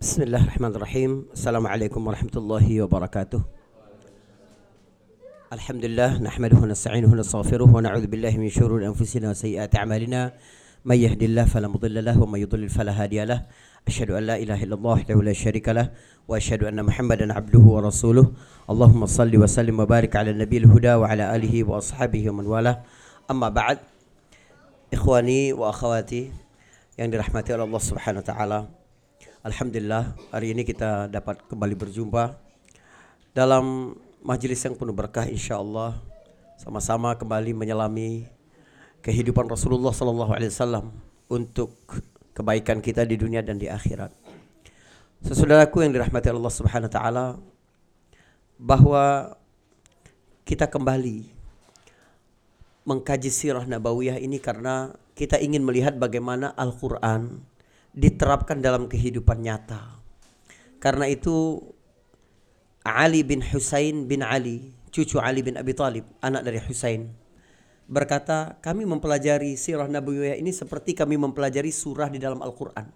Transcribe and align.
بسم 0.00 0.22
الله 0.22 0.42
الرحمن 0.42 0.72
الرحيم 0.76 1.26
السلام 1.32 1.66
عليكم 1.66 2.06
ورحمة 2.06 2.30
الله 2.36 2.82
وبركاته 2.82 3.40
الحمد 5.52 5.84
لله 5.84 6.22
نحمده 6.24 6.56
ونستعينه 6.56 7.12
ونستغفره 7.12 7.68
ونعوذ 7.76 8.06
بالله 8.06 8.32
من 8.40 8.48
شرور 8.48 8.80
أنفسنا 8.86 9.30
وسيئات 9.30 9.76
أعمالنا 9.76 10.32
من 10.84 10.96
يهد 10.96 11.22
الله 11.22 11.44
فلا 11.44 11.68
مضل 11.68 12.04
له 12.04 12.16
ومن 12.22 12.40
يضلل 12.40 12.68
فلا 12.68 12.92
هادي 12.96 13.24
له 13.24 13.44
أشهد 13.88 14.10
أن 14.10 14.22
لا 14.24 14.36
إله 14.40 14.64
إلا 14.64 14.74
الله 14.74 14.90
وحده 14.92 15.22
لا 15.22 15.32
شريك 15.36 15.68
له 15.68 15.92
وأشهد 16.28 16.64
أن 16.64 16.80
محمدا 16.80 17.32
عبده 17.32 17.60
ورسوله 17.60 18.32
اللهم 18.70 19.06
صل 19.06 19.36
وسلم 19.36 19.80
وبارك 19.80 20.16
على 20.16 20.30
النبي 20.30 20.56
الهدى 20.64 20.94
وعلى 20.94 21.36
آله 21.36 21.64
وأصحابه 21.64 22.30
ومن 22.30 22.46
والاه 22.46 22.76
أما 23.30 23.48
بعد 23.48 23.78
إخواني 24.96 25.52
وأخواتي 25.52 26.32
oleh 27.00 27.16
Allah 27.64 27.80
Subhanahu 27.80 28.20
wa 28.20 28.28
taala. 28.28 28.79
Alhamdulillah 29.40 30.20
hari 30.36 30.52
ini 30.52 30.68
kita 30.68 31.08
dapat 31.08 31.40
kembali 31.48 31.72
berjumpa 31.72 32.36
dalam 33.32 33.96
majelis 34.20 34.60
yang 34.60 34.76
penuh 34.76 34.92
berkah 34.92 35.24
insyaallah 35.24 35.96
sama-sama 36.60 37.16
kembali 37.16 37.56
menyelami 37.56 38.28
kehidupan 39.00 39.48
Rasulullah 39.48 39.96
sallallahu 39.96 40.36
alaihi 40.36 40.52
wasallam 40.52 40.92
untuk 41.32 41.72
kebaikan 42.36 42.84
kita 42.84 43.08
di 43.08 43.16
dunia 43.16 43.40
dan 43.40 43.56
di 43.56 43.64
akhirat. 43.72 44.12
Sesaudaraku 45.24 45.88
yang 45.88 45.96
dirahmati 45.96 46.28
Allah 46.28 46.52
Subhanahu 46.52 46.92
wa 46.92 46.94
taala 47.00 47.26
bahwa 48.60 49.04
kita 50.44 50.68
kembali 50.68 51.32
mengkaji 52.84 53.32
sirah 53.32 53.64
nabawiyah 53.64 54.20
ini 54.20 54.36
karena 54.36 54.92
kita 55.16 55.40
ingin 55.40 55.64
melihat 55.64 55.96
bagaimana 55.96 56.52
Al-Quran 56.60 57.40
diterapkan 57.96 58.62
dalam 58.62 58.86
kehidupan 58.86 59.42
nyata. 59.42 59.98
Karena 60.80 61.10
itu 61.10 61.60
Ali 62.86 63.20
bin 63.20 63.44
Husain 63.44 64.08
bin 64.08 64.24
Ali, 64.24 64.72
cucu 64.88 65.20
Ali 65.20 65.44
bin 65.44 65.60
Abi 65.60 65.76
Talib, 65.76 66.08
anak 66.24 66.46
dari 66.46 66.58
Husain, 66.62 67.12
berkata, 67.84 68.56
kami 68.64 68.88
mempelajari 68.88 69.58
sirah 69.60 69.90
nabawiyah 69.90 70.40
ini 70.40 70.54
seperti 70.54 70.96
kami 70.96 71.20
mempelajari 71.20 71.68
surah 71.68 72.08
di 72.08 72.16
dalam 72.16 72.40
Al-Quran. 72.40 72.88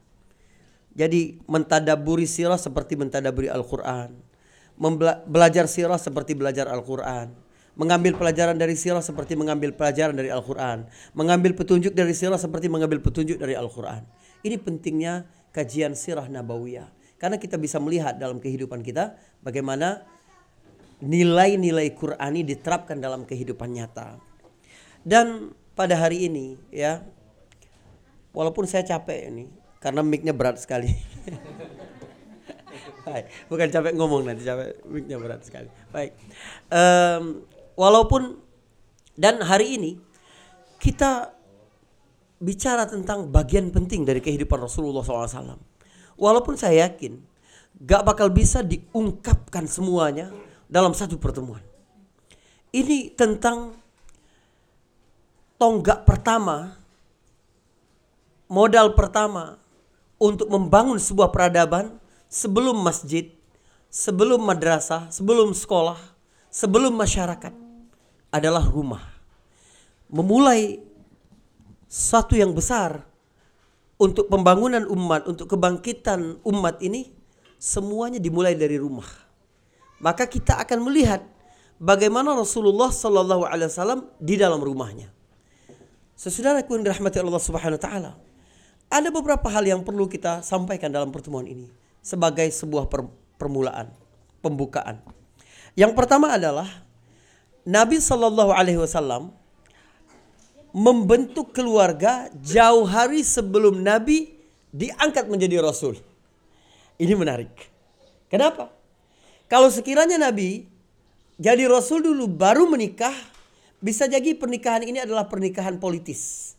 Jadi 0.95 1.43
mentadaburi 1.51 2.25
sirah 2.25 2.57
seperti 2.57 2.95
mentadaburi 2.95 3.51
Al-Quran. 3.51 4.15
Belajar 5.27 5.67
sirah 5.67 5.99
seperti 5.99 6.35
belajar 6.35 6.67
Al-Quran 6.67 7.45
Mengambil 7.75 8.15
pelajaran 8.15 8.55
dari 8.55 8.79
sirah 8.79 9.03
seperti 9.03 9.35
mengambil 9.35 9.75
pelajaran 9.75 10.15
dari 10.15 10.31
Al-Quran. 10.31 10.87
Mengambil 11.11 11.59
petunjuk 11.59 11.91
dari 11.91 12.15
sirah 12.15 12.39
seperti 12.39 12.71
mengambil 12.71 13.03
petunjuk 13.03 13.35
dari 13.35 13.59
Al-Quran. 13.59 14.07
Ini 14.45 14.61
pentingnya 14.61 15.25
kajian 15.57 15.97
sirah 15.97 16.29
nabawiyah. 16.29 16.93
Karena 17.17 17.41
kita 17.41 17.57
bisa 17.57 17.81
melihat 17.81 18.21
dalam 18.21 18.37
kehidupan 18.37 18.85
kita 18.85 19.17
bagaimana 19.41 20.05
nilai-nilai 21.01 21.91
Qurani 21.97 22.45
diterapkan 22.45 23.01
dalam 23.01 23.25
kehidupan 23.25 23.73
nyata. 23.73 24.21
Dan 25.01 25.57
pada 25.73 25.97
hari 25.97 26.29
ini 26.29 26.61
ya, 26.69 27.01
walaupun 28.37 28.69
saya 28.69 28.85
capek 28.85 29.33
ini, 29.33 29.45
karena 29.81 30.01
mic-nya 30.01 30.33
berat 30.37 30.61
sekali. 30.61 30.93
Bukan 33.53 33.69
capek 33.69 33.93
ngomong 33.97 34.25
nanti, 34.25 34.49
capek 34.49 34.81
mic-nya 34.89 35.21
berat 35.21 35.45
sekali. 35.45 35.69
Baik. 35.93 36.17
Um, 36.73 37.45
walaupun 37.77 38.41
dan 39.15 39.45
hari 39.45 39.77
ini 39.79 40.01
kita 40.81 41.34
bicara 42.39 42.89
tentang 42.89 43.31
bagian 43.31 43.71
penting 43.71 44.03
dari 44.03 44.19
kehidupan 44.19 44.59
Rasulullah 44.63 45.03
SAW. 45.05 45.59
Walaupun 46.15 46.55
saya 46.55 46.91
yakin 46.91 47.19
gak 47.83 48.07
bakal 48.07 48.31
bisa 48.31 48.63
diungkapkan 48.63 49.67
semuanya 49.67 50.31
dalam 50.71 50.95
satu 50.95 51.19
pertemuan. 51.19 51.63
Ini 52.75 53.15
tentang 53.15 53.79
tonggak 55.59 56.03
pertama, 56.03 56.75
modal 58.51 58.99
pertama 58.99 59.63
untuk 60.19 60.51
membangun 60.51 60.99
sebuah 60.99 61.31
peradaban 61.31 61.99
sebelum 62.27 62.83
masjid, 62.83 63.31
sebelum 63.91 64.43
madrasah, 64.43 65.07
sebelum 65.15 65.55
sekolah, 65.55 65.99
sebelum 66.51 66.95
masyarakat 66.99 67.55
adalah 68.35 68.67
rumah. 68.67 69.07
Memulai 70.11 70.83
satu 71.95 72.35
yang 72.35 72.51
besar 72.51 73.07
untuk 74.03 74.27
pembangunan 74.27 74.83
umat, 74.91 75.31
untuk 75.31 75.47
kebangkitan 75.47 76.43
umat 76.43 76.83
ini 76.83 77.15
semuanya 77.55 78.19
dimulai 78.19 78.59
dari 78.59 78.83
rumah. 78.83 79.07
Maka 80.03 80.27
kita 80.27 80.59
akan 80.59 80.91
melihat 80.91 81.23
bagaimana 81.79 82.35
Rasulullah 82.35 82.91
Sallallahu 82.91 83.47
Alaihi 83.47 83.71
Wasallam 83.71 84.11
di 84.19 84.35
dalam 84.35 84.59
rumahnya. 84.59 85.07
Sesudah 86.19 86.59
yang 86.59 86.83
dirahmati 86.83 87.23
Allah 87.23 87.39
Subhanahu 87.39 87.79
Wa 87.79 87.85
Taala, 87.87 88.13
ada 88.91 89.09
beberapa 89.15 89.47
hal 89.47 89.63
yang 89.63 89.87
perlu 89.87 90.11
kita 90.11 90.43
sampaikan 90.43 90.91
dalam 90.91 91.15
pertemuan 91.15 91.47
ini 91.47 91.71
sebagai 92.03 92.51
sebuah 92.51 92.91
permulaan, 93.39 93.95
pembukaan. 94.43 94.99
Yang 95.79 95.95
pertama 95.95 96.35
adalah 96.35 96.67
Nabi 97.63 98.03
Shallallahu 98.03 98.51
Alaihi 98.51 98.83
Wasallam 98.83 99.44
membentuk 100.75 101.55
keluarga 101.55 102.27
jauh 102.43 102.83
hari 102.83 103.23
sebelum 103.23 103.79
Nabi 103.79 104.35
diangkat 104.75 105.31
menjadi 105.31 105.63
Rasul. 105.63 105.95
Ini 106.99 107.15
menarik. 107.15 107.55
Kenapa? 108.27 108.75
Kalau 109.47 109.71
sekiranya 109.71 110.19
Nabi 110.19 110.67
jadi 111.39 111.71
Rasul 111.71 112.03
dulu 112.03 112.27
baru 112.27 112.67
menikah, 112.67 113.15
bisa 113.79 114.11
jadi 114.11 114.35
pernikahan 114.35 114.83
ini 114.83 114.99
adalah 115.03 115.31
pernikahan 115.31 115.79
politis. 115.79 116.55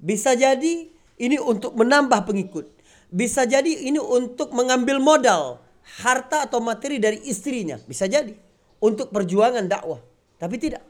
Bisa 0.00 0.32
jadi 0.32 0.88
ini 1.20 1.36
untuk 1.36 1.76
menambah 1.76 2.24
pengikut. 2.24 2.64
Bisa 3.12 3.44
jadi 3.44 3.68
ini 3.68 4.00
untuk 4.00 4.56
mengambil 4.56 4.96
modal 4.96 5.60
harta 6.00 6.48
atau 6.48 6.64
materi 6.64 6.96
dari 6.96 7.20
istrinya. 7.28 7.76
Bisa 7.84 8.08
jadi 8.08 8.32
untuk 8.80 9.12
perjuangan 9.12 9.68
dakwah. 9.68 10.00
Tapi 10.40 10.56
tidak. 10.56 10.80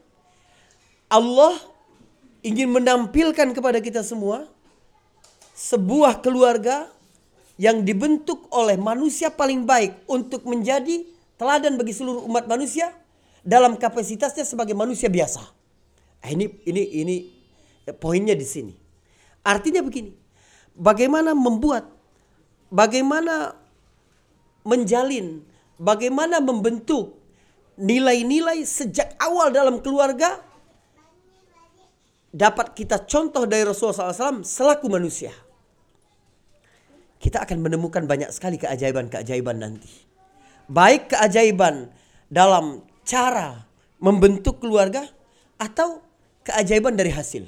Allah 1.11 1.59
ingin 2.41 2.73
menampilkan 2.73 3.53
kepada 3.53 3.79
kita 3.81 4.01
semua 4.01 4.49
sebuah 5.53 6.25
keluarga 6.25 6.89
yang 7.61 7.85
dibentuk 7.85 8.49
oleh 8.49 8.81
manusia 8.81 9.29
paling 9.29 9.69
baik 9.69 9.93
untuk 10.09 10.49
menjadi 10.49 11.05
teladan 11.37 11.77
bagi 11.77 11.93
seluruh 11.93 12.25
umat 12.25 12.49
manusia 12.49 12.89
dalam 13.45 13.77
kapasitasnya 13.77 14.49
sebagai 14.49 14.73
manusia 14.73 15.13
biasa. 15.13 15.45
Nah, 16.25 16.29
ini 16.33 16.49
ini 16.65 16.83
ini 17.05 17.17
poinnya 18.01 18.33
di 18.33 18.45
sini. 18.49 18.73
Artinya 19.45 19.85
begini. 19.85 20.13
Bagaimana 20.73 21.37
membuat 21.37 21.89
bagaimana 22.73 23.53
menjalin, 24.65 25.45
bagaimana 25.77 26.41
membentuk 26.41 27.21
nilai-nilai 27.77 28.65
sejak 28.65 29.17
awal 29.21 29.53
dalam 29.53 29.81
keluarga 29.85 30.41
dapat 32.31 32.79
kita 32.79 33.03
contoh 33.07 33.47
dari 33.47 33.67
Rasulullah 33.67 34.15
SAW 34.15 34.47
selaku 34.47 34.87
manusia. 34.87 35.35
Kita 37.21 37.45
akan 37.45 37.61
menemukan 37.61 38.09
banyak 38.09 38.33
sekali 38.33 38.57
keajaiban-keajaiban 38.57 39.61
nanti. 39.61 39.93
Baik 40.71 41.13
keajaiban 41.13 41.93
dalam 42.33 42.81
cara 43.05 43.69
membentuk 44.01 44.63
keluarga 44.63 45.05
atau 45.61 46.01
keajaiban 46.47 46.97
dari 46.97 47.13
hasil. 47.13 47.45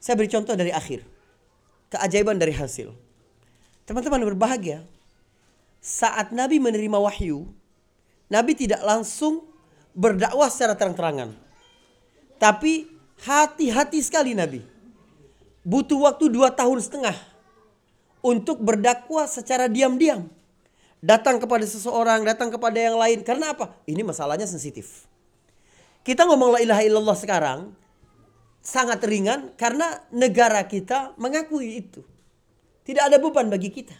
Saya 0.00 0.14
beri 0.16 0.30
contoh 0.32 0.56
dari 0.56 0.72
akhir. 0.72 1.04
Keajaiban 1.92 2.40
dari 2.40 2.56
hasil. 2.56 2.94
Teman-teman 3.84 4.24
berbahagia. 4.32 4.86
Saat 5.82 6.32
Nabi 6.32 6.56
menerima 6.58 6.98
wahyu, 6.98 7.46
Nabi 8.32 8.58
tidak 8.58 8.80
langsung 8.82 9.44
berdakwah 9.92 10.50
secara 10.50 10.74
terang-terangan. 10.74 11.36
Tapi 12.40 12.95
hati-hati 13.22 14.02
sekali 14.04 14.36
Nabi. 14.36 14.60
Butuh 15.66 15.98
waktu 16.06 16.30
dua 16.30 16.52
tahun 16.54 16.78
setengah 16.78 17.16
untuk 18.22 18.58
berdakwah 18.62 19.30
secara 19.30 19.70
diam-diam. 19.70 20.26
Datang 20.98 21.38
kepada 21.38 21.62
seseorang, 21.62 22.26
datang 22.26 22.50
kepada 22.50 22.74
yang 22.74 22.98
lain. 22.98 23.22
Karena 23.22 23.54
apa? 23.54 23.74
Ini 23.86 24.02
masalahnya 24.02 24.48
sensitif. 24.48 25.06
Kita 26.06 26.26
ngomong 26.26 26.58
la 26.58 26.60
ilaha 26.62 26.82
illallah 26.86 27.18
sekarang 27.18 27.74
sangat 28.62 28.98
ringan 29.06 29.54
karena 29.54 30.02
negara 30.10 30.62
kita 30.66 31.14
mengakui 31.18 31.82
itu. 31.82 32.02
Tidak 32.86 33.02
ada 33.02 33.18
beban 33.18 33.50
bagi 33.50 33.70
kita. 33.70 33.94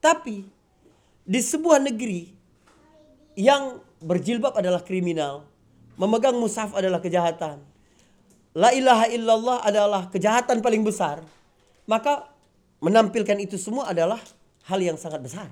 Tapi 0.00 0.44
di 1.24 1.40
sebuah 1.40 1.80
negeri 1.80 2.32
yang 3.36 3.80
berjilbab 4.00 4.56
adalah 4.56 4.80
kriminal, 4.80 5.44
memegang 6.00 6.36
mushaf 6.36 6.72
adalah 6.72 7.00
kejahatan. 7.00 7.69
La 8.56 8.74
ilaha 8.74 9.06
illallah 9.06 9.62
adalah 9.62 10.10
kejahatan 10.10 10.58
paling 10.58 10.82
besar. 10.82 11.22
Maka 11.86 12.26
menampilkan 12.82 13.38
itu 13.38 13.54
semua 13.60 13.90
adalah 13.90 14.18
hal 14.66 14.80
yang 14.82 14.98
sangat 14.98 15.22
besar. 15.22 15.48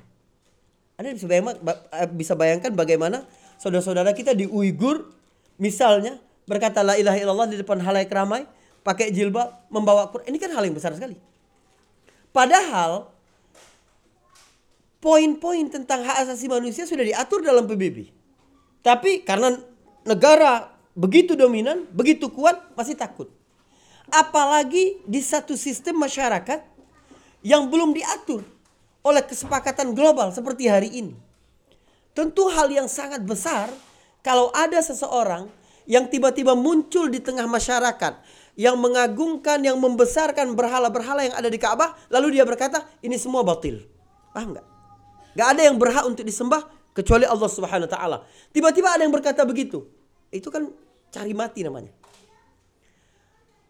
Anda 0.99 1.15
bisa 1.15 1.31
bayangkan, 1.31 1.55
eh, 1.95 2.11
bisa 2.11 2.35
bayangkan 2.35 2.73
bagaimana 2.75 3.23
saudara-saudara 3.62 4.11
kita 4.19 4.35
di 4.35 4.50
Uighur 4.50 5.15
misalnya 5.62 6.19
berkata 6.49 6.83
la 6.83 6.99
ilaha 6.99 7.19
illallah 7.21 7.47
di 7.47 7.56
depan 7.61 7.79
halayak 7.79 8.11
ramai, 8.11 8.43
pakai 8.83 9.15
jilbab, 9.15 9.69
membawa 9.71 10.11
Quran. 10.11 10.35
Ini 10.35 10.39
kan 10.43 10.51
hal 10.59 10.67
yang 10.67 10.75
besar 10.75 10.91
sekali. 10.97 11.15
Padahal 12.35 13.15
poin-poin 14.99 15.71
tentang 15.71 16.03
hak 16.03 16.27
asasi 16.27 16.51
manusia 16.51 16.83
sudah 16.83 17.06
diatur 17.06 17.47
dalam 17.47 17.69
PBB. 17.71 18.11
Tapi 18.83 19.23
karena 19.23 19.55
negara 20.03 20.78
begitu 20.99 21.39
dominan, 21.39 21.87
begitu 21.95 22.27
kuat, 22.27 22.59
masih 22.75 22.99
takut. 22.99 23.31
Apalagi 24.11 24.99
di 25.06 25.23
satu 25.23 25.55
sistem 25.55 26.03
masyarakat 26.03 26.67
yang 27.47 27.71
belum 27.71 27.95
diatur 27.95 28.43
oleh 29.06 29.23
kesepakatan 29.23 29.95
global 29.95 30.35
seperti 30.35 30.67
hari 30.67 30.91
ini. 30.91 31.15
Tentu 32.19 32.50
hal 32.50 32.67
yang 32.67 32.91
sangat 32.91 33.23
besar 33.23 33.71
kalau 34.27 34.50
ada 34.50 34.83
seseorang 34.83 35.47
yang 35.87 36.11
tiba-tiba 36.11 36.59
muncul 36.59 37.06
di 37.06 37.23
tengah 37.23 37.47
masyarakat 37.47 38.19
yang 38.59 38.75
mengagungkan, 38.75 39.62
yang 39.62 39.79
membesarkan 39.79 40.59
berhala-berhala 40.59 41.31
yang 41.31 41.37
ada 41.39 41.47
di 41.47 41.62
Ka'bah, 41.62 41.94
lalu 42.11 42.35
dia 42.35 42.43
berkata, 42.43 42.83
ini 43.06 43.15
semua 43.15 43.47
batil. 43.47 43.87
Paham 44.35 44.59
nggak? 44.59 44.67
Gak 45.39 45.49
ada 45.55 45.62
yang 45.62 45.79
berhak 45.79 46.03
untuk 46.11 46.27
disembah 46.27 46.67
kecuali 46.91 47.23
Allah 47.23 47.47
Subhanahu 47.47 47.87
wa 47.87 47.93
taala. 47.94 48.17
Tiba-tiba 48.51 48.99
ada 48.99 49.06
yang 49.06 49.15
berkata 49.15 49.47
begitu. 49.47 49.87
Itu 50.35 50.51
kan 50.51 50.67
cari 51.12 51.32
mati 51.32 51.60
namanya. 51.64 51.93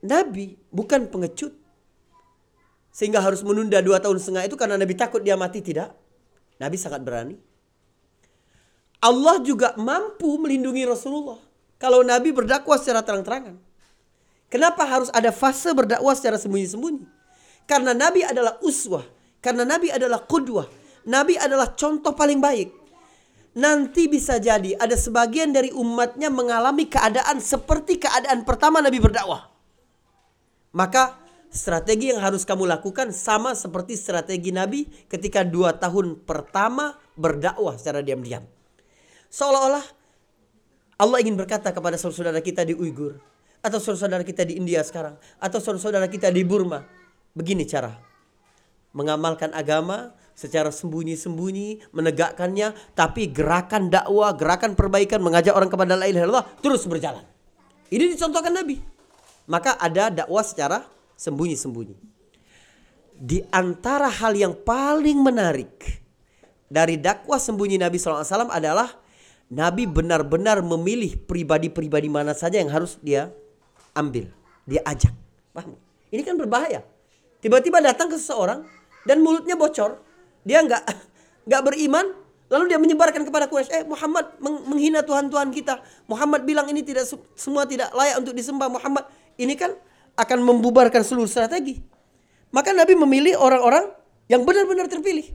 Nabi 0.04 0.54
bukan 0.70 1.10
pengecut. 1.10 1.54
Sehingga 2.94 3.22
harus 3.22 3.46
menunda 3.46 3.78
dua 3.78 4.02
tahun 4.02 4.18
setengah 4.18 4.50
itu 4.50 4.56
karena 4.58 4.74
Nabi 4.74 4.94
takut 4.98 5.22
dia 5.22 5.38
mati. 5.38 5.62
Tidak. 5.62 5.90
Nabi 6.58 6.76
sangat 6.78 7.02
berani. 7.02 7.38
Allah 8.98 9.38
juga 9.46 9.78
mampu 9.78 10.34
melindungi 10.42 10.82
Rasulullah. 10.82 11.38
Kalau 11.78 12.02
Nabi 12.02 12.34
berdakwah 12.34 12.74
secara 12.74 13.06
terang-terangan. 13.06 13.54
Kenapa 14.50 14.82
harus 14.82 15.12
ada 15.14 15.30
fase 15.30 15.70
berdakwah 15.70 16.16
secara 16.18 16.34
sembunyi-sembunyi? 16.40 17.06
Karena 17.68 17.94
Nabi 17.94 18.26
adalah 18.26 18.58
uswah. 18.64 19.06
Karena 19.38 19.62
Nabi 19.62 19.94
adalah 19.94 20.26
kudwah. 20.26 20.66
Nabi 21.06 21.38
adalah 21.38 21.70
contoh 21.78 22.10
paling 22.16 22.42
baik. 22.42 22.74
Nanti 23.58 24.06
bisa 24.06 24.38
jadi 24.38 24.78
ada 24.78 24.94
sebagian 24.94 25.50
dari 25.50 25.74
umatnya 25.74 26.30
mengalami 26.30 26.86
keadaan 26.86 27.42
seperti 27.42 27.98
keadaan 27.98 28.46
pertama 28.46 28.78
Nabi 28.78 29.02
berdakwah. 29.02 29.50
Maka 30.70 31.18
strategi 31.50 32.14
yang 32.14 32.22
harus 32.22 32.46
kamu 32.46 32.70
lakukan 32.70 33.10
sama 33.10 33.58
seperti 33.58 33.98
strategi 33.98 34.54
Nabi 34.54 34.86
ketika 35.10 35.42
dua 35.42 35.74
tahun 35.74 36.22
pertama 36.22 37.02
berdakwah 37.18 37.74
secara 37.74 37.98
diam-diam. 37.98 38.46
Seolah-olah 39.26 39.82
Allah 40.98 41.18
ingin 41.18 41.34
berkata 41.34 41.74
kepada 41.74 41.94
saudara-saudara 41.94 42.38
kita 42.42 42.62
di 42.62 42.78
Uighur. 42.78 43.18
Atau 43.58 43.82
saudara-saudara 43.82 44.22
kita 44.22 44.46
di 44.46 44.54
India 44.58 44.86
sekarang. 44.86 45.18
Atau 45.42 45.58
saudara-saudara 45.58 46.06
kita 46.06 46.30
di 46.30 46.46
Burma. 46.46 46.86
Begini 47.34 47.66
cara. 47.66 47.94
Mengamalkan 48.94 49.50
agama 49.50 50.14
secara 50.38 50.70
sembunyi-sembunyi 50.70 51.90
menegakkannya 51.90 52.94
tapi 52.94 53.26
gerakan 53.34 53.90
dakwah, 53.90 54.30
gerakan 54.38 54.78
perbaikan 54.78 55.18
mengajak 55.18 55.50
orang 55.50 55.66
kepada 55.66 55.98
la 55.98 56.06
ilaha 56.06 56.24
illallah 56.30 56.46
terus 56.62 56.86
berjalan. 56.86 57.26
Ini 57.90 58.14
dicontohkan 58.14 58.54
Nabi. 58.54 58.78
Maka 59.50 59.74
ada 59.80 60.14
dakwah 60.14 60.46
secara 60.46 60.86
sembunyi-sembunyi. 61.18 61.98
Di 63.18 63.42
antara 63.50 64.06
hal 64.06 64.38
yang 64.38 64.54
paling 64.54 65.18
menarik 65.18 65.98
dari 66.70 66.94
dakwah 67.02 67.42
sembunyi 67.42 67.80
Nabi 67.80 67.98
SAW 67.98 68.22
adalah 68.46 68.94
Nabi 69.48 69.88
benar-benar 69.88 70.62
memilih 70.62 71.18
pribadi-pribadi 71.18 72.06
mana 72.06 72.36
saja 72.36 72.60
yang 72.60 72.70
harus 72.70 73.00
dia 73.02 73.32
ambil, 73.96 74.30
dia 74.68 74.84
ajak. 74.84 75.10
Paham? 75.50 75.74
Ini 76.12 76.22
kan 76.22 76.36
berbahaya. 76.36 76.84
Tiba-tiba 77.40 77.80
datang 77.80 78.12
ke 78.12 78.20
seseorang 78.20 78.62
dan 79.08 79.24
mulutnya 79.24 79.56
bocor, 79.56 79.98
dia 80.46 80.62
nggak 80.62 80.82
nggak 81.48 81.62
beriman, 81.64 82.06
lalu 82.52 82.64
dia 82.68 82.78
menyebarkan 82.78 83.24
kepada 83.24 83.48
Quraisy, 83.48 83.70
eh 83.72 83.84
Muhammad 83.88 84.36
menghina 84.42 85.00
Tuhan-Tuhan 85.00 85.48
kita. 85.52 85.80
Muhammad 86.04 86.44
bilang 86.44 86.68
ini 86.68 86.84
tidak 86.84 87.08
semua 87.34 87.64
tidak 87.64 87.88
layak 87.96 88.20
untuk 88.20 88.36
disembah. 88.36 88.68
Muhammad 88.68 89.08
ini 89.40 89.56
kan 89.56 89.72
akan 90.18 90.38
membubarkan 90.44 91.00
seluruh 91.00 91.30
strategi. 91.30 91.80
Maka 92.52 92.72
Nabi 92.72 92.96
memilih 92.96 93.36
orang-orang 93.36 93.92
yang 94.28 94.44
benar-benar 94.44 94.88
terpilih. 94.88 95.28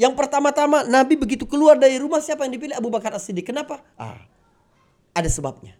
Yang 0.00 0.16
pertama-tama 0.16 0.88
Nabi 0.88 1.20
begitu 1.20 1.44
keluar 1.44 1.76
dari 1.76 2.00
rumah 2.00 2.18
siapa 2.24 2.48
yang 2.48 2.56
dipilih 2.56 2.74
Abu 2.74 2.88
Bakar 2.88 3.12
As-Siddiq. 3.12 3.52
Kenapa? 3.52 3.84
Ah, 4.00 4.24
ada 5.12 5.28
sebabnya. 5.28 5.76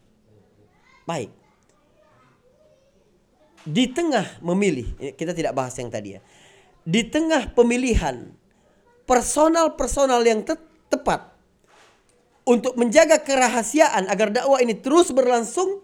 Baik. 1.08 1.32
Di 3.62 3.88
tengah 3.88 4.26
memilih, 4.44 5.14
kita 5.16 5.32
tidak 5.32 5.56
bahas 5.56 5.72
yang 5.78 5.88
tadi 5.88 6.18
ya 6.18 6.20
di 6.82 7.06
tengah 7.06 7.54
pemilihan 7.54 8.34
personal-personal 9.06 10.22
yang 10.22 10.42
te 10.42 10.58
tepat 10.92 11.32
untuk 12.42 12.74
menjaga 12.74 13.22
kerahasiaan 13.22 14.10
agar 14.10 14.34
dakwah 14.34 14.58
ini 14.58 14.74
terus 14.74 15.14
berlangsung, 15.14 15.80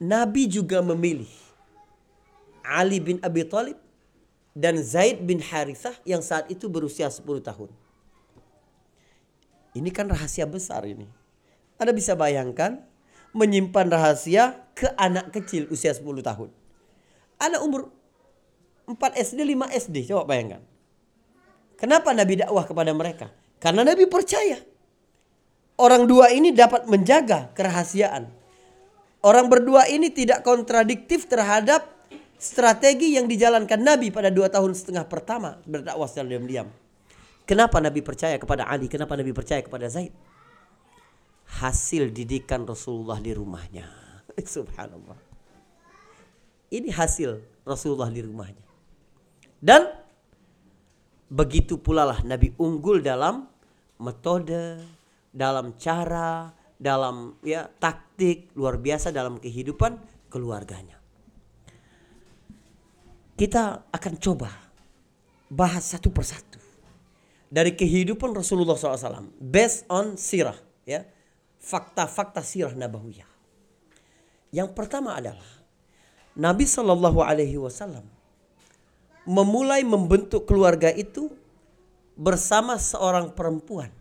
Nabi 0.00 0.48
juga 0.48 0.80
memilih 0.80 1.28
Ali 2.64 3.02
bin 3.02 3.18
Abi 3.20 3.44
Thalib 3.44 3.76
dan 4.56 4.78
Zaid 4.80 5.20
bin 5.26 5.42
Harithah 5.42 5.94
yang 6.06 6.22
saat 6.24 6.48
itu 6.48 6.70
berusia 6.70 7.10
10 7.10 7.42
tahun. 7.42 7.70
Ini 9.76 9.90
kan 9.94 10.10
rahasia 10.10 10.46
besar 10.48 10.86
ini. 10.86 11.06
Anda 11.78 11.94
bisa 11.94 12.18
bayangkan 12.18 12.82
menyimpan 13.30 13.86
rahasia 13.90 14.58
ke 14.74 14.90
anak 14.98 15.30
kecil 15.30 15.70
usia 15.70 15.94
10 15.94 16.24
tahun. 16.24 16.50
Anak 17.38 17.60
umur 17.62 17.90
4 18.94 19.16
SD, 19.16 19.40
5 19.54 19.70
SD. 19.70 19.96
Coba 20.10 20.26
bayangkan. 20.26 20.62
Kenapa 21.80 22.12
Nabi 22.12 22.42
dakwah 22.42 22.68
kepada 22.68 22.92
mereka? 22.92 23.32
Karena 23.56 23.84
Nabi 23.84 24.04
percaya. 24.04 24.60
Orang 25.80 26.04
dua 26.04 26.28
ini 26.28 26.52
dapat 26.52 26.84
menjaga 26.84 27.48
kerahasiaan. 27.56 28.28
Orang 29.24 29.48
berdua 29.48 29.88
ini 29.88 30.12
tidak 30.12 30.44
kontradiktif 30.44 31.24
terhadap 31.24 31.88
strategi 32.40 33.16
yang 33.16 33.28
dijalankan 33.28 33.80
Nabi 33.80 34.12
pada 34.12 34.28
dua 34.32 34.48
tahun 34.52 34.72
setengah 34.76 35.08
pertama 35.08 35.60
berdakwah 35.64 36.08
secara 36.08 36.36
diam-diam. 36.36 36.68
Kenapa 37.44 37.80
Nabi 37.80 38.00
percaya 38.00 38.36
kepada 38.36 38.68
Ali? 38.68 38.88
Kenapa 38.88 39.16
Nabi 39.16 39.32
percaya 39.32 39.60
kepada 39.60 39.88
Zaid? 39.88 40.12
Hasil 41.60 42.12
didikan 42.12 42.64
Rasulullah 42.64 43.20
di 43.20 43.32
rumahnya. 43.32 43.88
Subhanallah. 44.56 45.18
Ini 46.70 46.88
hasil 46.94 47.42
Rasulullah 47.66 48.08
di 48.08 48.22
rumahnya. 48.22 48.69
Dan 49.60 49.84
begitu 51.28 51.78
pula 51.78 52.08
lah 52.08 52.24
Nabi 52.24 52.56
unggul 52.56 53.04
dalam 53.04 53.44
metode, 54.00 54.80
dalam 55.30 55.76
cara, 55.76 56.50
dalam 56.80 57.36
ya 57.44 57.68
taktik 57.68 58.50
luar 58.56 58.80
biasa 58.80 59.12
dalam 59.12 59.36
kehidupan 59.36 60.00
keluarganya. 60.32 60.96
Kita 63.36 63.88
akan 63.92 64.14
coba 64.16 64.48
bahas 65.52 65.92
satu 65.92 66.08
persatu 66.08 66.60
dari 67.52 67.76
kehidupan 67.76 68.32
Rasulullah 68.32 68.76
SAW 68.76 69.32
based 69.36 69.84
on 69.92 70.16
sirah 70.16 70.56
ya 70.88 71.04
fakta-fakta 71.60 72.40
sirah 72.40 72.72
nabawiyah. 72.72 73.28
Yang 74.50 74.70
pertama 74.72 75.14
adalah 75.14 75.46
Nabi 76.34 76.64
Shallallahu 76.64 77.20
Alaihi 77.20 77.60
Wasallam 77.60 78.19
memulai 79.28 79.84
membentuk 79.84 80.48
keluarga 80.48 80.88
itu 80.92 81.32
bersama 82.16 82.76
seorang 82.76 83.32
perempuan 83.32 83.92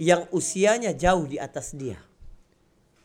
yang 0.00 0.26
usianya 0.34 0.96
jauh 0.96 1.28
di 1.28 1.38
atas 1.38 1.76
dia 1.76 2.00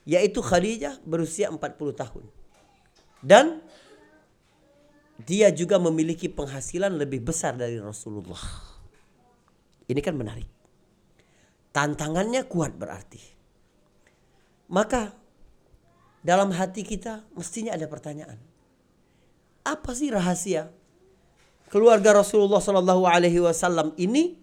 yaitu 0.10 0.42
Khadijah 0.42 0.98
berusia 1.06 1.54
40 1.54 1.62
tahun. 1.94 2.26
Dan 3.22 3.62
dia 5.22 5.54
juga 5.54 5.78
memiliki 5.78 6.26
penghasilan 6.26 6.98
lebih 6.98 7.22
besar 7.22 7.54
dari 7.54 7.78
Rasulullah. 7.78 8.42
Ini 9.86 10.02
kan 10.02 10.18
menarik. 10.18 10.50
Tantangannya 11.70 12.42
kuat 12.50 12.74
berarti. 12.74 13.22
Maka 14.74 15.14
dalam 16.26 16.50
hati 16.58 16.82
kita 16.82 17.30
mestinya 17.38 17.78
ada 17.78 17.86
pertanyaan. 17.86 18.42
Apa 19.62 19.94
sih 19.94 20.10
rahasia 20.10 20.74
keluarga 21.70 22.18
Rasulullah 22.18 22.60
Shallallahu 22.60 23.06
Alaihi 23.06 23.40
Wasallam 23.40 23.94
ini 23.96 24.36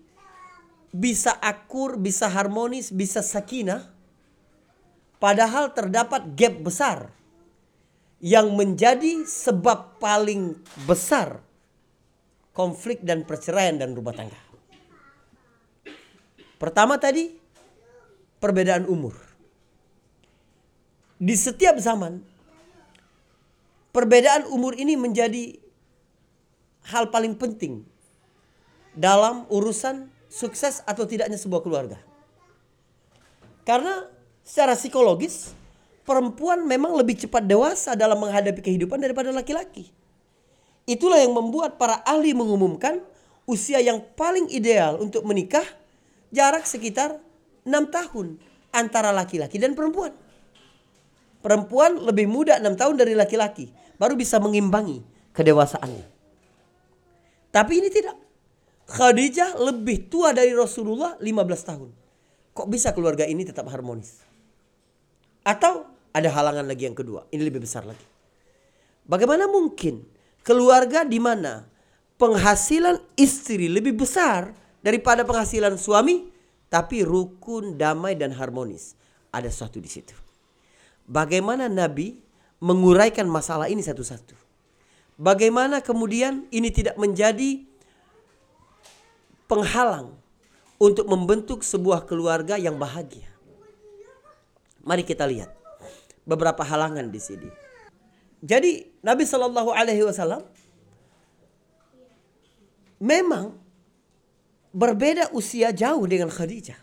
bisa 0.94 1.34
akur, 1.42 2.00
bisa 2.00 2.30
harmonis, 2.30 2.94
bisa 2.94 3.20
sakinah, 3.20 3.84
padahal 5.20 5.74
terdapat 5.74 6.32
gap 6.38 6.54
besar 6.62 6.98
yang 8.22 8.56
menjadi 8.56 9.28
sebab 9.28 10.00
paling 10.00 10.56
besar 10.88 11.44
konflik 12.56 13.04
dan 13.04 13.28
perceraian 13.28 13.76
dan 13.76 13.92
rumah 13.92 14.16
tangga. 14.16 14.40
Pertama 16.56 16.96
tadi 16.96 17.36
perbedaan 18.40 18.88
umur. 18.88 19.12
Di 21.20 21.36
setiap 21.36 21.76
zaman 21.76 22.24
perbedaan 23.92 24.48
umur 24.48 24.72
ini 24.76 24.96
menjadi 24.96 25.65
hal 26.86 27.10
paling 27.10 27.34
penting 27.34 27.82
dalam 28.94 29.44
urusan 29.50 30.08
sukses 30.30 30.82
atau 30.86 31.04
tidaknya 31.04 31.36
sebuah 31.36 31.62
keluarga. 31.62 31.98
Karena 33.66 34.06
secara 34.46 34.78
psikologis 34.78 35.52
perempuan 36.06 36.62
memang 36.64 36.94
lebih 36.94 37.18
cepat 37.18 37.42
dewasa 37.42 37.98
dalam 37.98 38.22
menghadapi 38.22 38.62
kehidupan 38.62 39.02
daripada 39.02 39.34
laki-laki. 39.34 39.90
Itulah 40.86 41.18
yang 41.18 41.34
membuat 41.34 41.82
para 41.82 41.98
ahli 42.06 42.30
mengumumkan 42.30 43.02
usia 43.42 43.82
yang 43.82 43.98
paling 44.14 44.46
ideal 44.54 45.02
untuk 45.02 45.26
menikah 45.26 45.66
jarak 46.30 46.62
sekitar 46.62 47.18
6 47.66 47.74
tahun 47.90 48.38
antara 48.70 49.10
laki-laki 49.10 49.58
dan 49.58 49.74
perempuan. 49.74 50.14
Perempuan 51.42 51.98
lebih 51.98 52.30
muda 52.30 52.62
6 52.62 52.78
tahun 52.78 52.94
dari 52.98 53.18
laki-laki, 53.18 53.70
baru 53.98 54.14
bisa 54.14 54.38
mengimbangi 54.38 55.02
kedewasaannya. 55.34 56.15
Tapi 57.56 57.80
ini 57.80 57.88
tidak. 57.88 58.20
Khadijah 58.84 59.56
lebih 59.56 60.12
tua 60.12 60.36
dari 60.36 60.52
Rasulullah 60.52 61.16
15 61.16 61.24
tahun. 61.72 61.88
Kok 62.52 62.68
bisa 62.68 62.92
keluarga 62.92 63.24
ini 63.24 63.48
tetap 63.48 63.64
harmonis? 63.72 64.20
Atau 65.40 65.88
ada 66.12 66.28
halangan 66.28 66.68
lagi 66.68 66.84
yang 66.84 66.92
kedua. 66.92 67.24
Ini 67.32 67.40
lebih 67.40 67.64
besar 67.64 67.88
lagi. 67.88 68.04
Bagaimana 69.08 69.48
mungkin 69.48 70.04
keluarga 70.44 71.08
di 71.08 71.16
mana 71.16 71.64
penghasilan 72.20 73.00
istri 73.16 73.72
lebih 73.72 73.96
besar 74.04 74.52
daripada 74.84 75.24
penghasilan 75.24 75.80
suami, 75.80 76.28
tapi 76.68 77.08
rukun, 77.08 77.80
damai 77.80 78.20
dan 78.20 78.36
harmonis. 78.36 79.00
Ada 79.32 79.48
sesuatu 79.48 79.80
di 79.80 79.88
situ. 79.88 80.12
Bagaimana 81.08 81.72
Nabi 81.72 82.20
menguraikan 82.60 83.24
masalah 83.24 83.72
ini 83.72 83.80
satu-satu. 83.80 84.45
Bagaimana 85.16 85.80
kemudian 85.80 86.44
ini 86.52 86.68
tidak 86.68 87.00
menjadi 87.00 87.64
penghalang 89.48 90.12
untuk 90.76 91.08
membentuk 91.08 91.64
sebuah 91.64 92.04
keluarga 92.04 92.60
yang 92.60 92.76
bahagia. 92.76 93.24
Mari 94.84 95.02
kita 95.08 95.24
lihat 95.24 95.50
beberapa 96.28 96.60
halangan 96.60 97.08
di 97.08 97.20
sini. 97.20 97.48
Jadi 98.44 98.84
Nabi 99.00 99.24
Shallallahu 99.24 99.72
Alaihi 99.72 100.04
Wasallam 100.04 100.44
memang 103.00 103.56
berbeda 104.76 105.32
usia 105.32 105.72
jauh 105.72 106.04
dengan 106.04 106.28
Khadijah. 106.28 106.76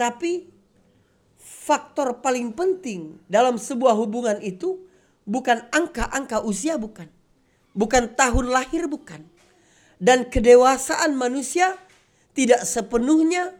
Tapi 0.00 0.48
faktor 1.36 2.24
paling 2.24 2.56
penting 2.56 3.20
dalam 3.28 3.60
sebuah 3.60 3.92
hubungan 3.92 4.40
itu 4.40 4.80
bukan 5.30 5.70
angka-angka 5.70 6.42
usia 6.42 6.74
bukan. 6.74 7.06
Bukan 7.70 8.18
tahun 8.18 8.50
lahir 8.50 8.90
bukan. 8.90 9.22
Dan 10.02 10.26
kedewasaan 10.26 11.14
manusia 11.14 11.78
tidak 12.34 12.66
sepenuhnya 12.66 13.54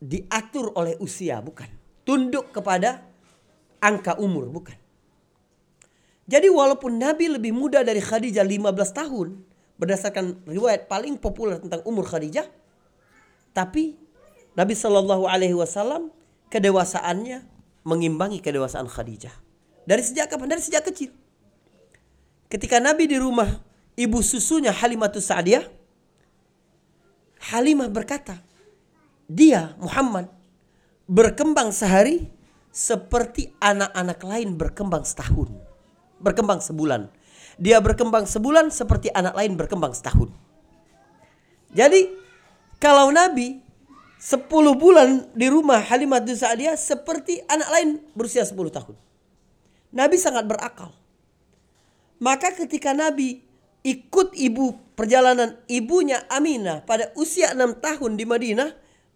diatur 0.00 0.72
oleh 0.72 0.96
usia 1.04 1.44
bukan. 1.44 1.68
Tunduk 2.08 2.48
kepada 2.50 3.04
angka 3.84 4.16
umur, 4.16 4.48
bukan. 4.48 4.74
Jadi 6.26 6.48
walaupun 6.48 6.96
Nabi 6.96 7.28
lebih 7.34 7.52
muda 7.52 7.82
dari 7.82 8.00
Khadijah 8.00 8.46
15 8.46 8.72
tahun, 8.94 9.28
berdasarkan 9.76 10.46
riwayat 10.46 10.86
paling 10.86 11.18
populer 11.18 11.58
tentang 11.58 11.82
umur 11.82 12.06
Khadijah, 12.06 12.46
tapi 13.50 13.98
Nabi 14.54 14.74
Shallallahu 14.78 15.26
Alaihi 15.26 15.58
Wasallam 15.58 16.14
kedewasaannya 16.48 17.42
mengimbangi 17.82 18.38
kedewasaan 18.38 18.86
Khadijah. 18.86 19.34
Dari 19.82 20.02
sejak 20.02 20.30
kapan? 20.30 20.46
Dari 20.52 20.62
sejak 20.62 20.86
kecil. 20.86 21.10
Ketika 22.46 22.78
Nabi 22.78 23.08
di 23.08 23.16
rumah 23.16 23.48
ibu 23.96 24.20
susunya 24.20 24.70
Halimatus 24.70 25.28
Sa'diyah, 25.32 25.64
Halimah 27.42 27.90
berkata, 27.90 28.38
dia 29.26 29.74
Muhammad 29.82 30.30
berkembang 31.10 31.74
sehari 31.74 32.30
seperti 32.70 33.50
anak-anak 33.58 34.20
lain 34.22 34.54
berkembang 34.54 35.02
setahun. 35.02 35.50
Berkembang 36.22 36.62
sebulan. 36.62 37.10
Dia 37.58 37.82
berkembang 37.82 38.24
sebulan 38.24 38.70
seperti 38.70 39.10
anak 39.10 39.34
lain 39.34 39.58
berkembang 39.58 39.92
setahun. 39.92 40.30
Jadi 41.72 42.12
kalau 42.78 43.10
Nabi 43.10 43.60
10 44.22 44.46
bulan 44.78 45.26
di 45.34 45.50
rumah 45.50 45.82
Halimah 45.82 46.22
Sa'diyah 46.22 46.78
seperti 46.78 47.42
anak 47.50 47.68
lain 47.74 47.88
berusia 48.14 48.46
10 48.46 48.54
tahun. 48.70 48.94
Nabi 49.92 50.16
sangat 50.16 50.48
berakal. 50.48 50.90
Maka 52.18 52.56
ketika 52.56 52.96
Nabi 52.96 53.44
ikut 53.84 54.32
ibu 54.38 54.78
perjalanan 54.96 55.58
ibunya 55.68 56.22
Aminah 56.32 56.86
pada 56.86 57.10
usia 57.18 57.52
6 57.52 57.82
tahun 57.82 58.16
di 58.16 58.24
Madinah, 58.24 58.70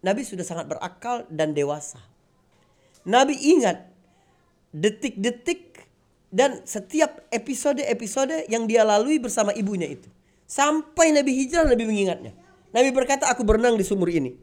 Nabi 0.05 0.21
sudah 0.21 0.45
sangat 0.45 0.69
berakal 0.69 1.25
dan 1.33 1.57
dewasa. 1.57 1.97
Nabi 3.07 3.33
ingat 3.39 3.89
detik-detik 4.75 5.87
dan 6.27 6.61
setiap 6.67 7.23
episode-episode 7.31 8.51
yang 8.51 8.67
dia 8.67 8.83
lalui 8.83 9.17
bersama 9.17 9.55
ibunya 9.55 9.87
itu. 9.87 10.11
Sampai 10.43 11.15
Nabi 11.15 11.31
hijrah 11.33 11.63
Nabi 11.67 11.87
mengingatnya. 11.87 12.35
Nabi 12.75 12.91
berkata 12.91 13.31
aku 13.31 13.47
berenang 13.47 13.79
di 13.79 13.87
sumur 13.87 14.11
ini. 14.11 14.35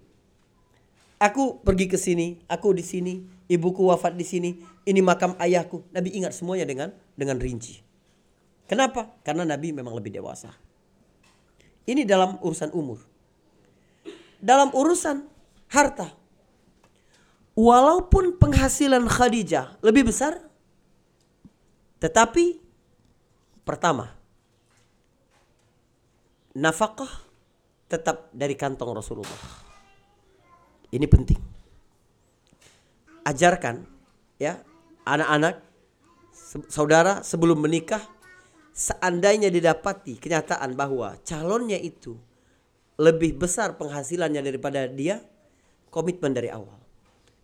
Aku 1.21 1.61
pergi 1.61 1.87
ke 1.87 2.01
sini, 2.01 2.41
aku 2.49 2.75
di 2.75 2.85
sini, 2.85 3.21
ibuku 3.49 3.85
wafat 3.89 4.17
di 4.17 4.25
sini, 4.27 4.51
ini 4.89 5.01
makam 5.05 5.37
ayahku. 5.37 5.85
Nabi 5.93 6.15
ingat 6.17 6.33
semuanya 6.37 6.65
dengan 6.65 6.89
dengan 7.15 7.37
rinci. 7.41 7.81
Kenapa? 8.65 9.13
Karena 9.21 9.45
Nabi 9.45 9.77
memang 9.77 9.93
lebih 9.93 10.13
dewasa. 10.13 10.53
Ini 11.85 12.09
dalam 12.09 12.41
urusan 12.41 12.73
umur. 12.73 12.97
Dalam 14.41 14.73
urusan 14.73 15.25
harta, 15.69 16.13
walaupun 17.57 18.37
penghasilan 18.37 19.05
Khadijah 19.09 19.81
lebih 19.81 20.09
besar, 20.09 20.37
tetapi 22.01 22.61
pertama, 23.65 24.13
nafkah 26.57 27.09
tetap 27.89 28.29
dari 28.33 28.57
kantong 28.57 28.93
Rasulullah. 28.97 29.41
Ini 30.93 31.05
penting. 31.09 31.54
Ajarkan 33.25 33.89
ya 34.37 34.61
anak-anak 35.09 35.65
saudara 36.69 37.25
sebelum 37.25 37.65
menikah 37.65 38.05
seandainya 38.77 39.49
didapati 39.49 40.21
kenyataan 40.21 40.77
bahwa 40.77 41.17
calonnya 41.25 41.81
itu 41.81 42.19
lebih 43.01 43.41
besar 43.41 43.75
penghasilannya 43.75 44.45
daripada 44.45 44.87
dia, 44.87 45.19
komitmen 45.91 46.31
dari 46.37 46.53
awal 46.53 46.79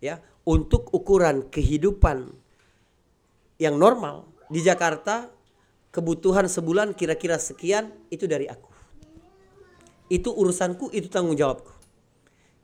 ya 0.02 0.18
untuk 0.48 0.90
ukuran 0.90 1.46
kehidupan 1.52 2.32
yang 3.60 3.76
normal 3.76 4.24
di 4.48 4.64
Jakarta 4.64 5.28
kebutuhan 5.92 6.48
sebulan 6.48 6.96
kira-kira 6.96 7.36
sekian 7.36 7.92
itu 8.08 8.24
dari 8.24 8.48
aku. 8.48 8.72
Itu 10.10 10.34
urusanku, 10.34 10.90
itu 10.90 11.06
tanggung 11.06 11.38
jawabku. 11.38 11.70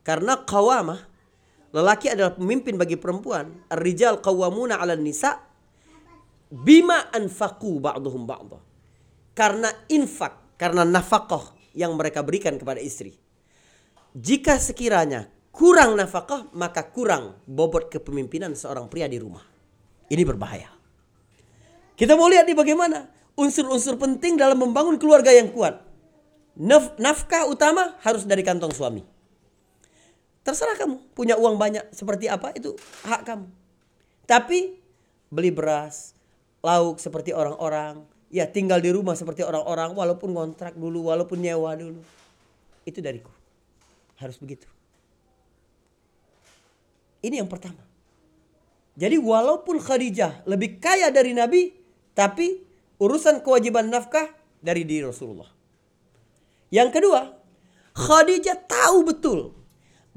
Karena 0.03 0.35
kawamah 0.43 0.99
lelaki 1.77 2.09
adalah 2.09 2.33
pemimpin 2.33 2.73
bagi 2.73 2.97
perempuan. 2.97 3.69
Ar-rijal 3.69 4.17
qawwamuna 4.17 4.81
'alan 4.81 5.05
nisa 5.05 5.37
bima 6.49 7.13
anfaqu 7.13 7.77
ba'dhum 7.77 8.25
ba'dha. 8.25 8.57
Karena 9.37 9.69
infak, 9.93 10.57
karena 10.57 10.81
nafkah 10.81 11.53
yang 11.77 11.93
mereka 11.93 12.25
berikan 12.25 12.57
kepada 12.57 12.81
istri. 12.81 13.13
Jika 14.17 14.57
sekiranya 14.57 15.29
kurang 15.53 15.93
nafkah 15.93 16.49
maka 16.57 16.89
kurang 16.89 17.37
bobot 17.45 17.93
kepemimpinan 17.93 18.57
seorang 18.57 18.89
pria 18.89 19.05
di 19.05 19.21
rumah. 19.21 19.45
Ini 20.09 20.23
berbahaya. 20.25 20.73
Kita 21.93 22.17
mau 22.17 22.25
lihat 22.25 22.49
nih 22.49 22.57
bagaimana 22.57 23.09
unsur-unsur 23.37 24.01
penting 24.01 24.37
dalam 24.37 24.57
membangun 24.57 24.97
keluarga 24.97 25.29
yang 25.29 25.53
kuat. 25.53 25.85
Naf 26.57 26.97
nafkah 26.97 27.45
utama 27.45 27.93
harus 28.01 28.25
dari 28.25 28.41
kantong 28.41 28.73
suami. 28.73 29.16
Terserah 30.47 30.79
kamu 30.79 31.11
punya 31.11 31.35
uang 31.35 31.59
banyak 31.59 31.91
seperti 31.91 32.31
apa 32.31 32.55
itu 32.55 32.71
hak 33.03 33.27
kamu. 33.27 33.51
Tapi 34.23 34.79
beli 35.27 35.51
beras, 35.51 36.15
lauk 36.63 37.03
seperti 37.03 37.35
orang-orang, 37.35 38.07
ya 38.31 38.47
tinggal 38.47 38.79
di 38.79 38.95
rumah 38.95 39.19
seperti 39.19 39.43
orang-orang 39.43 39.91
walaupun 39.91 40.31
kontrak 40.31 40.79
dulu, 40.79 41.11
walaupun 41.11 41.43
nyewa 41.43 41.75
dulu. 41.75 41.99
Itu 42.87 43.03
dariku. 43.03 43.27
Harus 44.23 44.39
begitu. 44.39 44.71
Ini 47.19 47.43
yang 47.43 47.51
pertama. 47.51 47.83
Jadi 48.95 49.19
walaupun 49.19 49.83
Khadijah 49.83 50.47
lebih 50.47 50.79
kaya 50.79 51.11
dari 51.11 51.35
Nabi, 51.35 51.75
tapi 52.15 52.63
urusan 53.03 53.43
kewajiban 53.43 53.91
nafkah 53.91 54.31
dari 54.63 54.87
diri 54.87 55.11
Rasulullah. 55.11 55.51
Yang 56.71 56.89
kedua, 56.95 57.35
Khadijah 57.99 58.63
tahu 58.63 59.03
betul 59.03 59.56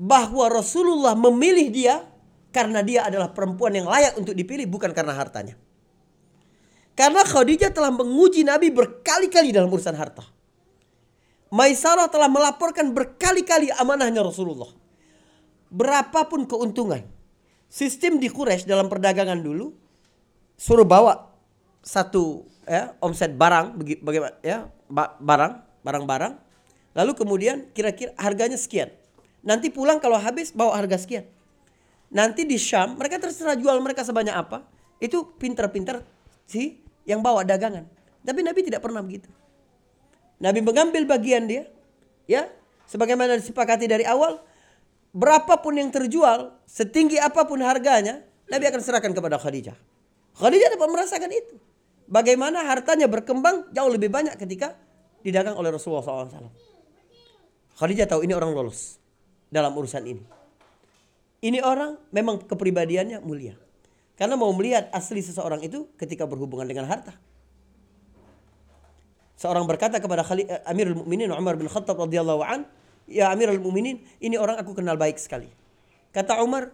bahwa 0.01 0.49
Rasulullah 0.49 1.13
memilih 1.13 1.69
dia 1.69 2.01
karena 2.49 2.81
dia 2.81 3.05
adalah 3.05 3.37
perempuan 3.37 3.77
yang 3.77 3.85
layak 3.85 4.17
untuk 4.17 4.33
dipilih 4.33 4.65
bukan 4.65 4.97
karena 4.97 5.13
hartanya. 5.13 5.61
Karena 6.97 7.21
Khadijah 7.21 7.69
telah 7.69 7.93
menguji 7.93 8.41
Nabi 8.49 8.73
berkali-kali 8.73 9.53
dalam 9.53 9.69
urusan 9.69 9.93
harta. 9.93 10.25
Maisarah 11.53 12.09
telah 12.09 12.33
melaporkan 12.33 12.97
berkali-kali 12.97 13.69
amanahnya 13.77 14.25
Rasulullah. 14.25 14.73
Berapapun 15.69 16.49
keuntungan. 16.49 17.05
Sistem 17.71 18.19
di 18.19 18.27
Quraisy 18.27 18.67
dalam 18.67 18.91
perdagangan 18.91 19.39
dulu 19.39 19.71
suruh 20.59 20.83
bawa 20.83 21.31
satu 21.87 22.45
ya 22.67 22.99
omset 22.99 23.33
barang 23.33 23.79
bagaimana 24.03 24.37
ya 24.43 24.69
barang 25.23 25.53
barang-barang 25.87 26.33
lalu 26.93 27.13
kemudian 27.15 27.71
kira-kira 27.71 28.11
harganya 28.19 28.59
sekian. 28.59 29.00
Nanti 29.41 29.73
pulang 29.73 29.97
kalau 29.99 30.21
habis 30.21 30.53
bawa 30.53 30.77
harga 30.77 31.01
sekian. 31.01 31.25
Nanti 32.13 32.45
di 32.45 32.61
Syam 32.61 32.99
mereka 32.99 33.23
terserah 33.23 33.57
jual 33.57 33.81
mereka 33.81 34.05
sebanyak 34.05 34.35
apa. 34.35 34.67
Itu 35.01 35.33
pinter-pinter 35.41 36.05
si 36.45 36.83
yang 37.09 37.25
bawa 37.25 37.47
dagangan. 37.47 37.89
Tapi 38.21 38.41
Nabi 38.45 38.61
tidak 38.61 38.85
pernah 38.85 39.01
begitu. 39.01 39.33
Nabi 40.43 40.61
mengambil 40.61 41.09
bagian 41.09 41.49
dia. 41.49 41.65
Ya. 42.29 42.53
Sebagaimana 42.91 43.41
disepakati 43.41 43.89
dari 43.89 44.05
awal. 44.05 44.43
Berapapun 45.17 45.81
yang 45.81 45.89
terjual. 45.89 46.53
Setinggi 46.69 47.17
apa 47.17 47.49
pun 47.49 47.65
harganya. 47.65 48.21
Nabi 48.51 48.69
akan 48.69 48.81
serahkan 48.83 49.13
kepada 49.17 49.41
Khadijah. 49.41 49.77
Khadijah 50.37 50.69
dapat 50.77 50.89
merasakan 50.91 51.31
itu. 51.33 51.57
Bagaimana 52.11 52.67
hartanya 52.67 53.07
berkembang 53.07 53.71
jauh 53.71 53.89
lebih 53.89 54.11
banyak 54.11 54.35
ketika 54.35 54.75
didagang 55.23 55.55
oleh 55.55 55.71
Rasulullah 55.71 56.27
SAW. 56.27 56.51
Khadijah 57.79 58.11
tahu 58.11 58.27
ini 58.27 58.35
orang 58.35 58.53
lolos 58.53 59.01
dalam 59.51 59.75
urusan 59.75 60.07
ini. 60.07 60.23
Ini 61.41 61.61
orang 61.61 61.99
memang 62.15 62.47
kepribadiannya 62.47 63.21
mulia. 63.21 63.59
Karena 64.15 64.37
mau 64.37 64.53
melihat 64.53 64.93
asli 64.93 65.25
seseorang 65.25 65.65
itu 65.65 65.89
ketika 65.97 66.29
berhubungan 66.29 66.69
dengan 66.69 66.85
harta. 66.85 67.17
Seorang 69.41 69.65
berkata 69.65 69.97
kepada 69.97 70.21
Khalid, 70.21 70.53
eh, 70.53 70.61
Amirul 70.69 71.01
Mukminin 71.01 71.33
Umar 71.33 71.57
bin 71.57 71.65
Khattab 71.65 71.97
radhiyallahu 71.97 72.45
an, 72.45 72.69
"Ya 73.09 73.33
Amirul 73.33 73.57
Mukminin, 73.57 74.05
ini 74.21 74.37
orang 74.37 74.61
aku 74.61 74.77
kenal 74.77 75.01
baik 75.01 75.17
sekali." 75.17 75.49
Kata 76.13 76.45
Umar, 76.45 76.69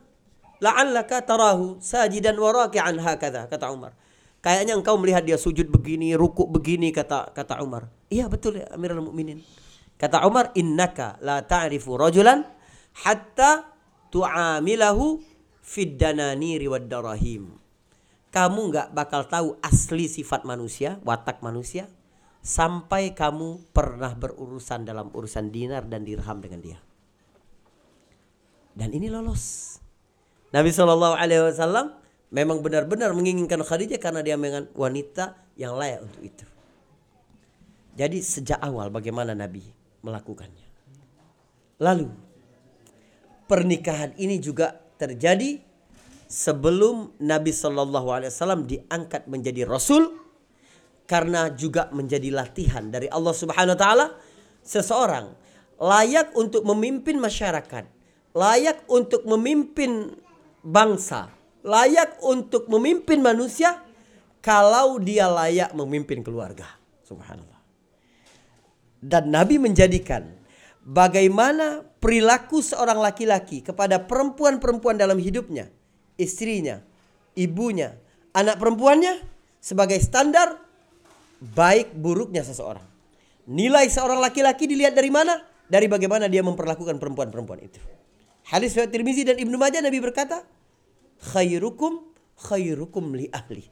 "La'allaka 0.59 1.23
tarahu 1.23 1.79
sajidan 1.79 2.35
wa 2.35 2.67
raki'an 2.67 2.99
hakadha," 2.99 3.47
kata 3.47 3.71
Umar. 3.71 3.95
Kayaknya 4.43 4.75
engkau 4.75 4.99
melihat 4.99 5.23
dia 5.23 5.39
sujud 5.39 5.71
begini, 5.71 6.19
rukuk 6.19 6.51
begini 6.51 6.91
kata 6.91 7.31
kata 7.31 7.63
Umar. 7.63 7.87
Iya 8.11 8.27
betul 8.27 8.59
ya 8.59 8.67
Amirul 8.75 9.07
Mukminin. 9.07 9.47
Kata 9.95 10.27
Umar, 10.27 10.51
"Innaka 10.59 11.23
la 11.23 11.47
ta'rifu 11.47 11.95
rajulan 11.95 12.56
hatta 13.05 13.69
tu'amilahu 14.09 15.21
fid 15.61 16.01
dananiri 16.01 16.71
wad 16.71 16.89
darahim. 16.89 17.59
Kamu 18.33 18.61
nggak 18.73 18.89
bakal 18.93 19.25
tahu 19.29 19.49
asli 19.65 20.09
sifat 20.09 20.45
manusia, 20.45 21.01
watak 21.05 21.41
manusia 21.41 21.89
sampai 22.47 23.11
kamu 23.11 23.59
pernah 23.75 24.15
berurusan 24.15 24.87
dalam 24.87 25.11
urusan 25.11 25.51
dinar 25.51 25.83
dan 25.91 26.07
dirham 26.07 26.39
dengan 26.39 26.61
dia. 26.63 26.79
Dan 28.77 28.93
ini 28.95 29.11
lolos. 29.11 29.77
Nabi 30.55 30.71
Shallallahu 30.71 31.17
Alaihi 31.17 31.43
Wasallam 31.43 31.97
memang 32.31 32.63
benar-benar 32.63 33.17
menginginkan 33.17 33.65
Khadijah 33.65 33.99
karena 33.99 34.23
dia 34.23 34.39
memang 34.39 34.71
wanita 34.79 35.35
yang 35.59 35.75
layak 35.75 36.07
untuk 36.07 36.23
itu. 36.23 36.47
Jadi 37.97 38.21
sejak 38.21 38.61
awal 38.61 38.93
bagaimana 38.93 39.33
Nabi 39.33 39.65
melakukannya. 40.05 40.69
Lalu 41.81 42.26
pernikahan 43.47 44.15
ini 44.19 44.43
juga 44.43 44.75
terjadi 44.99 45.63
sebelum 46.27 47.15
Nabi 47.23 47.55
Shallallahu 47.55 48.09
Alaihi 48.11 48.31
Wasallam 48.35 48.67
diangkat 48.67 49.31
menjadi 49.31 49.63
Rasul 49.67 50.11
karena 51.07 51.55
juga 51.55 51.89
menjadi 51.95 52.35
latihan 52.35 52.91
dari 52.91 53.07
Allah 53.07 53.35
Subhanahu 53.35 53.79
Wa 53.79 53.81
Taala 53.81 54.07
seseorang 54.67 55.27
layak 55.79 56.35
untuk 56.35 56.67
memimpin 56.67 57.23
masyarakat, 57.23 57.85
layak 58.35 58.83
untuk 58.91 59.23
memimpin 59.23 60.19
bangsa, 60.67 61.31
layak 61.63 62.19
untuk 62.27 62.67
memimpin 62.67 63.23
manusia 63.23 63.87
kalau 64.43 64.99
dia 64.99 65.31
layak 65.31 65.71
memimpin 65.79 66.27
keluarga. 66.27 66.67
Subhanallah. 67.07 67.63
Dan 68.99 69.31
Nabi 69.31 69.63
menjadikan 69.63 70.27
bagaimana 70.83 71.87
perilaku 72.07 72.63
seorang 72.63 73.03
laki-laki 73.03 73.67
kepada 73.67 73.99
perempuan-perempuan 73.99 74.95
dalam 74.95 75.19
hidupnya, 75.19 75.67
istrinya, 76.15 76.79
ibunya, 77.35 77.99
anak 78.31 78.63
perempuannya 78.63 79.27
sebagai 79.59 79.99
standar 79.99 80.55
baik 81.43 81.99
buruknya 81.99 82.47
seseorang. 82.47 82.87
Nilai 83.51 83.91
seorang 83.91 84.23
laki-laki 84.23 84.71
dilihat 84.71 84.95
dari 84.95 85.11
mana? 85.11 85.35
Dari 85.67 85.91
bagaimana 85.91 86.31
dia 86.31 86.47
memperlakukan 86.47 86.95
perempuan-perempuan 87.03 87.67
itu. 87.67 87.83
Hadis 88.47 88.79
riwayat 88.79 88.95
Tirmizi 88.95 89.27
dan 89.27 89.43
Ibnu 89.43 89.59
Majah 89.59 89.83
Nabi 89.83 89.99
berkata, 89.99 90.47
"Khairukum 91.35 92.07
khairukum 92.39 93.19
li 93.19 93.27
ahli." 93.35 93.67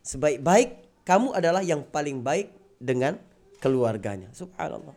Sebaik-baik 0.00 1.04
kamu 1.04 1.36
adalah 1.36 1.60
yang 1.60 1.84
paling 1.84 2.24
baik 2.24 2.48
dengan 2.80 3.20
keluarganya. 3.60 4.32
Subhanallah. 4.32 4.96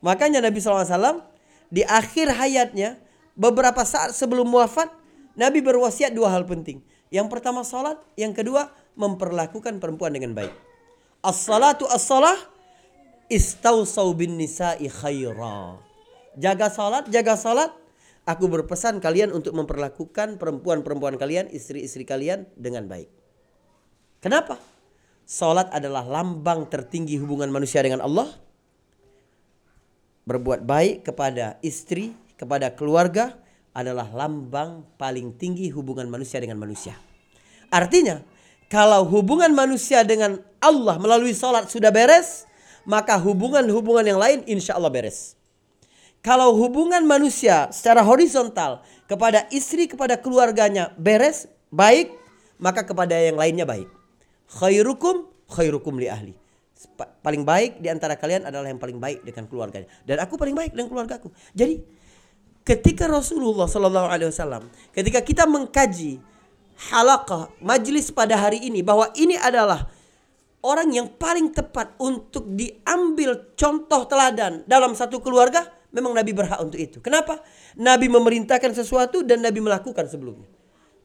Makanya 0.00 0.40
Nabi 0.40 0.64
SAW 0.64 1.33
di 1.68 1.82
akhir 1.84 2.32
hayatnya 2.34 3.00
beberapa 3.34 3.82
saat 3.82 4.14
sebelum 4.14 4.48
wafat 4.50 4.90
Nabi 5.34 5.60
berwasiat 5.62 6.14
dua 6.14 6.30
hal 6.30 6.46
penting. 6.46 6.82
Yang 7.10 7.26
pertama 7.30 7.62
salat, 7.62 7.98
yang 8.18 8.34
kedua 8.34 8.70
memperlakukan 8.98 9.78
perempuan 9.78 10.14
dengan 10.14 10.34
baik. 10.34 10.54
As-salatu 11.22 11.86
as-salah 11.90 12.34
istausau 13.30 14.14
bin 14.14 14.38
nisa'i 14.38 14.86
khaira. 14.90 15.78
Jaga 16.34 16.70
salat, 16.70 17.06
jaga 17.10 17.38
salat. 17.38 17.70
Aku 18.24 18.48
berpesan 18.48 19.04
kalian 19.04 19.36
untuk 19.36 19.52
memperlakukan 19.52 20.40
perempuan-perempuan 20.40 21.20
kalian, 21.20 21.46
istri-istri 21.52 22.08
kalian 22.08 22.48
dengan 22.56 22.88
baik. 22.88 23.12
Kenapa? 24.24 24.56
Salat 25.28 25.68
adalah 25.68 26.04
lambang 26.08 26.64
tertinggi 26.72 27.20
hubungan 27.20 27.52
manusia 27.52 27.84
dengan 27.84 28.00
Allah 28.00 28.28
berbuat 30.24 30.64
baik 30.64 31.08
kepada 31.08 31.60
istri, 31.60 32.16
kepada 32.40 32.72
keluarga 32.72 33.36
adalah 33.76 34.08
lambang 34.12 34.86
paling 34.96 35.36
tinggi 35.36 35.68
hubungan 35.72 36.08
manusia 36.08 36.40
dengan 36.40 36.60
manusia. 36.60 36.96
Artinya, 37.68 38.22
kalau 38.70 39.04
hubungan 39.06 39.52
manusia 39.52 40.06
dengan 40.06 40.40
Allah 40.62 40.96
melalui 40.96 41.36
salat 41.36 41.68
sudah 41.68 41.92
beres, 41.92 42.48
maka 42.88 43.18
hubungan-hubungan 43.20 44.04
yang 44.04 44.20
lain 44.20 44.38
insya 44.46 44.76
Allah 44.78 44.92
beres. 44.92 45.36
Kalau 46.24 46.56
hubungan 46.56 47.04
manusia 47.04 47.68
secara 47.68 48.00
horizontal 48.00 48.80
kepada 49.04 49.44
istri, 49.52 49.84
kepada 49.84 50.16
keluarganya 50.16 50.96
beres, 50.96 51.50
baik, 51.68 52.16
maka 52.56 52.80
kepada 52.86 53.12
yang 53.12 53.36
lainnya 53.36 53.68
baik. 53.68 53.90
Khairukum 54.48 55.28
khairukum 55.50 56.00
li 56.00 56.08
ahli 56.08 56.32
paling 57.20 57.42
baik 57.42 57.80
di 57.80 57.88
antara 57.88 58.14
kalian 58.16 58.48
adalah 58.48 58.68
yang 58.68 58.80
paling 58.80 58.98
baik 59.00 59.24
dengan 59.24 59.48
keluarganya 59.48 59.88
dan 60.04 60.22
aku 60.22 60.38
paling 60.38 60.54
baik 60.54 60.72
dengan 60.76 60.88
keluargaku. 60.90 61.32
Jadi 61.56 61.80
ketika 62.64 63.04
Rasulullah 63.10 63.68
Shallallahu 63.68 64.08
Alaihi 64.08 64.28
Wasallam 64.32 64.68
ketika 64.92 65.20
kita 65.20 65.44
mengkaji 65.44 66.18
halakah 66.90 67.52
majlis 67.62 68.10
pada 68.10 68.34
hari 68.34 68.64
ini 68.64 68.80
bahwa 68.80 69.12
ini 69.14 69.38
adalah 69.38 69.86
orang 70.64 70.88
yang 70.90 71.06
paling 71.12 71.52
tepat 71.52 71.92
untuk 72.00 72.48
diambil 72.56 73.52
contoh 73.54 74.08
teladan 74.08 74.64
dalam 74.64 74.96
satu 74.96 75.20
keluarga 75.20 75.68
memang 75.94 76.16
Nabi 76.16 76.32
berhak 76.34 76.58
untuk 76.58 76.80
itu. 76.80 76.98
Kenapa? 76.98 77.38
Nabi 77.78 78.10
memerintahkan 78.10 78.74
sesuatu 78.74 79.22
dan 79.22 79.44
Nabi 79.44 79.62
melakukan 79.62 80.10
sebelumnya. 80.10 80.50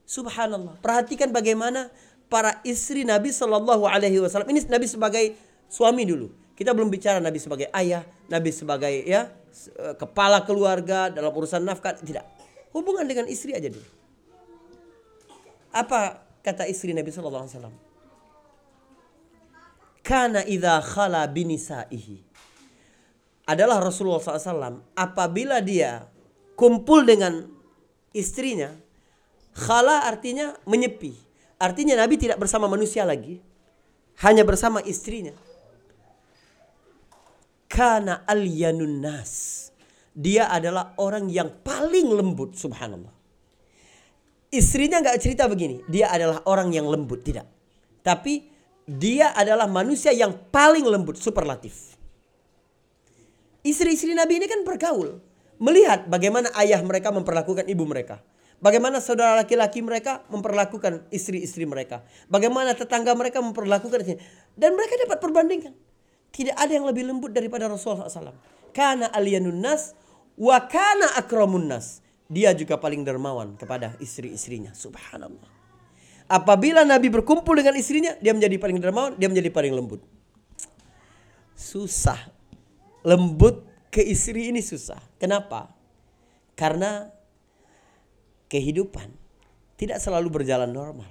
Subhanallah. 0.10 0.82
Perhatikan 0.82 1.30
bagaimana 1.30 1.94
para 2.32 2.58
istri 2.66 3.06
Nabi 3.06 3.30
Shallallahu 3.30 3.86
Alaihi 3.86 4.18
Wasallam 4.18 4.50
ini 4.50 4.66
Nabi 4.66 4.90
sebagai 4.90 5.38
suami 5.70 6.04
dulu. 6.04 6.28
Kita 6.58 6.76
belum 6.76 6.92
bicara 6.92 7.24
Nabi 7.24 7.40
sebagai 7.40 7.72
ayah, 7.72 8.04
Nabi 8.28 8.52
sebagai 8.52 8.92
ya 9.08 9.32
eh, 9.80 9.96
kepala 9.96 10.44
keluarga 10.44 11.08
dalam 11.08 11.32
urusan 11.32 11.64
nafkah, 11.64 11.96
tidak. 11.96 12.28
Hubungan 12.76 13.08
dengan 13.08 13.30
istri 13.32 13.56
aja 13.56 13.72
dulu. 13.72 13.88
Apa 15.72 16.26
kata 16.44 16.68
istri 16.68 16.92
Nabi 16.92 17.14
sallallahu 17.14 17.46
alaihi 17.46 17.56
wasallam? 17.56 17.76
Kana 20.04 20.42
idza 20.44 20.82
khala 20.84 21.30
binisaihi. 21.30 22.28
Adalah 23.50 23.82
Rasulullah 23.82 24.22
SAW 24.22 24.94
apabila 24.94 25.58
dia 25.58 26.06
kumpul 26.54 27.02
dengan 27.02 27.50
istrinya, 28.14 28.70
khala 29.58 30.06
artinya 30.06 30.54
menyepi. 30.70 31.18
Artinya 31.58 31.98
Nabi 31.98 32.22
tidak 32.22 32.38
bersama 32.38 32.70
manusia 32.70 33.10
lagi, 33.10 33.42
hanya 34.22 34.46
bersama 34.46 34.86
istrinya 34.86 35.34
Kana 37.80 38.28
alyanun 38.28 39.00
nas. 39.00 39.56
Dia 40.12 40.52
adalah 40.52 41.00
orang 41.00 41.32
yang 41.32 41.64
paling 41.64 42.12
lembut, 42.12 42.60
subhanallah. 42.60 43.16
Istrinya 44.52 45.00
nggak 45.00 45.16
cerita 45.24 45.48
begini, 45.48 45.80
dia 45.88 46.12
adalah 46.12 46.44
orang 46.44 46.76
yang 46.76 46.92
lembut, 46.92 47.24
tidak. 47.24 47.48
Tapi 48.04 48.52
dia 48.84 49.32
adalah 49.32 49.64
manusia 49.72 50.12
yang 50.12 50.36
paling 50.52 50.84
lembut, 50.84 51.16
superlatif. 51.16 51.96
Istri-istri 53.64 54.12
Nabi 54.12 54.44
ini 54.44 54.52
kan 54.52 54.68
bergaul, 54.68 55.24
melihat 55.56 56.04
bagaimana 56.12 56.52
ayah 56.60 56.84
mereka 56.84 57.16
memperlakukan 57.16 57.64
ibu 57.64 57.88
mereka. 57.88 58.20
Bagaimana 58.60 59.00
saudara 59.00 59.40
laki-laki 59.40 59.80
mereka 59.80 60.28
memperlakukan 60.28 61.08
istri-istri 61.16 61.64
mereka. 61.64 62.04
Bagaimana 62.28 62.76
tetangga 62.76 63.16
mereka 63.16 63.40
memperlakukan 63.40 64.04
istri. 64.04 64.20
Dan 64.60 64.76
mereka 64.76 65.00
dapat 65.00 65.24
perbandingkan. 65.24 65.72
Tidak 66.30 66.56
ada 66.56 66.72
yang 66.72 66.86
lebih 66.86 67.10
lembut 67.10 67.34
daripada 67.34 67.66
Rasulullah 67.66 68.08
SAW. 68.08 68.38
Karena 68.72 69.10
alianun 69.10 69.60
nas 69.60 69.98
wa 70.38 70.58
kana 70.70 71.18
akramun 71.18 71.68
nas. 71.68 72.06
Dia 72.30 72.54
juga 72.54 72.78
paling 72.78 73.02
dermawan 73.02 73.58
kepada 73.58 73.98
istri-istrinya. 73.98 74.72
Subhanallah. 74.78 75.50
Apabila 76.30 76.86
Nabi 76.86 77.10
berkumpul 77.10 77.58
dengan 77.58 77.74
istrinya, 77.74 78.14
dia 78.22 78.38
menjadi 78.38 78.62
paling 78.62 78.78
dermawan, 78.78 79.18
dia 79.18 79.26
menjadi 79.26 79.50
paling 79.50 79.74
lembut. 79.74 80.06
Susah. 81.58 82.30
Lembut 83.02 83.66
ke 83.90 84.06
istri 84.06 84.54
ini 84.54 84.62
susah. 84.62 85.02
Kenapa? 85.18 85.74
Karena 86.54 87.10
kehidupan 88.46 89.10
tidak 89.80 89.98
selalu 89.98 90.30
berjalan 90.30 90.70
normal. 90.70 91.10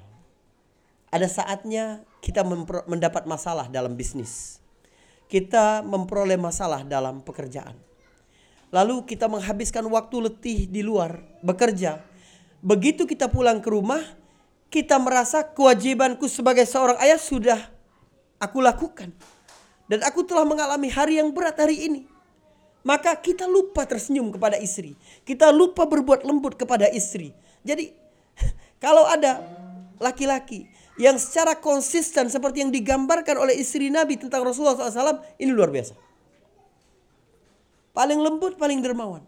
Ada 1.10 1.26
saatnya 1.26 2.04
kita 2.20 2.44
mendapat 2.86 3.24
masalah 3.26 3.66
dalam 3.66 3.98
bisnis. 3.98 4.57
Kita 5.28 5.84
memperoleh 5.84 6.40
masalah 6.40 6.82
dalam 6.82 7.20
pekerjaan. 7.20 7.76
Lalu 8.68 9.04
kita 9.08 9.28
menghabiskan 9.28 9.84
waktu 9.88 10.16
letih 10.28 10.68
di 10.68 10.80
luar 10.84 11.20
bekerja. 11.40 12.00
Begitu 12.60 13.04
kita 13.04 13.28
pulang 13.28 13.60
ke 13.64 13.68
rumah, 13.68 14.00
kita 14.68 15.00
merasa 15.00 15.44
kewajibanku 15.44 16.28
sebagai 16.28 16.64
seorang 16.68 17.00
ayah 17.00 17.20
sudah 17.20 17.60
aku 18.40 18.60
lakukan. 18.60 19.12
Dan 19.88 20.04
aku 20.04 20.20
telah 20.24 20.44
mengalami 20.44 20.92
hari 20.92 21.16
yang 21.16 21.32
berat 21.32 21.56
hari 21.56 21.88
ini. 21.88 22.04
Maka 22.84 23.16
kita 23.16 23.48
lupa 23.48 23.88
tersenyum 23.88 24.32
kepada 24.32 24.60
istri. 24.60 24.96
Kita 25.24 25.48
lupa 25.48 25.88
berbuat 25.88 26.24
lembut 26.28 26.56
kepada 26.56 26.88
istri. 26.92 27.32
Jadi 27.64 27.92
kalau 28.84 29.08
ada 29.08 29.40
laki-laki 29.96 30.68
yang 30.98 31.16
secara 31.16 31.54
konsisten 31.56 32.26
seperti 32.26 32.66
yang 32.66 32.74
digambarkan 32.74 33.38
oleh 33.38 33.54
istri 33.54 33.88
Nabi 33.88 34.18
tentang 34.18 34.42
Rasulullah 34.42 34.76
SAW 34.76 35.22
ini 35.38 35.50
luar 35.54 35.70
biasa. 35.70 35.94
Paling 37.94 38.18
lembut, 38.18 38.58
paling 38.58 38.82
dermawan. 38.82 39.22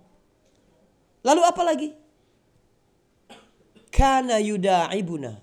Lalu 1.22 1.42
apa 1.46 1.62
lagi? 1.62 1.88
Kana 3.90 4.38
yuda'ibuna. 4.38 5.38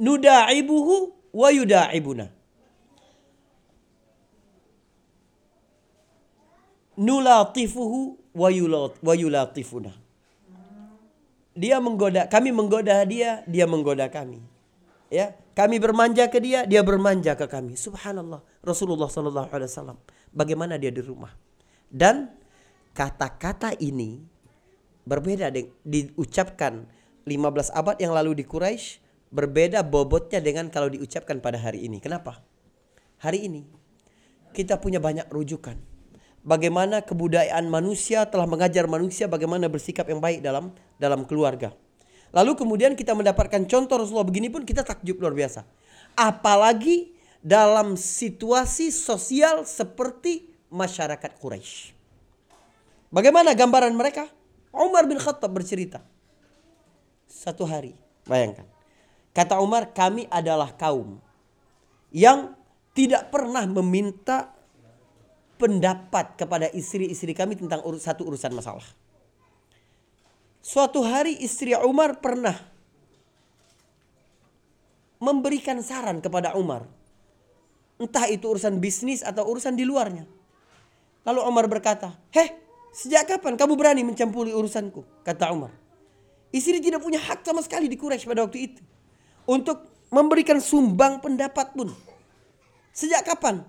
Nuda'ibuhu 0.00 0.94
wa 1.32 1.48
yuda'ibuna. 1.52 2.44
nulatifuhu 6.96 8.18
wa 8.34 9.14
yulatifuna. 9.14 9.92
Dia 11.54 11.78
menggoda, 11.78 12.26
kami 12.26 12.50
menggoda 12.50 13.06
dia, 13.06 13.46
dia 13.46 13.66
menggoda 13.66 14.10
kami. 14.10 14.42
Ya, 15.14 15.38
kami 15.54 15.78
bermanja 15.78 16.26
ke 16.26 16.42
dia, 16.42 16.66
dia 16.66 16.82
bermanja 16.82 17.38
ke 17.38 17.46
kami. 17.46 17.78
Subhanallah. 17.78 18.42
Rasulullah 18.66 19.06
sallallahu 19.06 19.46
alaihi 19.54 19.70
wasallam 19.70 19.98
bagaimana 20.34 20.74
dia 20.74 20.90
di 20.90 20.98
rumah. 20.98 21.30
Dan 21.86 22.34
kata-kata 22.98 23.78
ini 23.78 24.26
berbeda 25.06 25.54
dengan 25.54 25.70
diucapkan 25.86 26.90
15 27.22 27.70
abad 27.70 27.96
yang 28.02 28.10
lalu 28.10 28.42
di 28.42 28.44
Quraisy 28.44 28.98
berbeda 29.30 29.86
bobotnya 29.86 30.42
dengan 30.42 30.66
kalau 30.74 30.90
diucapkan 30.90 31.38
pada 31.38 31.62
hari 31.62 31.86
ini. 31.86 32.02
Kenapa? 32.02 32.42
Hari 33.22 33.46
ini 33.46 33.62
kita 34.50 34.82
punya 34.82 34.98
banyak 34.98 35.30
rujukan 35.30 35.78
bagaimana 36.42 37.06
kebudayaan 37.06 37.70
manusia 37.70 38.26
telah 38.28 38.44
mengajar 38.44 38.90
manusia 38.90 39.30
bagaimana 39.30 39.70
bersikap 39.70 40.10
yang 40.10 40.18
baik 40.18 40.42
dalam 40.42 40.74
dalam 40.98 41.22
keluarga. 41.22 41.72
Lalu 42.34 42.58
kemudian 42.58 42.98
kita 42.98 43.14
mendapatkan 43.14 43.62
contoh 43.70 43.94
Rasulullah 43.94 44.26
begini 44.26 44.50
pun 44.50 44.66
kita 44.66 44.82
takjub 44.82 45.22
luar 45.22 45.32
biasa. 45.32 45.62
Apalagi 46.18 47.14
dalam 47.38 47.94
situasi 47.94 48.90
sosial 48.90 49.62
seperti 49.62 50.50
masyarakat 50.74 51.38
Quraisy. 51.38 51.94
Bagaimana 53.14 53.54
gambaran 53.54 53.94
mereka? 53.94 54.26
Umar 54.74 55.06
bin 55.06 55.22
Khattab 55.22 55.54
bercerita. 55.54 56.02
Satu 57.30 57.62
hari, 57.62 57.94
bayangkan. 58.26 58.66
Kata 59.30 59.62
Umar, 59.62 59.94
kami 59.94 60.26
adalah 60.26 60.74
kaum 60.74 61.22
yang 62.10 62.58
tidak 62.94 63.30
pernah 63.30 63.62
meminta 63.66 64.50
pendapat 65.58 66.34
kepada 66.34 66.66
istri-istri 66.74 67.34
kami 67.34 67.54
tentang 67.54 67.82
satu 68.02 68.26
urusan 68.26 68.54
masalah. 68.54 68.86
Suatu 70.64 71.04
hari 71.04 71.36
istri 71.44 71.76
Umar 71.76 72.24
pernah 72.24 72.56
memberikan 75.20 75.76
saran 75.84 76.24
kepada 76.24 76.56
Umar. 76.56 76.88
Entah 78.00 78.24
itu 78.32 78.48
urusan 78.48 78.80
bisnis 78.80 79.20
atau 79.20 79.44
urusan 79.44 79.76
di 79.76 79.84
luarnya. 79.84 80.24
Lalu 81.28 81.40
Umar 81.44 81.68
berkata, 81.68 82.16
Heh, 82.32 82.56
sejak 82.96 83.28
kapan 83.28 83.60
kamu 83.60 83.76
berani 83.76 84.08
mencampuri 84.08 84.56
urusanku? 84.56 85.04
Kata 85.20 85.52
Umar. 85.52 85.68
Istri 86.48 86.80
tidak 86.80 87.04
punya 87.04 87.20
hak 87.20 87.44
sama 87.44 87.60
sekali 87.60 87.84
di 87.84 88.00
Quraisy 88.00 88.24
pada 88.24 88.48
waktu 88.48 88.72
itu. 88.72 88.80
Untuk 89.44 89.84
memberikan 90.08 90.64
sumbang 90.64 91.20
pendapat 91.20 91.76
pun. 91.76 91.92
Sejak 92.96 93.20
kapan 93.20 93.60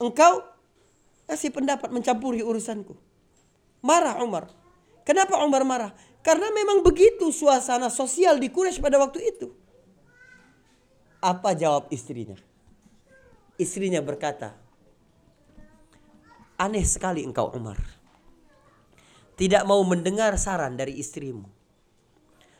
engkau 0.00 0.40
kasih 1.28 1.52
pendapat 1.52 1.92
mencampuri 1.92 2.40
urusanku. 2.40 2.96
Marah 3.84 4.16
Umar. 4.24 4.48
Kenapa 5.04 5.40
Umar 5.44 5.64
marah? 5.68 5.92
Karena 6.20 6.50
memang 6.52 6.84
begitu 6.84 7.30
suasana 7.30 7.88
sosial 7.88 8.36
di 8.36 8.50
Quraisy 8.52 8.82
pada 8.82 8.98
waktu 9.00 9.22
itu. 9.22 9.48
Apa 11.18 11.54
jawab 11.54 11.90
istrinya? 11.90 12.36
Istrinya 13.58 13.98
berkata, 13.98 14.54
Aneh 16.58 16.82
sekali 16.82 17.22
engkau 17.22 17.54
Umar. 17.54 17.78
Tidak 19.38 19.62
mau 19.62 19.78
mendengar 19.86 20.34
saran 20.34 20.74
dari 20.74 20.98
istrimu. 20.98 21.46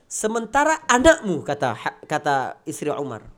Sementara 0.06 0.86
anakmu 0.88 1.44
kata 1.44 1.76
kata 2.08 2.64
istri 2.64 2.88
Umar 2.88 3.28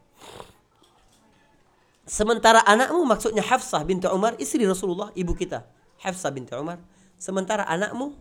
Sementara 2.11 2.59
anakmu 2.67 3.07
maksudnya 3.07 3.39
Hafsah 3.39 3.87
binti 3.87 4.11
Umar, 4.11 4.35
istri 4.43 4.67
Rasulullah, 4.67 5.15
ibu 5.15 5.31
kita. 5.31 5.63
Hafsah 6.03 6.35
binti 6.35 6.51
Umar. 6.59 6.83
Sementara 7.15 7.63
anakmu 7.71 8.19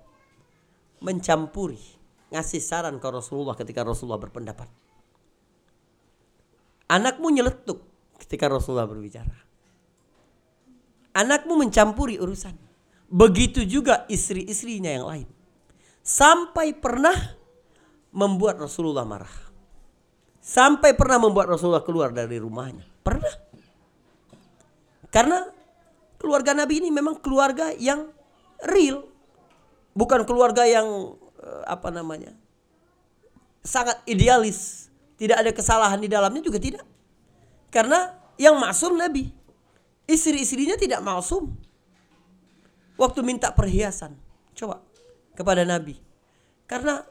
mencampuri, 0.99 1.79
ngasih 2.31 2.61
saran 2.61 2.99
ke 2.99 3.07
Rasulullah 3.07 3.55
ketika 3.55 3.83
Rasulullah 3.83 4.21
berpendapat. 4.21 4.67
Anakmu 6.89 7.29
nyeletuk 7.29 7.79
ketika 8.17 8.49
Rasulullah 8.49 8.89
berbicara. 8.89 9.35
Anakmu 11.13 11.57
mencampuri 11.57 12.17
urusan. 12.17 12.57
Begitu 13.09 13.65
juga 13.65 14.05
istri-istrinya 14.09 14.93
yang 14.93 15.05
lain. 15.09 15.27
Sampai 16.05 16.73
pernah 16.77 17.13
membuat 18.13 18.61
Rasulullah 18.61 19.05
marah. 19.05 19.49
Sampai 20.39 20.97
pernah 20.97 21.21
membuat 21.21 21.53
Rasulullah 21.53 21.85
keluar 21.85 22.09
dari 22.09 22.41
rumahnya. 22.41 22.85
Pernah. 23.05 23.33
Karena 25.09 25.45
keluarga 26.17 26.53
Nabi 26.53 26.81
ini 26.85 26.89
memang 26.89 27.17
keluarga 27.21 27.73
yang 27.77 28.09
real. 28.65 29.05
Bukan 29.99 30.23
keluarga 30.23 30.63
yang 30.63 31.19
eh, 31.43 31.63
apa 31.67 31.91
namanya? 31.91 32.31
sangat 33.59 33.99
idealis. 34.07 34.87
Tidak 35.19 35.35
ada 35.35 35.51
kesalahan 35.51 35.99
di 35.99 36.07
dalamnya 36.07 36.39
juga 36.39 36.63
tidak. 36.63 36.87
Karena 37.67 38.15
yang 38.39 38.55
maksum 38.55 38.95
Nabi. 38.95 39.27
Istri-istrinya 40.07 40.79
tidak 40.79 41.03
maksum. 41.03 41.51
Waktu 42.95 43.19
minta 43.21 43.51
perhiasan. 43.51 44.15
Coba 44.55 44.79
kepada 45.35 45.67
Nabi. 45.67 45.99
Karena 46.65 47.03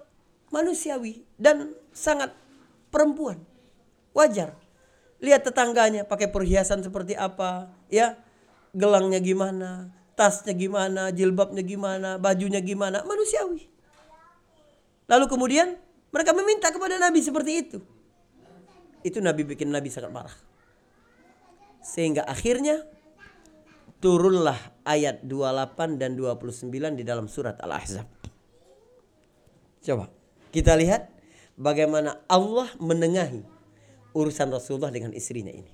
manusiawi 0.49 1.21
dan 1.37 1.77
sangat 1.93 2.33
perempuan. 2.89 3.45
Wajar 4.17 4.57
Lihat 5.19 5.51
tetangganya 5.51 6.07
pakai 6.07 6.31
perhiasan 6.31 6.87
seperti 6.87 7.19
apa, 7.19 7.75
ya. 7.91 8.15
Gelangnya 8.71 9.19
gimana, 9.19 9.91
tasnya 10.19 10.51
gimana, 10.59 11.15
jilbabnya 11.15 11.63
gimana, 11.63 12.19
bajunya 12.19 12.59
gimana, 12.59 13.07
manusiawi. 13.07 13.71
Lalu 15.07 15.25
kemudian 15.31 15.79
mereka 16.11 16.35
meminta 16.35 16.75
kepada 16.75 16.99
Nabi 16.99 17.23
seperti 17.23 17.53
itu. 17.55 17.79
Itu 19.07 19.23
Nabi 19.23 19.47
bikin 19.47 19.71
Nabi 19.71 19.87
sangat 19.89 20.11
marah. 20.11 20.35
Sehingga 21.79 22.27
akhirnya 22.27 22.83
turunlah 24.03 24.59
ayat 24.83 25.23
28 25.23 25.97
dan 26.03 26.19
29 26.19 26.99
di 26.99 27.05
dalam 27.07 27.31
surat 27.31 27.55
Al-Ahzab. 27.63 28.11
Coba 29.87 30.11
kita 30.51 30.75
lihat 30.75 31.09
bagaimana 31.55 32.19
Allah 32.27 32.69
menengahi 32.83 33.47
urusan 34.13 34.51
Rasulullah 34.51 34.91
dengan 34.91 35.15
istrinya 35.15 35.55
ini. 35.55 35.73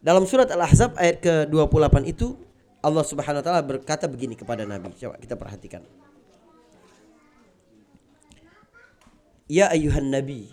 Dalam 0.00 0.24
surat 0.24 0.48
Al-Ahzab 0.48 0.96
ayat 0.96 1.20
ke-28 1.20 1.96
itu 2.08 2.49
Allah 2.80 3.04
Subhanahu 3.04 3.40
wa 3.40 3.46
taala 3.46 3.62
berkata 3.64 4.08
begini 4.08 4.32
kepada 4.36 4.64
Nabi. 4.64 4.92
Coba 4.96 5.20
kita 5.20 5.36
perhatikan. 5.36 5.84
Ya 9.50 9.66
ayuhan 9.66 10.14
nabi, 10.14 10.46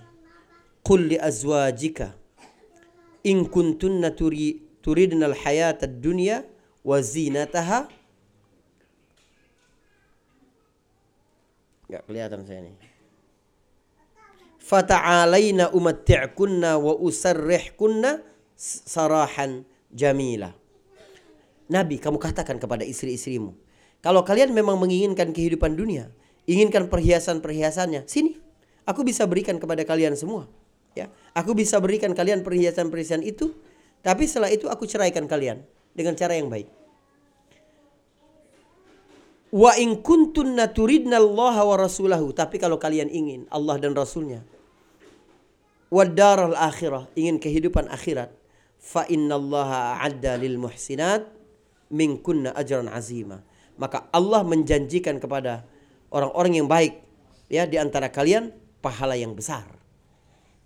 qul 0.82 1.14
li 1.14 1.18
azwajika 1.22 2.18
in 3.22 3.46
kuntunna 3.46 4.10
turi, 4.10 4.58
turidna 4.82 5.30
al-hayata 5.30 5.86
ad-dunya 5.86 6.42
wa 6.82 6.98
zinataha 6.98 7.94
Gak 11.88 12.04
kelihatan 12.04 12.44
saya 12.44 12.68
nih. 12.68 12.76
Fata'alaina 14.60 15.72
umatti'kunna 15.72 16.76
wa 16.76 17.00
usarrihkunna 17.00 18.20
sarahan 18.60 19.64
jamila. 19.96 20.52
Nabi, 21.68 22.00
kamu 22.00 22.16
katakan 22.20 22.58
kepada 22.58 22.88
istri-istrimu, 22.88 23.52
kalau 24.00 24.24
kalian 24.24 24.56
memang 24.56 24.80
menginginkan 24.80 25.36
kehidupan 25.36 25.76
dunia, 25.76 26.08
inginkan 26.48 26.88
perhiasan-perhiasannya, 26.88 28.08
sini, 28.08 28.40
aku 28.88 29.04
bisa 29.04 29.28
berikan 29.28 29.60
kepada 29.60 29.84
kalian 29.84 30.16
semua. 30.16 30.48
Ya, 30.96 31.12
aku 31.38 31.54
bisa 31.54 31.78
berikan 31.78 32.16
kalian 32.16 32.42
perhiasan-perhiasan 32.42 33.22
itu, 33.22 33.54
tapi 34.02 34.26
setelah 34.26 34.50
itu 34.50 34.66
aku 34.72 34.88
ceraikan 34.88 35.28
kalian 35.28 35.62
dengan 35.94 36.16
cara 36.16 36.34
yang 36.34 36.50
baik. 36.50 36.72
Wa 39.48 39.80
in 39.80 40.04
kuntunna 40.04 40.68
turidna 40.72 41.18
Allah 41.24 41.56
wa 41.64 41.76
rasulahu. 41.80 42.36
Tapi 42.36 42.60
kalau 42.60 42.76
kalian 42.76 43.08
ingin 43.08 43.48
Allah 43.48 43.80
dan 43.80 43.96
Rasulnya. 43.96 44.44
Wa 45.88 46.04
daral 46.04 46.52
akhirah. 46.52 47.08
Ingin 47.16 47.40
kehidupan 47.40 47.88
akhirat. 47.88 48.28
Fa 48.76 49.08
inna 49.08 49.40
Allah 49.40 49.98
a'adda 50.04 50.36
lil 50.36 50.60
muhsinat. 50.60 51.37
Min 51.88 52.20
kunna 52.20 52.52
ajran 52.54 52.92
azima. 52.92 53.44
Maka 53.78 54.10
Allah 54.12 54.42
menjanjikan 54.44 55.22
kepada 55.22 55.64
orang-orang 56.12 56.54
yang 56.64 56.68
baik. 56.68 57.00
Ya 57.48 57.64
di 57.64 57.80
antara 57.80 58.12
kalian 58.12 58.52
pahala 58.84 59.16
yang 59.16 59.32
besar. 59.38 59.64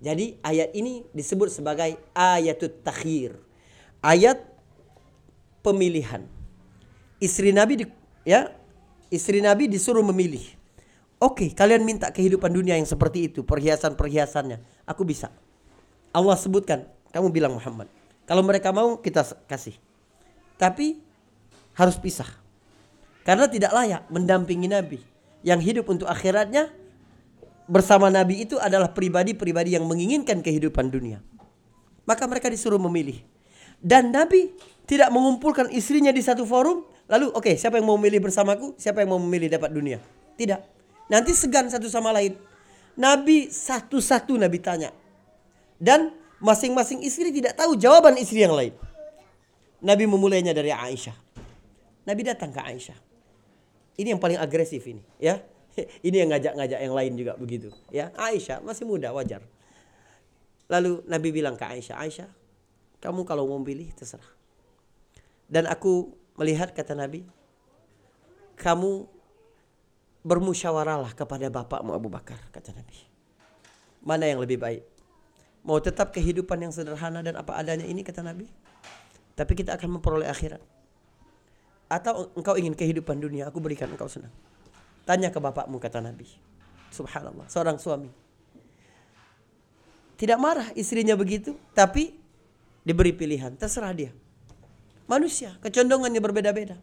Jadi 0.01 0.41
ayat 0.41 0.73
ini 0.73 1.05
disebut 1.13 1.53
sebagai 1.53 1.93
ayatut 2.17 2.81
takhir. 2.81 3.38
Ayat 4.01 4.41
pemilihan. 5.62 6.25
Istri 7.21 7.53
Nabi 7.53 7.73
di, 7.77 7.86
ya 8.25 8.49
istri 9.13 9.45
Nabi 9.45 9.69
disuruh 9.69 10.01
memilih. 10.01 10.41
Oke, 11.21 11.53
kalian 11.53 11.86
minta 11.86 12.10
kehidupan 12.10 12.49
dunia 12.49 12.73
yang 12.73 12.89
seperti 12.89 13.29
itu, 13.29 13.45
perhiasan-perhiasannya. 13.45 14.57
Aku 14.89 15.05
bisa. 15.05 15.29
Allah 16.10 16.34
sebutkan, 16.34 16.89
kamu 17.13 17.29
bilang 17.29 17.53
Muhammad. 17.53 17.86
Kalau 18.25 18.41
mereka 18.41 18.73
mau, 18.73 18.97
kita 18.97 19.21
kasih. 19.45 19.77
Tapi 20.57 20.97
harus 21.75 21.97
pisah. 21.99 22.27
Karena 23.21 23.45
tidak 23.45 23.71
layak 23.71 24.07
mendampingi 24.10 24.67
Nabi. 24.71 24.99
Yang 25.41 25.60
hidup 25.73 25.86
untuk 25.89 26.05
akhiratnya 26.10 26.69
bersama 27.65 28.10
Nabi 28.13 28.45
itu 28.45 28.62
adalah 28.62 28.93
pribadi-pribadi 28.93 29.73
yang 29.73 29.86
menginginkan 29.89 30.41
kehidupan 30.41 30.89
dunia. 30.89 31.21
Maka 32.05 32.25
mereka 32.29 32.49
disuruh 32.49 32.81
memilih. 32.81 33.21
Dan 33.81 34.13
Nabi 34.13 34.53
tidak 34.86 35.10
mengumpulkan 35.10 35.69
istrinya 35.73 36.13
di 36.13 36.21
satu 36.21 36.45
forum 36.45 36.86
Lalu 37.12 37.27
oke, 37.36 37.43
okay, 37.43 37.55
siapa 37.60 37.75
yang 37.75 37.91
mau 37.91 37.99
memilih 37.99 38.23
bersamaku? 38.23 38.71
Siapa 38.79 39.03
yang 39.03 39.12
mau 39.12 39.19
memilih 39.19 39.51
dapat 39.51 39.75
dunia? 39.75 39.99
Tidak. 40.39 40.63
Nanti 41.12 41.36
segan 41.36 41.67
satu 41.67 41.91
sama 41.91 42.15
lain. 42.15 42.39
Nabi 42.95 43.51
satu-satu 43.51 44.39
Nabi 44.39 44.63
tanya. 44.63 44.95
Dan 45.75 46.15
masing-masing 46.39 47.03
istri 47.03 47.36
tidak 47.36 47.60
tahu 47.60 47.75
jawaban 47.75 48.15
istri 48.15 48.47
yang 48.47 48.55
lain. 48.55 48.71
Nabi 49.84 50.07
memulainya 50.07 50.55
dari 50.55 50.71
Aisyah. 50.71 51.12
Nabi 52.05 52.21
datang 52.25 52.49
ke 52.49 52.61
Aisyah. 52.61 52.97
Ini 53.99 54.17
yang 54.17 54.21
paling 54.21 54.39
agresif 54.39 54.81
ini, 54.89 55.03
ya. 55.21 55.37
Ini 56.07 56.25
yang 56.25 56.29
ngajak-ngajak 56.33 56.79
yang 56.81 56.95
lain 56.95 57.13
juga 57.15 57.37
begitu, 57.37 57.69
ya. 57.93 58.09
Aisyah 58.17 58.63
masih 58.65 58.89
muda, 58.89 59.13
wajar. 59.13 59.45
Lalu 60.71 61.03
Nabi 61.05 61.29
bilang 61.35 61.59
ke 61.59 61.65
Aisyah, 61.67 61.99
Aisyah, 61.99 62.29
kamu 63.03 63.27
kalau 63.27 63.45
mau 63.45 63.59
pilih 63.61 63.91
terserah. 63.93 64.25
Dan 65.51 65.67
aku 65.67 66.15
melihat 66.39 66.71
kata 66.71 66.95
Nabi, 66.95 67.27
kamu 68.55 69.05
bermusyawarahlah 70.23 71.11
kepada 71.17 71.51
bapakmu 71.51 71.91
Abu 71.91 72.07
Bakar, 72.07 72.39
kata 72.55 72.71
Nabi. 72.71 72.97
Mana 74.01 74.25
yang 74.31 74.39
lebih 74.41 74.57
baik? 74.57 74.87
Mau 75.61 75.77
tetap 75.77 76.09
kehidupan 76.15 76.57
yang 76.57 76.73
sederhana 76.73 77.21
dan 77.21 77.37
apa 77.37 77.53
adanya 77.53 77.85
ini 77.85 78.01
kata 78.01 78.25
Nabi? 78.25 78.49
Tapi 79.37 79.53
kita 79.53 79.77
akan 79.77 79.99
memperoleh 79.99 80.25
akhirat. 80.25 80.61
Atau 81.91 82.32
engkau 82.39 82.56
ingin 82.56 82.71
kehidupan 82.71 83.19
dunia, 83.19 83.51
aku 83.51 83.60
berikan 83.60 83.91
engkau 83.91 84.08
senang. 84.08 84.32
Tanya 85.04 85.27
ke 85.27 85.43
bapakmu 85.43 85.75
kata 85.75 85.99
Nabi. 85.99 86.23
Subhanallah, 86.88 87.51
seorang 87.51 87.75
suami. 87.75 88.08
Tidak 90.15 90.39
marah 90.39 90.71
istrinya 90.80 91.19
begitu, 91.19 91.51
tapi 91.75 92.15
diberi 92.88 93.12
pilihan, 93.12 93.51
terserah 93.60 93.91
dia. 93.91 94.15
Manusia, 95.04 95.60
kecondongannya 95.60 96.23
berbeda-beda. 96.23 96.80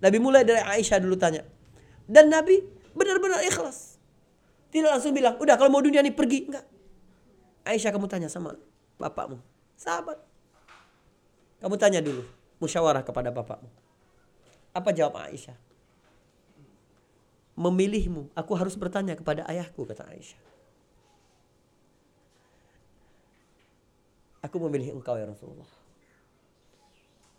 Nabi 0.00 0.16
mulai 0.24 0.48
dari 0.48 0.64
Aisyah 0.64 1.04
dulu 1.04 1.20
tanya. 1.20 1.44
Dan 2.08 2.32
Nabi 2.32 2.64
benar-benar 2.96 3.44
ikhlas. 3.44 4.00
Tidak 4.72 4.88
langsung 4.88 5.12
bilang, 5.12 5.36
udah 5.36 5.60
kalau 5.60 5.68
mau 5.68 5.84
dunia 5.84 6.00
ini 6.00 6.16
pergi. 6.16 6.48
Enggak. 6.48 6.64
Aisyah 7.68 7.92
kamu 7.92 8.08
tanya 8.08 8.32
sama 8.32 8.56
bapakmu. 8.96 9.36
Sahabat. 9.76 10.16
Kamu 11.60 11.76
tanya 11.76 12.00
dulu. 12.00 12.24
Musyawarah 12.56 13.04
kepada 13.04 13.28
bapakmu. 13.28 13.85
Apa 14.76 14.92
jawab 14.92 15.16
Aisyah? 15.24 15.56
Memilihmu. 17.56 18.28
Aku 18.36 18.52
harus 18.52 18.76
bertanya 18.76 19.16
kepada 19.16 19.48
ayahku, 19.48 19.88
kata 19.88 20.04
Aisyah. 20.12 20.42
Aku 24.44 24.60
memilih 24.68 24.92
engkau 24.92 25.16
ya 25.16 25.24
Rasulullah. 25.24 25.66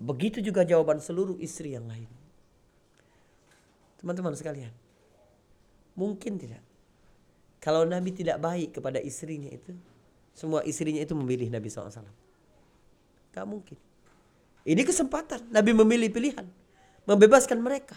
Begitu 0.02 0.41
juga 0.41 0.65
jawaban 0.65 0.97
seluruh 0.97 1.38
istri 1.38 1.78
yang 1.78 1.86
lain. 1.86 2.10
Teman-teman 4.02 4.34
sekalian. 4.34 4.73
Mungkin 5.93 6.41
tidak. 6.41 6.62
Kalau 7.62 7.86
Nabi 7.86 8.13
tidak 8.13 8.38
baik 8.41 8.78
kepada 8.78 8.97
istrinya 9.02 9.50
itu. 9.50 9.73
Semua 10.38 10.62
istrinya 10.65 11.02
itu 11.02 11.17
memilih 11.17 11.50
Nabi 11.50 11.65
SAW. 11.69 12.06
Gak 13.34 13.45
mungkin. 13.50 13.78
Ini 14.62 14.82
kesempatan. 14.86 15.50
Nabi 15.50 15.73
memilih 15.73 16.13
pilihan. 16.13 16.45
Membebaskan 17.07 17.63
mereka. 17.63 17.95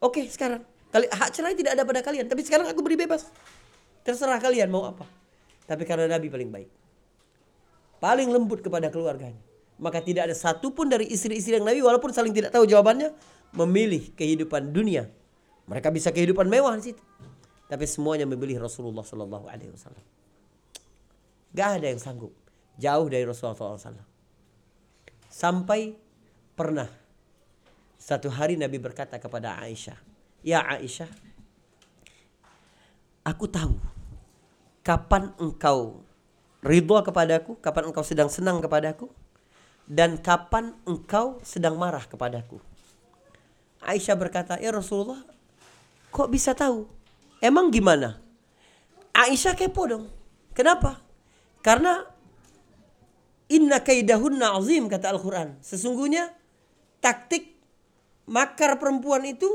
Oke 0.00 0.24
sekarang. 0.26 0.64
Kali, 0.90 1.06
hak 1.06 1.30
cerai 1.30 1.54
tidak 1.54 1.76
ada 1.76 1.84
pada 1.86 2.00
kalian. 2.02 2.26
Tapi 2.26 2.42
sekarang 2.42 2.66
aku 2.66 2.80
beri 2.82 2.98
bebas. 2.98 3.28
Terserah 4.02 4.40
kalian 4.40 4.72
mau 4.72 4.88
apa. 4.88 5.06
Tapi 5.68 5.84
karena 5.86 6.10
Nabi 6.10 6.32
paling 6.32 6.50
baik. 6.50 6.70
Paling 8.00 8.32
lembut 8.32 8.64
kepada 8.64 8.88
keluarganya 8.88 9.50
maka 9.80 10.04
tidak 10.04 10.28
ada 10.28 10.36
satupun 10.36 10.92
dari 10.92 11.08
istri-istri 11.08 11.56
yang 11.56 11.64
Nabi 11.64 11.80
walaupun 11.80 12.12
saling 12.12 12.36
tidak 12.36 12.52
tahu 12.52 12.68
jawabannya 12.68 13.16
memilih 13.56 14.12
kehidupan 14.12 14.70
dunia. 14.70 15.08
Mereka 15.64 15.88
bisa 15.88 16.12
kehidupan 16.12 16.46
mewah 16.46 16.76
di 16.76 16.92
situ. 16.92 17.02
Tapi 17.66 17.84
semuanya 17.88 18.28
memilih 18.28 18.60
Rasulullah 18.60 19.02
Sallallahu 19.02 19.48
Alaihi 19.48 19.72
Wasallam. 19.72 20.04
Gak 21.56 21.68
ada 21.80 21.86
yang 21.88 21.98
sanggup 21.98 22.30
jauh 22.76 23.06
dari 23.10 23.24
Rasulullah 23.26 23.58
SAW. 23.58 24.06
Sampai 25.30 25.98
pernah 26.54 26.86
satu 28.00 28.32
hari 28.32 28.56
Nabi 28.56 28.80
berkata 28.80 29.20
kepada 29.20 29.60
Aisyah, 29.60 30.00
Ya 30.40 30.64
Aisyah, 30.64 31.12
aku 33.28 33.44
tahu 33.44 33.76
kapan 34.80 35.36
engkau 35.36 36.00
ridho 36.64 36.96
kepadaku, 37.04 37.60
kapan 37.60 37.92
engkau 37.92 38.00
sedang 38.00 38.32
senang 38.32 38.64
kepadaku, 38.64 39.12
dan 39.84 40.16
kapan 40.16 40.72
engkau 40.88 41.44
sedang 41.44 41.76
marah 41.76 42.08
kepadaku? 42.08 42.56
Aisyah 43.84 44.16
berkata, 44.16 44.56
ya 44.56 44.72
Rasulullah, 44.72 45.20
kok 46.08 46.32
bisa 46.32 46.56
tahu? 46.56 46.88
Emang 47.44 47.68
gimana? 47.68 48.16
Aisyah 49.12 49.52
kepo 49.56 49.84
dong. 49.84 50.04
Kenapa? 50.56 51.04
Karena 51.60 52.00
inna 53.52 53.84
kaidahunna 53.84 54.56
azim 54.56 54.88
kata 54.88 55.12
Al-Quran. 55.12 55.60
Sesungguhnya 55.60 56.32
taktik 57.04 57.59
makar 58.30 58.78
perempuan 58.78 59.26
itu 59.26 59.50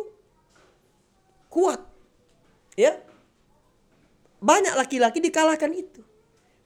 kuat. 1.47 1.79
Ya. 2.75 2.99
Banyak 4.43 4.75
laki-laki 4.75 5.23
dikalahkan 5.23 5.71
itu. 5.71 6.03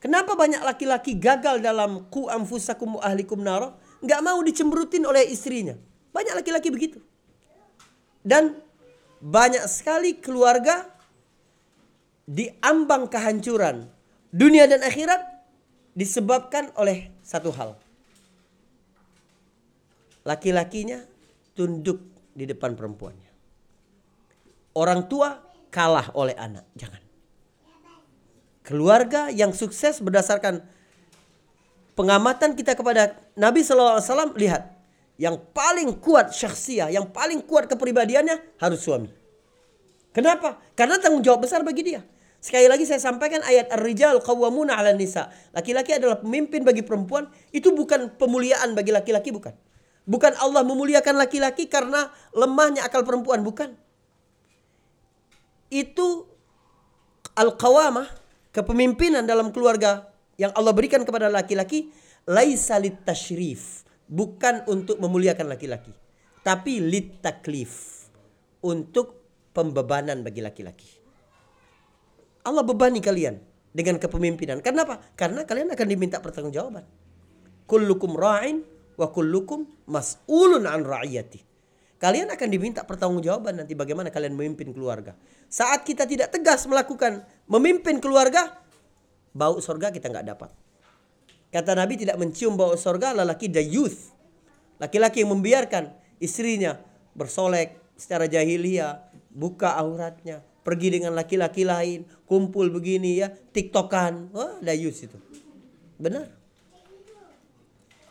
Kenapa 0.02 0.34
banyak 0.34 0.66
laki-laki 0.66 1.14
gagal 1.14 1.62
dalam 1.62 2.10
ku 2.10 2.26
anfusakum 2.26 2.98
ahlikum 2.98 3.46
naro? 3.46 3.78
Nggak 4.02 4.22
mau 4.26 4.42
dicemberutin 4.42 5.06
oleh 5.06 5.30
istrinya. 5.30 5.78
Banyak 6.10 6.42
laki-laki 6.42 6.74
begitu. 6.74 7.00
Dan 8.26 8.58
banyak 9.22 9.70
sekali 9.70 10.18
keluarga 10.18 10.88
diambang 12.26 13.12
kehancuran 13.12 13.92
dunia 14.32 14.66
dan 14.66 14.82
akhirat 14.82 15.22
disebabkan 15.94 16.72
oleh 16.80 17.12
satu 17.22 17.52
hal. 17.52 17.76
Laki-lakinya 20.24 21.04
tunduk 21.60 22.00
di 22.32 22.48
depan 22.48 22.80
perempuannya. 22.80 23.28
Orang 24.80 25.12
tua 25.12 25.44
kalah 25.68 26.08
oleh 26.16 26.32
anak. 26.40 26.64
Jangan. 26.80 27.04
Keluarga 28.64 29.28
yang 29.28 29.52
sukses 29.52 30.00
berdasarkan 30.00 30.64
pengamatan 32.00 32.56
kita 32.56 32.80
kepada 32.80 33.20
Nabi 33.36 33.60
SAW 33.60 34.00
lihat 34.40 34.72
yang 35.20 35.36
paling 35.52 36.00
kuat 36.00 36.32
syakhsiah, 36.32 36.88
yang 36.96 37.12
paling 37.12 37.44
kuat 37.44 37.68
kepribadiannya 37.68 38.56
harus 38.56 38.80
suami. 38.80 39.12
Kenapa? 40.16 40.64
Karena 40.80 40.96
tanggung 40.96 41.20
jawab 41.20 41.44
besar 41.44 41.60
bagi 41.68 41.92
dia. 41.92 42.02
Sekali 42.40 42.72
lagi 42.72 42.88
saya 42.88 43.04
sampaikan 43.04 43.44
ayat 43.44 43.68
Ar-Rijal 43.68 44.24
qawwamuna 44.24 44.80
'ala 44.80 44.96
nisa. 44.96 45.28
Laki-laki 45.52 46.00
adalah 46.00 46.24
pemimpin 46.24 46.64
bagi 46.64 46.88
perempuan, 46.88 47.28
itu 47.52 47.76
bukan 47.76 48.16
pemuliaan 48.16 48.72
bagi 48.80 48.96
laki-laki 48.96 49.36
bukan. 49.36 49.52
Bukan 50.10 50.34
Allah 50.42 50.66
memuliakan 50.66 51.22
laki-laki 51.22 51.70
karena 51.70 52.10
lemahnya 52.34 52.82
akal 52.82 53.06
perempuan, 53.06 53.46
bukan. 53.46 53.78
Itu 55.70 56.26
al-qawamah, 57.38 58.10
kepemimpinan 58.50 59.30
dalam 59.30 59.54
keluarga 59.54 60.10
yang 60.42 60.50
Allah 60.58 60.74
berikan 60.74 61.06
kepada 61.06 61.30
laki-laki 61.30 61.94
laisa 62.26 62.82
tashrif 63.06 63.86
bukan 64.10 64.66
untuk 64.66 64.98
memuliakan 64.98 65.46
laki-laki, 65.46 65.94
tapi 66.42 66.82
lit 66.82 67.22
taklif 67.22 68.02
untuk 68.66 69.22
pembebanan 69.54 70.26
bagi 70.26 70.42
laki-laki. 70.42 70.90
Allah 72.50 72.66
bebani 72.66 72.98
kalian 72.98 73.38
dengan 73.70 74.02
kepemimpinan. 74.02 74.66
Kenapa? 74.66 74.98
Karena 75.14 75.46
kalian 75.46 75.70
akan 75.70 75.86
diminta 75.86 76.18
pertanggungjawaban. 76.18 76.82
Kullukum 77.70 78.18
ra'in 78.18 78.79
wa 79.00 79.08
kullukum 79.08 79.64
mas'ulun 79.88 80.68
an 80.68 80.84
ra'iyati. 80.84 81.40
Kalian 82.00 82.32
akan 82.32 82.48
diminta 82.52 82.84
pertanggungjawaban 82.84 83.64
nanti 83.64 83.76
bagaimana 83.76 84.12
kalian 84.12 84.36
memimpin 84.36 84.76
keluarga. 84.76 85.16
Saat 85.48 85.88
kita 85.88 86.04
tidak 86.04 86.32
tegas 86.36 86.68
melakukan 86.68 87.24
memimpin 87.48 88.00
keluarga, 88.04 88.60
bau 89.32 89.60
surga 89.60 89.92
kita 89.92 90.12
nggak 90.12 90.28
dapat. 90.28 90.52
Kata 91.50 91.76
Nabi 91.76 92.00
tidak 92.00 92.16
mencium 92.20 92.56
bau 92.56 92.76
sorga 92.76 93.16
lelaki 93.16 93.52
youth, 93.68 94.16
Laki-laki 94.80 95.28
yang 95.28 95.36
membiarkan 95.36 95.92
istrinya 96.24 96.80
bersolek 97.12 97.76
secara 98.00 98.32
jahiliyah, 98.32 99.12
buka 99.28 99.76
auratnya, 99.76 100.40
pergi 100.64 100.88
dengan 100.96 101.12
laki-laki 101.20 101.68
lain, 101.68 102.08
kumpul 102.24 102.72
begini 102.72 103.20
ya, 103.20 103.28
tiktokan. 103.28 104.32
Wah, 104.32 104.64
youth 104.64 105.04
itu. 105.04 105.20
Benar. 106.00 106.39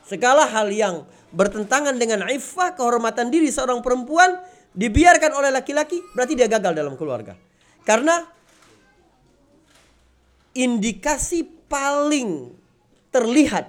Segala 0.08 0.48
hal 0.48 0.72
yang 0.72 1.04
bertentangan 1.36 2.00
dengan 2.00 2.24
iffah, 2.32 2.72
kehormatan 2.72 3.28
diri 3.28 3.52
seorang 3.52 3.84
perempuan 3.84 4.40
dibiarkan 4.72 5.36
oleh 5.36 5.52
laki-laki, 5.52 6.00
berarti 6.16 6.32
dia 6.32 6.48
gagal 6.48 6.72
dalam 6.72 6.96
keluarga. 6.96 7.36
Karena 7.84 8.24
indikasi 10.56 11.44
paling 11.68 12.56
terlihat 13.12 13.68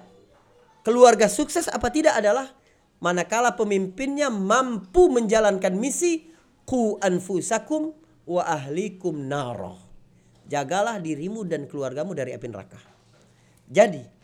keluarga 0.87 1.27
sukses 1.27 1.67
apa 1.67 1.91
tidak 1.91 2.15
adalah 2.15 2.55
manakala 3.03 3.55
pemimpinnya 3.59 4.31
mampu 4.31 5.11
menjalankan 5.11 5.75
misi 5.75 6.31
ku 6.63 6.95
anfusakum 7.03 7.91
wa 8.23 8.47
ahlikum 8.47 9.27
naroh. 9.27 9.79
Jagalah 10.49 10.97
dirimu 10.97 11.45
dan 11.45 11.69
keluargamu 11.69 12.15
dari 12.17 12.33
api 12.33 12.47
neraka. 12.49 12.81
Jadi, 13.69 14.18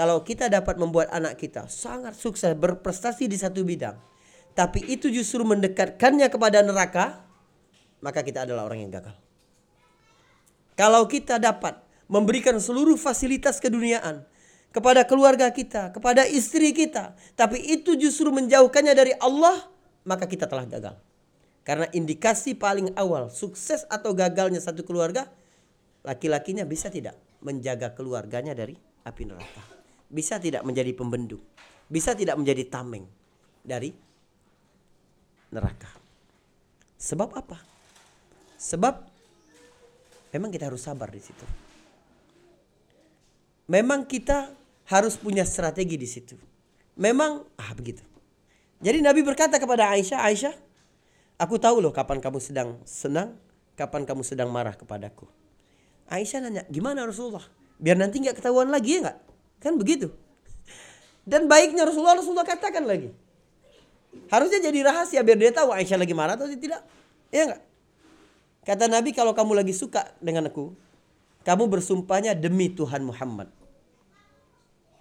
kalau 0.00 0.24
kita 0.24 0.48
dapat 0.48 0.80
membuat 0.80 1.12
anak 1.12 1.36
kita 1.36 1.68
sangat 1.68 2.16
sukses 2.16 2.56
berprestasi 2.56 3.28
di 3.28 3.36
satu 3.36 3.60
bidang, 3.60 4.00
tapi 4.56 4.80
itu 4.88 5.12
justru 5.12 5.44
mendekatkannya 5.44 6.24
kepada 6.32 6.64
neraka, 6.64 7.20
maka 8.00 8.24
kita 8.24 8.48
adalah 8.48 8.64
orang 8.64 8.80
yang 8.80 8.88
gagal. 8.88 9.12
Kalau 10.72 11.04
kita 11.04 11.36
dapat 11.36 11.84
memberikan 12.08 12.56
seluruh 12.56 12.96
fasilitas 12.96 13.60
keduniaan, 13.60 14.24
kepada 14.72 15.04
keluarga 15.04 15.52
kita, 15.52 15.92
kepada 15.92 16.24
istri 16.24 16.72
kita, 16.72 17.12
tapi 17.36 17.60
itu 17.60 17.92
justru 18.00 18.32
menjauhkannya 18.32 18.96
dari 18.96 19.12
Allah, 19.20 19.68
maka 20.08 20.24
kita 20.24 20.48
telah 20.48 20.64
gagal. 20.64 20.96
Karena 21.60 21.84
indikasi 21.92 22.56
paling 22.56 22.96
awal 22.96 23.28
sukses 23.28 23.84
atau 23.92 24.16
gagalnya 24.16 24.64
satu 24.64 24.80
keluarga, 24.80 25.28
laki-lakinya 26.08 26.64
bisa 26.64 26.88
tidak 26.88 27.20
menjaga 27.44 27.92
keluarganya 27.92 28.56
dari 28.56 28.80
api 29.04 29.28
neraka. 29.28 29.79
Bisa 30.10 30.42
tidak 30.42 30.66
menjadi 30.66 30.90
pembendung. 30.92 31.40
Bisa 31.86 32.18
tidak 32.18 32.34
menjadi 32.34 32.66
tameng 32.66 33.06
dari 33.62 33.94
neraka. 35.54 35.90
Sebab 36.98 37.30
apa? 37.32 37.58
Sebab 38.60 38.94
memang 40.34 40.50
kita 40.50 40.68
harus 40.68 40.82
sabar 40.82 41.08
di 41.08 41.22
situ. 41.22 41.46
Memang 43.70 44.04
kita 44.04 44.50
harus 44.90 45.14
punya 45.14 45.46
strategi 45.46 45.94
di 45.94 46.08
situ. 46.10 46.34
Memang 46.98 47.46
ah 47.54 47.70
begitu. 47.72 48.02
Jadi 48.82 48.98
Nabi 48.98 49.22
berkata 49.22 49.62
kepada 49.62 49.94
Aisyah, 49.94 50.26
Aisyah, 50.26 50.54
aku 51.38 51.56
tahu 51.62 51.78
loh 51.78 51.94
kapan 51.94 52.18
kamu 52.18 52.42
sedang 52.42 52.82
senang, 52.82 53.38
kapan 53.78 54.02
kamu 54.02 54.26
sedang 54.26 54.50
marah 54.50 54.74
kepadaku. 54.74 55.30
Aisyah 56.10 56.42
nanya, 56.42 56.62
gimana 56.66 57.06
Rasulullah? 57.06 57.46
Biar 57.78 57.96
nanti 57.96 58.18
nggak 58.18 58.42
ketahuan 58.42 58.68
lagi 58.68 58.98
ya 58.98 59.06
nggak? 59.06 59.18
Kan 59.60 59.76
begitu. 59.76 60.08
Dan 61.28 61.46
baiknya 61.46 61.84
Rasulullah, 61.84 62.16
Rasulullah 62.18 62.48
katakan 62.48 62.88
lagi. 62.88 63.12
Harusnya 64.26 64.58
jadi 64.58 64.82
rahasia 64.82 65.22
biar 65.22 65.38
dia 65.38 65.52
tahu 65.54 65.70
Aisyah 65.70 65.98
lagi 66.00 66.14
marah 66.16 66.34
atau 66.34 66.50
tidak. 66.50 66.82
Iya 67.30 67.54
nggak? 67.54 67.62
Kata 68.66 68.84
Nabi 68.90 69.14
kalau 69.14 69.32
kamu 69.32 69.62
lagi 69.62 69.72
suka 69.72 70.10
dengan 70.18 70.50
aku, 70.50 70.74
kamu 71.46 71.70
bersumpahnya 71.70 72.34
demi 72.34 72.68
Tuhan 72.72 73.06
Muhammad. 73.06 73.48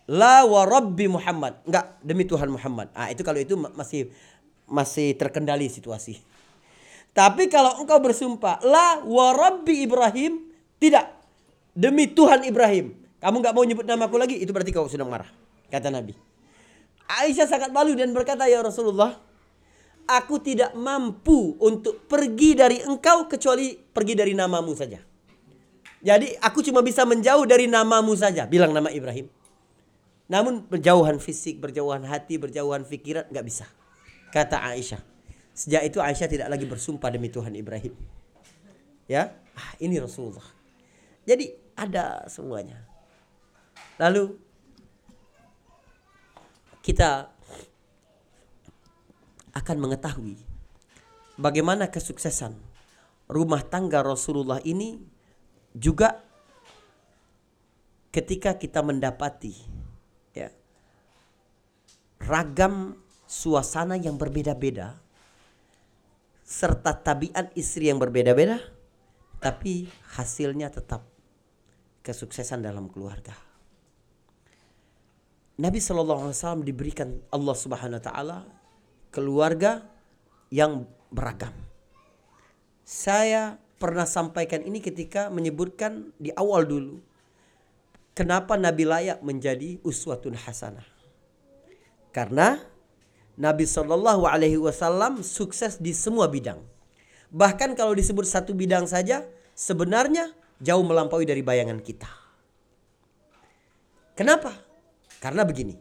La 0.10 0.41
wa 0.45 0.65
Rabbi 0.65 1.06
Muhammad. 1.06 1.62
Enggak, 1.69 1.86
demi 2.02 2.26
Tuhan 2.26 2.50
Muhammad. 2.50 2.89
Ah, 2.98 3.13
itu 3.13 3.22
kalau 3.22 3.38
itu 3.38 3.54
masih 3.58 4.10
masih 4.65 5.13
terkendali 5.17 5.69
situasi. 5.69 6.17
Tapi 7.13 7.50
kalau 7.50 7.82
engkau 7.82 7.98
bersumpah 8.02 8.62
la 8.65 9.02
wa 9.06 9.34
Rabbi 9.34 9.86
Ibrahim, 9.86 10.50
tidak. 10.82 11.13
Demi 11.78 12.10
Tuhan 12.10 12.45
Ibrahim. 12.45 12.95
Kamu 13.19 13.43
nggak 13.43 13.53
mau 13.55 13.63
nyebut 13.67 13.84
namaku 13.84 14.15
lagi, 14.15 14.36
itu 14.39 14.51
berarti 14.55 14.71
kau 14.71 14.88
sudah 14.88 15.03
marah. 15.03 15.27
Kata 15.67 15.91
Nabi. 15.91 16.15
Aisyah 17.10 17.47
sangat 17.49 17.69
malu 17.75 17.97
dan 17.97 18.15
berkata, 18.15 18.47
"Ya 18.47 18.63
Rasulullah, 18.63 19.19
aku 20.08 20.39
tidak 20.39 20.71
mampu 20.77 21.60
untuk 21.60 22.08
pergi 22.08 22.55
dari 22.55 22.77
engkau 22.79 23.27
kecuali 23.27 23.75
pergi 23.75 24.13
dari 24.15 24.34
namamu 24.38 24.71
saja." 24.77 25.01
Jadi 25.99 26.32
aku 26.39 26.63
cuma 26.63 26.79
bisa 26.79 27.03
menjauh 27.03 27.43
dari 27.43 27.67
namamu 27.67 28.15
saja, 28.15 28.47
bilang 28.47 28.71
nama 28.71 28.88
Ibrahim. 28.88 29.27
Namun 30.32 30.63
berjauhan 30.69 31.19
fisik, 31.19 31.60
berjauhan 31.60 32.08
hati, 32.08 32.39
berjauhan 32.39 32.88
pikiran 32.88 33.27
nggak 33.27 33.45
bisa. 33.45 33.67
Kata 34.32 34.63
Aisyah. 34.63 35.01
Sejak 35.51 35.84
itu 35.84 35.99
Aisyah 35.99 36.29
tidak 36.29 36.47
lagi 36.47 36.63
bersumpah 36.63 37.12
demi 37.12 37.27
Tuhan 37.27 37.51
Ibrahim. 37.51 37.91
Ya, 39.10 39.36
ah, 39.58 39.71
ini 39.82 39.97
Rasulullah. 39.99 40.45
Jadi 41.25 41.51
ada 41.75 42.29
semuanya. 42.29 42.88
Lalu 44.00 44.32
kita 46.80 47.30
akan 49.54 49.78
mengetahui 49.78 50.39
bagaimana 51.36 51.91
kesuksesan 51.91 52.56
rumah 53.28 53.62
tangga 53.68 54.00
Rasulullah 54.02 54.64
ini 54.64 54.97
juga 55.76 56.24
ketika 58.10 58.56
kita 58.56 58.82
mendapati 58.82 59.80
ragam 62.30 62.93
suasana 63.26 63.97
yang 63.97 64.20
berbeda-beda 64.20 65.00
serta 66.45 66.93
tabiat 66.93 67.54
istri 67.58 67.89
yang 67.89 67.97
berbeda-beda 67.97 68.62
tapi 69.41 69.89
hasilnya 70.18 70.70
tetap 70.70 71.06
kesuksesan 72.06 72.62
dalam 72.62 72.91
keluarga. 72.91 73.49
Nabi 75.60 75.84
Wasallam 75.84 76.64
diberikan 76.64 77.20
Allah 77.36 77.51
Subhanahu 77.51 77.99
Wa 77.99 78.05
Taala 78.07 78.38
keluarga 79.12 79.84
yang 80.47 80.88
beragam. 81.12 81.51
Saya 82.88 83.60
pernah 83.76 84.07
sampaikan 84.07 84.64
ini 84.64 84.80
ketika 84.80 85.28
menyebutkan 85.28 86.16
di 86.16 86.32
awal 86.32 86.64
dulu 86.64 87.03
kenapa 88.16 88.55
Nabi 88.55 88.88
layak 88.88 89.20
menjadi 89.20 89.84
uswatun 89.84 90.39
hasanah. 90.39 90.88
Karena 92.16 92.64
Nabi 93.36 93.68
Wasallam 93.68 95.28
sukses 95.28 95.76
di 95.76 95.91
semua 95.91 96.32
bidang. 96.32 96.64
Bahkan 97.36 97.76
kalau 97.76 97.91
disebut 97.91 98.24
satu 98.24 98.55
bidang 98.55 98.88
saja, 98.88 99.28
sebenarnya 99.53 100.32
jauh 100.64 100.88
melampaui 100.88 101.28
dari 101.28 101.43
bayangan 101.43 101.84
kita. 101.84 102.10
Kenapa? 104.16 104.68
Karena 105.20 105.43
begini, 105.43 105.76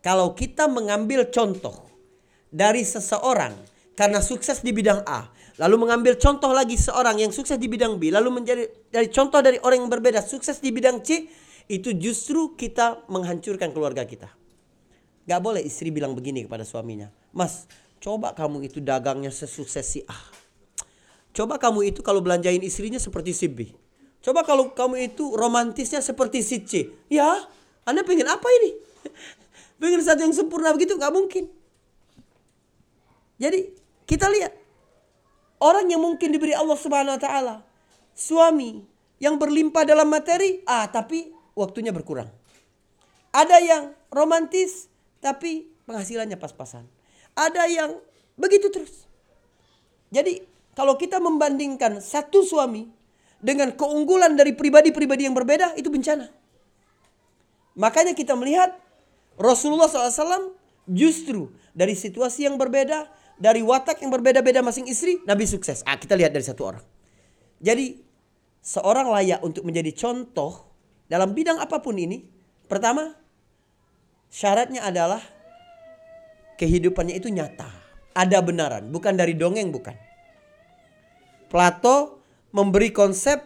kalau 0.00 0.32
kita 0.32 0.66
mengambil 0.66 1.28
contoh 1.28 1.88
dari 2.48 2.82
seseorang 2.82 3.52
karena 3.92 4.24
sukses 4.24 4.64
di 4.64 4.72
bidang 4.72 5.04
A, 5.04 5.28
lalu 5.60 5.84
mengambil 5.84 6.16
contoh 6.16 6.48
lagi 6.54 6.80
seorang 6.80 7.20
yang 7.20 7.32
sukses 7.34 7.60
di 7.60 7.68
bidang 7.68 8.00
B, 8.00 8.08
lalu 8.08 8.40
menjadi 8.40 8.64
dari 8.88 9.12
contoh 9.12 9.44
dari 9.44 9.60
orang 9.60 9.84
yang 9.84 9.92
berbeda 9.92 10.24
sukses 10.24 10.62
di 10.64 10.72
bidang 10.72 11.04
C, 11.04 11.28
itu 11.68 11.92
justru 12.00 12.56
kita 12.56 13.04
menghancurkan 13.12 13.74
keluarga 13.76 14.08
kita. 14.08 14.32
Gak 15.28 15.40
boleh 15.44 15.60
istri 15.60 15.92
bilang 15.92 16.16
begini 16.16 16.48
kepada 16.48 16.64
suaminya. 16.64 17.12
Mas, 17.36 17.68
coba 18.00 18.32
kamu 18.32 18.64
itu 18.72 18.80
dagangnya 18.80 19.28
sesukses 19.28 19.84
si 19.84 20.00
A. 20.08 20.16
Coba 21.36 21.60
kamu 21.60 21.92
itu 21.92 22.00
kalau 22.00 22.24
belanjain 22.24 22.64
istrinya 22.64 22.96
seperti 22.96 23.36
si 23.36 23.46
B. 23.52 23.68
Coba 24.24 24.42
kalau 24.48 24.72
kamu 24.72 25.12
itu 25.12 25.36
romantisnya 25.36 26.00
seperti 26.00 26.40
si 26.40 26.64
C. 26.64 26.88
Ya, 27.12 27.44
Anda 27.88 28.04
pengen 28.04 28.28
apa 28.28 28.44
ini? 28.60 28.76
pengen 29.80 30.04
satu 30.04 30.28
yang 30.28 30.36
sempurna 30.36 30.76
begitu? 30.76 31.00
Gak 31.00 31.08
mungkin. 31.08 31.48
Jadi 33.40 33.72
kita 34.04 34.28
lihat. 34.28 34.52
Orang 35.58 35.90
yang 35.90 35.98
mungkin 35.98 36.30
diberi 36.30 36.54
Allah 36.54 36.78
subhanahu 36.78 37.18
wa 37.18 37.22
ta'ala. 37.22 37.56
Suami 38.14 38.78
yang 39.18 39.40
berlimpah 39.40 39.88
dalam 39.88 40.06
materi. 40.06 40.62
Ah 40.68 40.86
tapi 40.86 41.32
waktunya 41.56 41.90
berkurang. 41.90 42.30
Ada 43.34 43.58
yang 43.64 43.82
romantis 44.12 44.86
tapi 45.18 45.66
penghasilannya 45.88 46.38
pas-pasan. 46.38 46.86
Ada 47.34 47.66
yang 47.66 47.98
begitu 48.38 48.70
terus. 48.70 49.08
Jadi 50.14 50.44
kalau 50.78 50.94
kita 50.94 51.18
membandingkan 51.18 51.98
satu 51.98 52.46
suami 52.46 52.86
dengan 53.42 53.74
keunggulan 53.74 54.38
dari 54.38 54.54
pribadi-pribadi 54.54 55.26
yang 55.26 55.34
berbeda 55.34 55.74
itu 55.74 55.90
bencana. 55.90 56.30
Makanya 57.78 58.12
kita 58.12 58.34
melihat 58.34 58.74
Rasulullah 59.38 59.86
SAW 59.86 60.58
justru 60.90 61.54
dari 61.70 61.94
situasi 61.94 62.50
yang 62.50 62.58
berbeda, 62.58 63.06
dari 63.38 63.62
watak 63.62 64.02
yang 64.02 64.10
berbeda-beda 64.10 64.60
masing 64.66 64.90
istri, 64.90 65.22
Nabi 65.22 65.46
sukses. 65.46 65.86
Ah, 65.86 65.94
kita 65.94 66.18
lihat 66.18 66.34
dari 66.34 66.42
satu 66.42 66.74
orang. 66.74 66.84
Jadi 67.62 68.02
seorang 68.58 69.14
layak 69.14 69.40
untuk 69.46 69.62
menjadi 69.62 69.94
contoh 69.94 70.66
dalam 71.06 71.32
bidang 71.32 71.62
apa 71.62 71.78
pun 71.78 71.94
ini. 71.94 72.26
Pertama, 72.66 73.14
Syaratnya 74.28 74.84
adalah 74.84 75.24
kehidupannya 76.60 77.16
itu 77.16 77.32
nyata. 77.32 77.68
Ada 78.12 78.44
benaran, 78.44 78.92
bukan 78.92 79.14
dari 79.16 79.32
dongeng 79.32 79.72
bukan. 79.72 79.96
Plato 81.48 82.20
memberi 82.52 82.92
konsep 82.92 83.40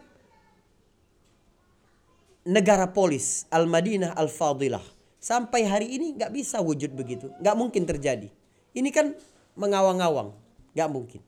negara 2.43 2.91
polis 2.91 3.47
Al-Madinah 3.51 4.15
Al-Fadilah. 4.19 4.83
Sampai 5.23 5.63
hari 5.63 5.95
ini 5.95 6.19
nggak 6.19 6.35
bisa 6.35 6.59
wujud 6.59 6.91
begitu. 6.99 7.31
nggak 7.39 7.55
mungkin 7.55 7.87
terjadi. 7.87 8.27
Ini 8.75 8.91
kan 8.91 9.15
mengawang-awang. 9.55 10.35
nggak 10.73 10.89
mungkin. 10.91 11.21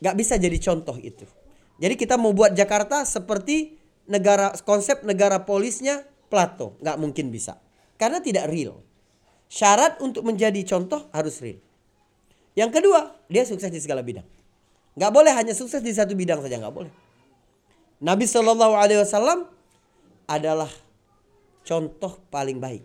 nggak 0.00 0.16
bisa 0.16 0.34
jadi 0.40 0.58
contoh 0.60 0.96
itu. 1.00 1.26
Jadi 1.80 1.94
kita 1.98 2.14
mau 2.14 2.30
buat 2.30 2.54
Jakarta 2.54 3.02
seperti 3.04 3.76
negara 4.08 4.54
konsep 4.64 5.04
negara 5.04 5.42
polisnya 5.44 6.06
Plato. 6.32 6.80
nggak 6.80 6.96
mungkin 6.96 7.28
bisa. 7.28 7.60
Karena 8.00 8.24
tidak 8.24 8.48
real. 8.48 8.80
Syarat 9.52 10.00
untuk 10.00 10.24
menjadi 10.24 10.64
contoh 10.64 11.06
harus 11.12 11.38
real. 11.44 11.60
Yang 12.54 12.80
kedua, 12.80 13.14
dia 13.26 13.42
sukses 13.42 13.70
di 13.70 13.82
segala 13.82 14.00
bidang. 14.00 14.26
Gak 14.94 15.10
boleh 15.10 15.34
hanya 15.34 15.54
sukses 15.58 15.82
di 15.82 15.90
satu 15.90 16.14
bidang 16.14 16.38
saja, 16.38 16.58
gak 16.62 16.74
boleh. 16.74 16.92
Nabi 17.98 18.30
Shallallahu 18.30 18.74
Alaihi 18.78 19.02
Wasallam 19.02 19.50
adalah 20.28 20.70
contoh 21.64 22.20
paling 22.28 22.60
baik. 22.60 22.84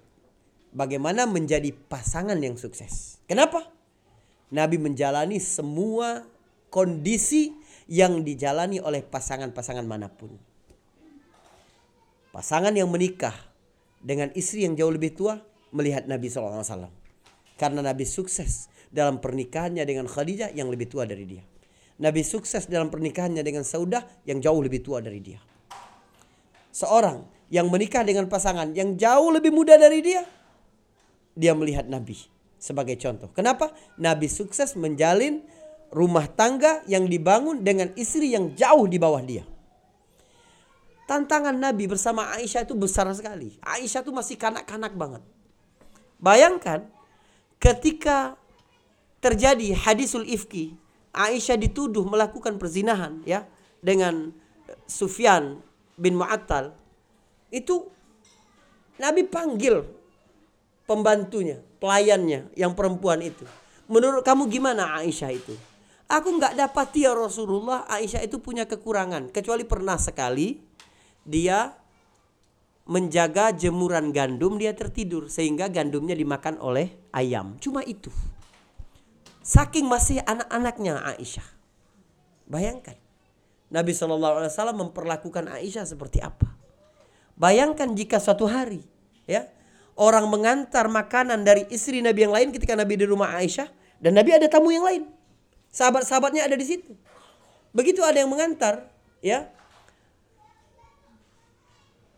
Bagaimana 0.69 1.25
menjadi 1.25 1.73
pasangan 1.73 2.37
yang 2.37 2.53
sukses. 2.55 3.17
Kenapa? 3.25 3.65
Nabi 4.49 4.77
menjalani 4.77 5.41
semua 5.41 6.25
kondisi 6.69 7.53
yang 7.89 8.21
dijalani 8.21 8.77
oleh 8.77 9.01
pasangan-pasangan 9.01 9.85
mana 9.85 10.09
pun. 10.09 10.37
Pasangan 12.29 12.73
yang 12.77 12.93
menikah 12.93 13.33
dengan 13.97 14.29
istri 14.37 14.63
yang 14.63 14.77
jauh 14.77 14.93
lebih 14.93 15.17
tua 15.17 15.41
melihat 15.73 16.05
Nabi 16.05 16.29
SAW. 16.29 16.93
Karena 17.57 17.81
Nabi 17.81 18.05
sukses 18.05 18.69
dalam 18.93 19.17
pernikahannya 19.17 19.81
dengan 19.85 20.05
Khadijah 20.05 20.53
yang 20.53 20.69
lebih 20.69 20.89
tua 20.89 21.09
dari 21.09 21.25
dia. 21.25 21.43
Nabi 21.99 22.23
sukses 22.23 22.69
dalam 22.69 22.87
pernikahannya 22.87 23.43
dengan 23.43 23.65
Saudah 23.65 24.05
yang 24.23 24.39
jauh 24.39 24.61
lebih 24.61 24.85
tua 24.85 25.03
dari 25.03 25.19
dia. 25.19 25.41
Seorang 26.79 27.27
yang 27.51 27.67
menikah 27.67 28.07
dengan 28.07 28.31
pasangan 28.31 28.71
yang 28.71 28.95
jauh 28.95 29.35
lebih 29.35 29.51
muda 29.51 29.75
dari 29.75 29.99
dia, 29.99 30.23
dia 31.35 31.51
melihat 31.51 31.83
Nabi 31.91 32.15
sebagai 32.55 32.95
contoh. 32.95 33.27
Kenapa? 33.35 33.75
Nabi 33.99 34.31
sukses 34.31 34.79
menjalin 34.79 35.43
rumah 35.91 36.31
tangga 36.31 36.79
yang 36.87 37.03
dibangun 37.03 37.67
dengan 37.67 37.91
istri 37.99 38.31
yang 38.31 38.55
jauh 38.55 38.87
di 38.87 38.95
bawah 38.95 39.19
dia. 39.19 39.43
Tantangan 41.03 41.57
Nabi 41.57 41.89
bersama 41.89 42.31
Aisyah 42.37 42.63
itu 42.63 42.77
besar 42.79 43.11
sekali. 43.11 43.59
Aisyah 43.59 43.99
itu 44.05 44.13
masih 44.15 44.39
kanak-kanak 44.39 44.95
banget. 44.95 45.25
Bayangkan 46.15 46.87
ketika 47.59 48.39
terjadi 49.19 49.75
hadisul 49.75 50.23
ifki, 50.23 50.79
Aisyah 51.11 51.59
dituduh 51.59 52.07
melakukan 52.07 52.55
perzinahan 52.55 53.19
ya 53.27 53.43
dengan 53.83 54.31
Sufyan 54.85 55.65
bin 55.99 56.15
Mu'attal. 56.15 56.71
Itu 57.51 57.91
Nabi 58.97 59.27
panggil 59.27 59.83
pembantunya, 60.87 61.59
pelayannya 61.83 62.49
yang 62.55 62.73
perempuan 62.73 63.19
itu. 63.19 63.43
Menurut 63.91 64.23
kamu 64.23 64.47
gimana 64.47 65.03
Aisyah 65.03 65.31
itu? 65.35 65.53
Aku 66.09 66.41
nggak 66.41 66.57
dapat 66.57 66.89
ya 66.97 67.13
Rasulullah 67.13 67.85
Aisyah 67.85 68.25
itu 68.25 68.41
punya 68.41 68.65
kekurangan 68.65 69.29
kecuali 69.29 69.61
pernah 69.61 69.93
sekali 70.01 70.57
dia 71.21 71.77
menjaga 72.89 73.53
jemuran 73.53 74.09
gandum 74.09 74.57
dia 74.57 74.73
tertidur 74.73 75.29
sehingga 75.29 75.69
gandumnya 75.69 76.17
dimakan 76.17 76.57
oleh 76.57 76.97
ayam. 77.13 77.61
Cuma 77.61 77.85
itu. 77.85 78.09
Saking 79.45 79.85
masih 79.85 80.25
anak-anaknya 80.25 80.97
Aisyah. 81.13 81.45
Bayangkan. 82.49 82.97
Nabi 83.69 83.93
SAW 83.93 84.49
memperlakukan 84.73 85.45
Aisyah 85.45 85.85
seperti 85.85 86.19
apa. 86.21 86.57
Bayangkan 87.37 87.93
jika 87.93 88.17
suatu 88.17 88.49
hari 88.49 88.83
ya 89.29 89.47
orang 89.95 90.27
mengantar 90.27 90.89
makanan 90.89 91.45
dari 91.45 91.69
istri 91.69 92.01
Nabi 92.01 92.25
yang 92.27 92.33
lain 92.33 92.49
ketika 92.49 92.73
Nabi 92.73 92.99
di 92.99 93.05
rumah 93.05 93.37
Aisyah 93.37 93.69
dan 94.01 94.17
Nabi 94.17 94.35
ada 94.35 94.49
tamu 94.49 94.73
yang 94.73 94.83
lain. 94.83 95.07
Sahabat-sahabatnya 95.69 96.49
ada 96.49 96.57
di 96.57 96.65
situ. 96.65 96.97
Begitu 97.69 98.01
ada 98.01 98.17
yang 98.17 98.27
mengantar 98.33 98.89
ya 99.21 99.47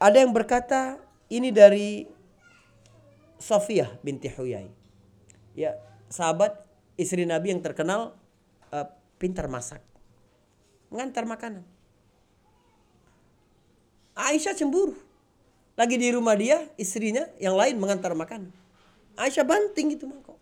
ada 0.01 0.17
yang 0.17 0.33
berkata 0.33 0.97
ini 1.29 1.53
dari 1.53 2.09
Sofiyah 3.37 4.01
binti 4.01 4.29
Huyai. 4.29 4.69
Ya, 5.53 5.77
sahabat 6.09 6.57
istri 6.95 7.27
Nabi 7.27 7.53
yang 7.53 7.61
terkenal 7.61 8.17
uh, 8.73 8.87
pintar 9.21 9.45
masak. 9.45 9.90
Mengantar 10.91 11.23
makanan. 11.23 11.63
Aisyah 14.11 14.53
cemburu. 14.53 14.93
Lagi 15.79 15.95
di 15.95 16.11
rumah 16.11 16.35
dia, 16.35 16.67
istrinya 16.75 17.25
yang 17.39 17.55
lain 17.55 17.79
mengantar 17.79 18.11
makanan. 18.11 18.51
Aisyah 19.15 19.47
banting 19.47 19.95
itu 19.95 20.03
mangkok. 20.03 20.35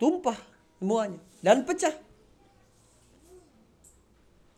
Tumpah 0.00 0.40
semuanya 0.80 1.20
dan 1.44 1.68
pecah. 1.68 1.92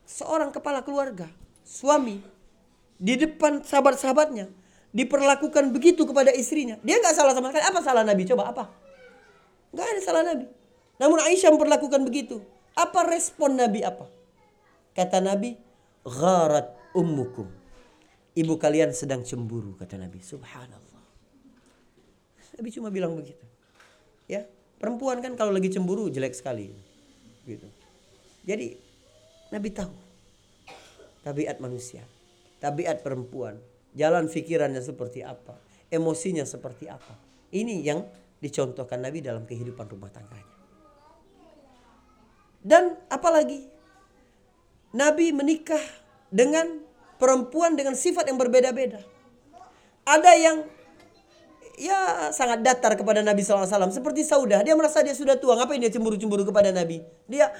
Seorang 0.06 0.54
kepala 0.54 0.84
keluarga, 0.86 1.26
suami 1.66 2.22
di 3.00 3.14
depan 3.16 3.64
sahabat-sahabatnya 3.64 4.52
diperlakukan 4.92 5.74
begitu 5.74 6.04
kepada 6.06 6.30
istrinya. 6.34 6.76
Dia 6.86 7.00
nggak 7.02 7.14
salah 7.16 7.32
sama 7.32 7.50
sekali. 7.50 7.64
Apa 7.66 7.80
salah 7.80 8.02
Nabi? 8.06 8.22
Coba 8.28 8.52
apa? 8.52 8.64
Nggak 9.74 9.86
ada 9.86 10.00
salah 10.02 10.22
Nabi. 10.22 10.46
Namun 11.00 11.18
Aisyah 11.24 11.50
memperlakukan 11.54 12.02
begitu. 12.04 12.42
Apa 12.76 13.06
respon 13.08 13.56
Nabi 13.56 13.82
apa? 13.82 14.19
Kata 14.96 15.18
Nabi, 15.22 15.54
gharat 16.04 16.74
ummukum. 16.96 17.46
Ibu 18.34 18.54
kalian 18.56 18.94
sedang 18.94 19.26
cemburu 19.26 19.74
kata 19.74 19.98
Nabi. 19.98 20.22
Subhanallah. 20.22 21.04
Nabi 22.58 22.68
cuma 22.70 22.88
bilang 22.94 23.14
begitu. 23.18 23.42
Ya, 24.30 24.46
perempuan 24.78 25.18
kan 25.18 25.34
kalau 25.34 25.50
lagi 25.50 25.70
cemburu 25.70 26.06
jelek 26.10 26.34
sekali. 26.34 26.70
Gitu. 27.42 27.66
Jadi 28.46 28.78
Nabi 29.50 29.68
tahu 29.74 29.94
tabiat 31.26 31.58
manusia 31.58 32.06
tabiat 32.60 33.00
perempuan, 33.00 33.56
jalan 33.96 34.28
pikirannya 34.28 34.84
seperti 34.84 35.24
apa, 35.24 35.56
emosinya 35.88 36.44
seperti 36.44 36.86
apa. 36.86 37.16
Ini 37.50 37.74
yang 37.82 38.04
dicontohkan 38.38 39.00
Nabi 39.00 39.24
dalam 39.24 39.48
kehidupan 39.48 39.88
rumah 39.90 40.12
tangganya. 40.12 40.54
Dan 42.60 43.00
apalagi 43.08 43.69
Nabi 44.90 45.30
menikah 45.30 45.80
dengan 46.30 46.82
perempuan 47.20 47.78
dengan 47.78 47.94
sifat 47.94 48.26
yang 48.26 48.38
berbeda-beda. 48.40 49.02
Ada 50.02 50.32
yang 50.34 50.56
ya 51.78 52.28
sangat 52.34 52.60
datar 52.60 52.98
kepada 52.98 53.22
Nabi 53.22 53.44
SAW. 53.44 53.68
Seperti 53.94 54.26
Saudah, 54.26 54.60
dia 54.60 54.74
merasa 54.74 55.00
dia 55.00 55.14
sudah 55.14 55.38
tua. 55.38 55.54
Ngapain 55.54 55.78
dia 55.78 55.92
cemburu-cemburu 55.92 56.42
kepada 56.42 56.74
Nabi? 56.74 57.00
Dia 57.30 57.52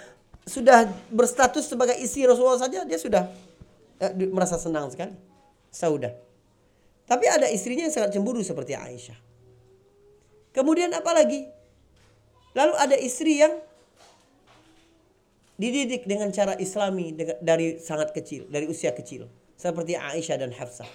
sudah 0.45 0.89
berstatus 1.13 1.71
sebagai 1.71 1.95
istri 2.01 2.27
Rasulullah 2.27 2.59
saja, 2.59 2.83
dia 2.83 2.99
sudah 2.99 3.29
eh, 4.03 4.13
merasa 4.33 4.59
senang 4.59 4.91
sekali. 4.91 5.15
Saudah. 5.71 6.11
Tapi 7.07 7.27
ada 7.27 7.47
istrinya 7.51 7.87
yang 7.87 7.95
sangat 7.95 8.15
cemburu 8.15 8.43
seperti 8.43 8.75
Aisyah. 8.75 9.19
Kemudian 10.51 10.91
apa 10.95 11.11
lagi? 11.15 11.47
Lalu 12.55 12.75
ada 12.75 12.97
istri 12.99 13.39
yang 13.39 13.55
dididik 15.61 16.09
dengan 16.09 16.33
cara 16.33 16.57
islami 16.57 17.13
dari 17.45 17.77
sangat 17.77 18.17
kecil, 18.17 18.49
dari 18.49 18.65
usia 18.65 18.97
kecil. 18.97 19.29
Seperti 19.61 19.93
Aisyah 19.93 20.41
dan 20.41 20.57
Hafsah. 20.57 20.89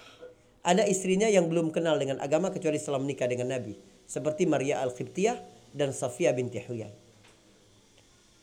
Ada 0.66 0.90
istrinya 0.90 1.30
yang 1.30 1.46
belum 1.46 1.70
kenal 1.70 2.02
dengan 2.02 2.18
agama 2.18 2.50
kecuali 2.50 2.82
setelah 2.82 2.98
menikah 2.98 3.30
dengan 3.30 3.54
Nabi. 3.54 3.78
Seperti 4.10 4.50
Maria 4.50 4.82
Al-Qibtiyah 4.82 5.38
dan 5.70 5.94
Safia 5.94 6.34
binti 6.34 6.58
Huyai. 6.58 6.90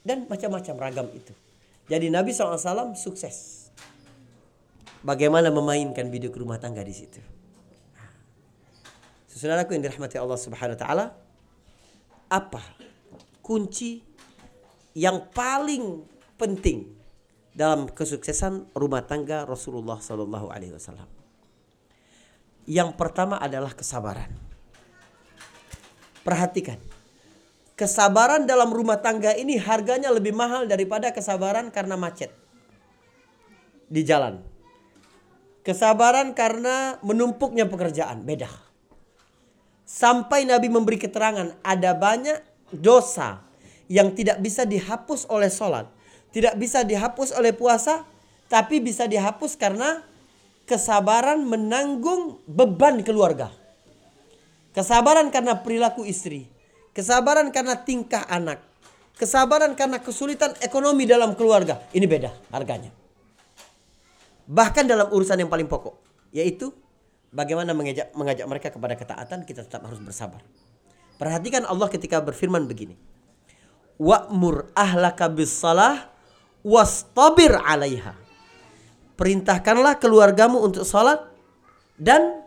Dan 0.06 0.30
macam-macam 0.30 0.74
ragam 0.78 1.10
itu. 1.10 1.34
Jadi 1.90 2.06
Nabi 2.06 2.30
SAW 2.30 2.94
sukses. 2.94 3.66
Bagaimana 5.02 5.50
memainkan 5.50 6.06
biduk 6.06 6.38
rumah 6.38 6.62
tangga 6.62 6.86
di 6.86 6.94
situ. 6.94 7.18
Saudaraku 9.26 9.74
yang 9.74 9.82
dirahmati 9.82 10.22
Allah 10.22 10.38
Subhanahu 10.38 10.78
wa 10.78 10.82
taala, 10.86 11.06
apa 12.30 12.62
kunci 13.42 13.98
yang 14.94 15.26
paling 15.34 16.11
penting 16.42 16.90
dalam 17.54 17.86
kesuksesan 17.86 18.74
rumah 18.74 19.06
tangga 19.06 19.46
Rasulullah 19.46 20.02
Sallallahu 20.02 20.50
Alaihi 20.50 20.74
Wasallam. 20.74 21.06
Yang 22.66 22.98
pertama 22.98 23.38
adalah 23.38 23.70
kesabaran. 23.70 24.26
Perhatikan, 26.26 26.82
kesabaran 27.78 28.42
dalam 28.42 28.74
rumah 28.74 28.98
tangga 28.98 29.38
ini 29.38 29.54
harganya 29.54 30.10
lebih 30.10 30.34
mahal 30.34 30.66
daripada 30.66 31.14
kesabaran 31.14 31.70
karena 31.70 31.94
macet 31.94 32.34
di 33.86 34.02
jalan. 34.02 34.42
Kesabaran 35.62 36.34
karena 36.34 36.98
menumpuknya 37.06 37.70
pekerjaan 37.70 38.26
beda. 38.26 38.50
Sampai 39.86 40.42
Nabi 40.42 40.66
memberi 40.66 40.98
keterangan 40.98 41.54
ada 41.62 41.90
banyak 41.94 42.42
dosa 42.74 43.46
yang 43.86 44.10
tidak 44.14 44.42
bisa 44.42 44.66
dihapus 44.66 45.30
oleh 45.30 45.50
sholat 45.52 46.01
tidak 46.32 46.56
bisa 46.56 46.82
dihapus 46.82 47.36
oleh 47.36 47.52
puasa, 47.52 48.08
tapi 48.48 48.80
bisa 48.80 49.04
dihapus 49.04 49.56
karena 49.56 50.00
kesabaran 50.64 51.44
menanggung 51.44 52.40
beban 52.48 53.04
keluarga. 53.04 53.52
Kesabaran 54.72 55.28
karena 55.28 55.60
perilaku 55.60 56.08
istri, 56.08 56.48
kesabaran 56.96 57.52
karena 57.52 57.76
tingkah 57.76 58.24
anak, 58.24 58.64
kesabaran 59.20 59.76
karena 59.76 60.00
kesulitan 60.00 60.56
ekonomi 60.64 61.04
dalam 61.04 61.36
keluarga. 61.36 61.84
Ini 61.92 62.08
beda 62.08 62.32
harganya. 62.48 62.88
Bahkan 64.48 64.84
dalam 64.88 65.12
urusan 65.12 65.36
yang 65.36 65.52
paling 65.52 65.68
pokok, 65.68 65.96
yaitu 66.32 66.72
bagaimana 67.32 67.76
mengajak, 67.76 68.12
mengajak 68.16 68.46
mereka 68.48 68.68
kepada 68.72 68.94
ketaatan, 68.96 69.44
kita 69.44 69.68
tetap 69.68 69.84
harus 69.84 70.00
bersabar. 70.00 70.40
Perhatikan 71.20 71.68
Allah 71.68 71.88
ketika 71.92 72.20
berfirman 72.24 72.64
begini. 72.64 72.96
Wa'mur 74.00 74.72
ahlaka 74.72 75.28
bis 75.28 75.52
salah 75.52 76.11
wastabir 76.66 77.54
alaiha. 77.54 78.14
Perintahkanlah 79.18 80.00
keluargamu 80.02 80.58
untuk 80.62 80.82
salat 80.82 81.22
dan 82.00 82.42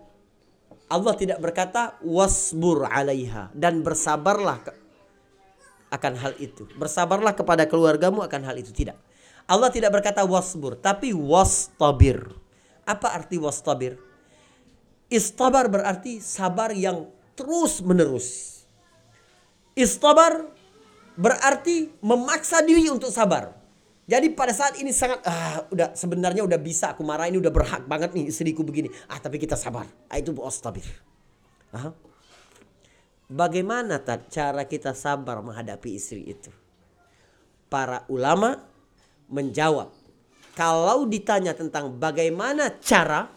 Allah 0.91 1.13
tidak 1.15 1.39
berkata 1.39 1.95
wasbur 2.03 2.87
alaiha 2.89 3.51
dan 3.55 3.79
bersabarlah 3.79 4.59
akan 5.93 6.13
hal 6.19 6.33
itu. 6.41 6.67
Bersabarlah 6.75 7.31
kepada 7.37 7.63
keluargamu 7.69 8.25
akan 8.25 8.41
hal 8.43 8.55
itu 8.59 8.75
tidak. 8.75 8.99
Allah 9.45 9.69
tidak 9.69 9.93
berkata 9.93 10.25
wasbur 10.25 10.75
tapi 10.75 11.13
wastabir. 11.13 12.33
Apa 12.85 13.13
arti 13.17 13.37
wastabir? 13.41 13.97
Istabar 15.09 15.69
berarti 15.69 16.17
sabar 16.17 16.73
yang 16.73 17.09
terus 17.37 17.81
menerus. 17.81 18.61
Istabar 19.77 20.49
berarti 21.13 21.93
memaksa 22.01 22.61
diri 22.65 22.89
untuk 22.89 23.13
sabar. 23.13 23.64
Jadi 24.05 24.37
pada 24.37 24.53
saat 24.53 24.77
ini 24.77 24.93
sangat 24.93 25.25
ah 25.25 25.65
udah 25.73 25.97
sebenarnya 25.97 26.45
udah 26.45 26.61
bisa 26.61 26.93
aku 26.93 27.01
marah 27.01 27.25
ini 27.25 27.41
udah 27.41 27.49
berhak 27.49 27.89
banget 27.89 28.13
nih 28.13 28.29
istriku 28.29 28.61
begini. 28.61 28.93
Ah 29.09 29.17
tapi 29.17 29.41
kita 29.41 29.57
sabar. 29.57 29.89
Ah, 30.05 30.21
itu 30.21 30.29
tabir. 30.61 30.85
Ah. 31.73 31.89
Bagaimana 33.25 33.97
tak 33.97 34.29
cara 34.29 34.69
kita 34.69 34.93
sabar 34.93 35.41
menghadapi 35.41 35.97
istri 35.97 36.21
itu? 36.21 36.53
Para 37.65 38.05
ulama 38.13 38.61
menjawab 39.25 39.89
kalau 40.53 41.09
ditanya 41.09 41.57
tentang 41.57 41.97
bagaimana 41.97 42.77
cara 42.77 43.33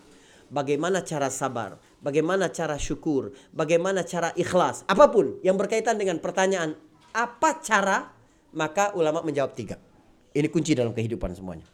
bagaimana 0.53 1.05
cara 1.05 1.29
sabar, 1.33 1.77
bagaimana 2.01 2.49
cara 2.53 2.77
syukur, 2.77 3.33
bagaimana 3.53 4.05
cara 4.05 4.33
ikhlas, 4.37 4.85
apa 4.89 5.09
pun 5.09 5.41
yang 5.45 5.57
berkaitan 5.57 5.97
dengan 5.97 6.21
pertanyaan 6.21 6.77
apa 7.13 7.61
cara, 7.65 8.13
maka 8.53 8.93
ulama 8.97 9.25
menjawab 9.25 9.53
tiga. 9.57 9.77
Ini 10.37 10.49
kunci 10.53 10.77
dalam 10.77 10.93
kehidupan 10.93 11.33
semuanya. 11.35 11.65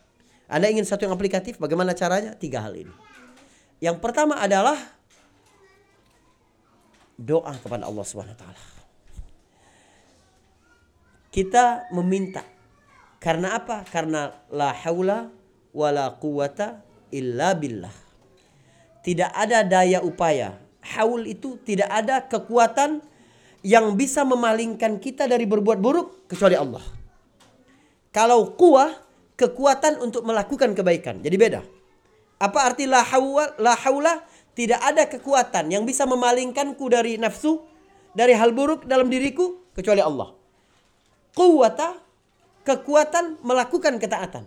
Anda 0.47 0.71
ingin 0.71 0.87
satu 0.87 1.09
yang 1.09 1.15
aplikatif, 1.17 1.57
bagaimana 1.57 1.97
caranya? 1.97 2.37
Tiga 2.37 2.63
hal 2.63 2.77
ini. 2.77 2.95
Yang 3.83 3.99
pertama 3.99 4.39
adalah 4.39 4.77
doa 7.19 7.55
kepada 7.59 7.89
Allah 7.89 8.05
Subhanahu 8.07 8.35
wa 8.37 8.41
taala. 8.41 8.63
Kita 11.35 11.91
meminta 11.91 12.47
karena 13.19 13.57
apa? 13.57 13.83
Karena 13.89 14.37
la 14.53 14.71
haula 14.85 15.33
wala 15.75 16.13
quwata 16.15 16.85
illa 17.11 17.57
billah. 17.57 17.93
Tidak 19.01 19.33
ada 19.33 19.65
daya 19.65 20.05
upaya. 20.05 20.61
Haul 20.85 21.25
itu 21.25 21.57
tidak 21.65 21.89
ada 21.89 22.21
kekuatan 22.21 23.01
yang 23.65 23.97
bisa 23.97 24.21
memalingkan 24.29 25.01
kita 25.01 25.25
dari 25.25 25.49
berbuat 25.49 25.81
buruk 25.81 26.29
kecuali 26.29 26.53
Allah. 26.53 26.85
Kalau 28.15 28.55
kuah, 28.55 28.95
kekuatan 29.35 29.99
untuk 29.99 30.23
melakukan 30.23 30.71
kebaikan. 30.71 31.19
Jadi 31.19 31.35
beda. 31.35 31.61
Apa 32.39 32.71
arti 32.71 32.87
la 32.87 33.03
haula, 33.03 33.59
la 33.59 33.75
haula? 33.75 34.23
Tidak 34.55 34.79
ada 34.79 35.11
kekuatan 35.11 35.67
yang 35.75 35.83
bisa 35.83 36.07
memalingkanku 36.07 36.87
dari 36.87 37.19
nafsu, 37.19 37.59
dari 38.15 38.39
hal 38.39 38.55
buruk 38.55 38.87
dalam 38.87 39.11
diriku 39.11 39.67
kecuali 39.75 39.99
Allah. 39.99 40.31
Kuwata, 41.35 41.99
kekuatan 42.63 43.43
melakukan 43.43 43.99
ketaatan. 43.99 44.47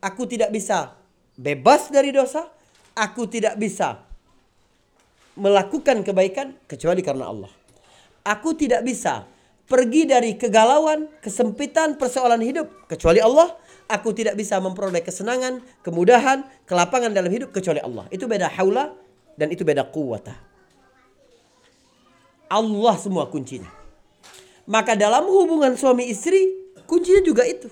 Aku 0.00 0.24
tidak 0.24 0.48
bisa 0.48 0.96
bebas 1.36 1.92
dari 1.92 2.08
dosa, 2.08 2.48
aku 2.96 3.28
tidak 3.28 3.60
bisa 3.60 4.00
melakukan 5.36 6.00
kebaikan 6.00 6.56
kecuali 6.64 7.04
karena 7.04 7.28
Allah. 7.28 7.52
Aku 8.24 8.56
tidak 8.56 8.80
bisa 8.80 9.28
pergi 9.64 10.08
dari 10.08 10.36
kegalauan, 10.36 11.08
kesempitan 11.20 11.96
persoalan 11.96 12.40
hidup 12.40 12.88
kecuali 12.88 13.20
Allah. 13.20 13.56
Aku 13.84 14.16
tidak 14.16 14.40
bisa 14.40 14.56
memperoleh 14.64 15.04
kesenangan, 15.04 15.60
kemudahan, 15.84 16.44
kelapangan 16.64 17.12
dalam 17.12 17.28
hidup 17.28 17.52
kecuali 17.52 17.84
Allah. 17.84 18.08
Itu 18.08 18.24
beda 18.24 18.48
haula 18.48 18.96
dan 19.36 19.52
itu 19.52 19.60
beda 19.60 19.84
kuwata. 19.92 20.32
Allah 22.48 22.94
semua 22.96 23.28
kuncinya. 23.28 23.68
Maka 24.64 24.96
dalam 24.96 25.28
hubungan 25.28 25.76
suami 25.76 26.08
istri, 26.08 26.48
kuncinya 26.88 27.20
juga 27.20 27.44
itu. 27.44 27.68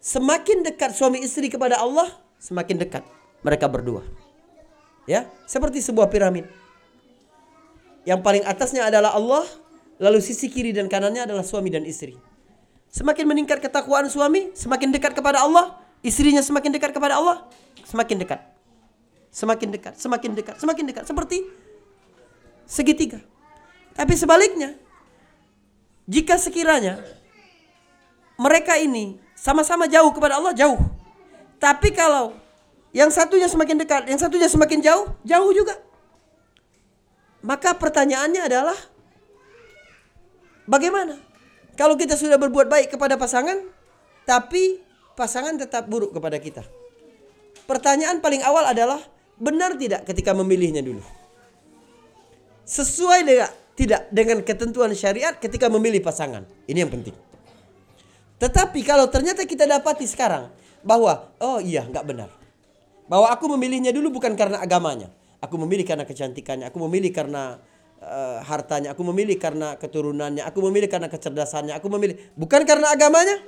Semakin 0.00 0.64
dekat 0.64 0.96
suami 0.96 1.20
istri 1.20 1.52
kepada 1.52 1.76
Allah, 1.76 2.08
semakin 2.40 2.80
dekat 2.80 3.04
mereka 3.44 3.68
berdua. 3.68 4.00
Ya, 5.04 5.28
seperti 5.44 5.84
sebuah 5.84 6.08
piramid. 6.08 6.48
Yang 8.08 8.20
paling 8.24 8.44
atasnya 8.48 8.88
adalah 8.88 9.12
Allah, 9.12 9.44
Lalu 10.00 10.18
sisi 10.24 10.48
kiri 10.48 10.72
dan 10.72 10.88
kanannya 10.88 11.28
adalah 11.28 11.44
suami 11.44 11.68
dan 11.68 11.84
istri. 11.84 12.16
Semakin 12.88 13.28
meningkat 13.28 13.60
ketakwaan 13.60 14.08
suami, 14.08 14.50
semakin 14.56 14.88
dekat 14.90 15.12
kepada 15.12 15.44
Allah. 15.44 15.76
Istrinya 16.00 16.40
semakin 16.40 16.72
dekat 16.72 16.96
kepada 16.96 17.20
Allah, 17.20 17.44
semakin 17.84 18.16
dekat. 18.16 18.40
Semakin 19.30 19.68
dekat, 19.70 19.94
semakin 20.00 20.30
dekat, 20.32 20.56
semakin 20.56 20.84
dekat. 20.88 21.04
Seperti 21.04 21.44
segitiga. 22.64 23.20
Tapi 23.92 24.16
sebaliknya, 24.16 24.74
jika 26.08 26.40
sekiranya 26.40 26.98
mereka 28.40 28.80
ini 28.80 29.20
sama-sama 29.36 29.84
jauh 29.84 30.10
kepada 30.16 30.40
Allah, 30.40 30.56
jauh. 30.56 30.80
Tapi 31.60 31.92
kalau 31.92 32.32
yang 32.90 33.12
satunya 33.12 33.46
semakin 33.46 33.76
dekat, 33.76 34.08
yang 34.08 34.18
satunya 34.18 34.48
semakin 34.48 34.80
jauh, 34.80 35.12
jauh 35.22 35.50
juga. 35.52 35.76
Maka 37.44 37.76
pertanyaannya 37.76 38.42
adalah 38.48 38.78
Bagaimana? 40.68 41.16
Kalau 41.78 41.96
kita 41.96 42.18
sudah 42.18 42.36
berbuat 42.36 42.68
baik 42.68 42.92
kepada 42.92 43.16
pasangan, 43.16 43.56
tapi 44.28 44.80
pasangan 45.16 45.56
tetap 45.56 45.88
buruk 45.88 46.12
kepada 46.12 46.36
kita. 46.36 46.62
Pertanyaan 47.64 48.20
paling 48.20 48.42
awal 48.44 48.68
adalah 48.68 49.00
benar 49.40 49.78
tidak 49.78 50.04
ketika 50.04 50.36
memilihnya 50.36 50.84
dulu? 50.84 51.00
Sesuai 52.68 53.20
dengan 53.26 53.50
tidak 53.74 54.12
dengan 54.12 54.38
ketentuan 54.44 54.92
syariat 54.92 55.32
ketika 55.40 55.72
memilih 55.72 56.04
pasangan. 56.04 56.44
Ini 56.68 56.84
yang 56.84 56.92
penting. 56.92 57.16
Tetapi 58.36 58.80
kalau 58.84 59.08
ternyata 59.08 59.48
kita 59.48 59.64
dapati 59.64 60.04
sekarang 60.04 60.52
bahwa 60.84 61.32
oh 61.40 61.60
iya 61.60 61.84
nggak 61.88 62.04
benar. 62.04 62.28
Bahwa 63.08 63.32
aku 63.32 63.48
memilihnya 63.56 63.90
dulu 63.90 64.20
bukan 64.20 64.36
karena 64.36 64.60
agamanya. 64.60 65.08
Aku 65.40 65.56
memilih 65.56 65.88
karena 65.88 66.04
kecantikannya, 66.04 66.68
aku 66.68 66.76
memilih 66.84 67.16
karena 67.16 67.56
uh, 68.00 68.40
hartanya, 68.44 68.92
aku 68.96 69.04
memilih 69.12 69.36
karena 69.36 69.76
keturunannya, 69.76 70.42
aku 70.44 70.58
memilih 70.68 70.88
karena 70.88 71.06
kecerdasannya, 71.06 71.76
aku 71.76 71.86
memilih 71.92 72.16
bukan 72.34 72.64
karena 72.64 72.92
agamanya. 72.92 73.40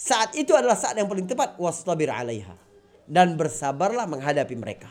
Saat 0.00 0.32
itu 0.32 0.56
adalah 0.56 0.80
saat 0.80 0.96
yang 0.96 1.12
paling 1.12 1.28
tepat 1.28 1.60
wastabir 1.60 2.08
alaiha 2.08 2.56
dan 3.04 3.36
bersabarlah 3.36 4.08
menghadapi 4.08 4.56
mereka. 4.56 4.88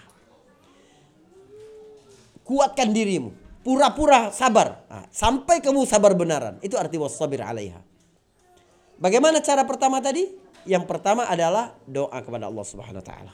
Kuatkan 2.46 2.94
dirimu, 2.94 3.34
pura-pura 3.66 4.30
sabar 4.30 4.86
nah, 4.86 5.06
sampai 5.10 5.62
kamu 5.66 5.86
sabar 5.90 6.14
benaran. 6.14 6.62
Itu 6.62 6.78
arti 6.78 7.02
wastabir 7.02 7.42
alaiha. 7.42 7.82
Bagaimana 9.00 9.40
cara 9.42 9.64
pertama 9.64 9.98
tadi? 9.98 10.28
Yang 10.68 10.86
pertama 10.86 11.26
adalah 11.26 11.74
doa 11.88 12.20
kepada 12.20 12.52
Allah 12.52 12.66
Subhanahu 12.68 13.00
wa 13.00 13.08
taala. 13.08 13.34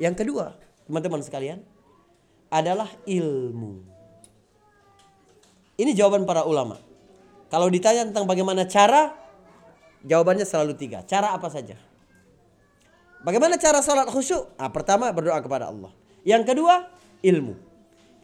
Yang 0.00 0.24
kedua, 0.24 0.56
teman-teman 0.88 1.20
sekalian, 1.20 1.60
adalah 2.48 2.88
ilmu. 3.04 3.89
Ini 5.80 5.96
jawaban 5.96 6.28
para 6.28 6.44
ulama. 6.44 6.76
Kalau 7.48 7.72
ditanya 7.72 8.04
tentang 8.04 8.28
bagaimana 8.28 8.68
cara, 8.68 9.16
jawabannya 10.04 10.44
selalu 10.44 10.76
tiga. 10.76 11.00
Cara 11.08 11.32
apa 11.32 11.48
saja? 11.48 11.80
Bagaimana 13.24 13.56
cara 13.56 13.80
sholat 13.80 14.04
khusyuk? 14.12 14.60
Nah, 14.60 14.68
pertama 14.68 15.08
berdoa 15.08 15.40
kepada 15.40 15.72
Allah. 15.72 15.88
Yang 16.20 16.52
kedua, 16.52 16.84
ilmu. 17.24 17.56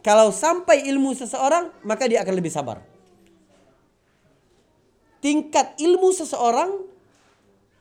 Kalau 0.05 0.29
sampai 0.29 0.85
ilmu 0.85 1.17
seseorang, 1.17 1.73
maka 1.81 2.05
dia 2.05 2.21
akan 2.21 2.35
lebih 2.37 2.53
sabar. 2.53 2.85
Tingkat 5.17 5.81
ilmu 5.81 6.13
seseorang 6.13 6.69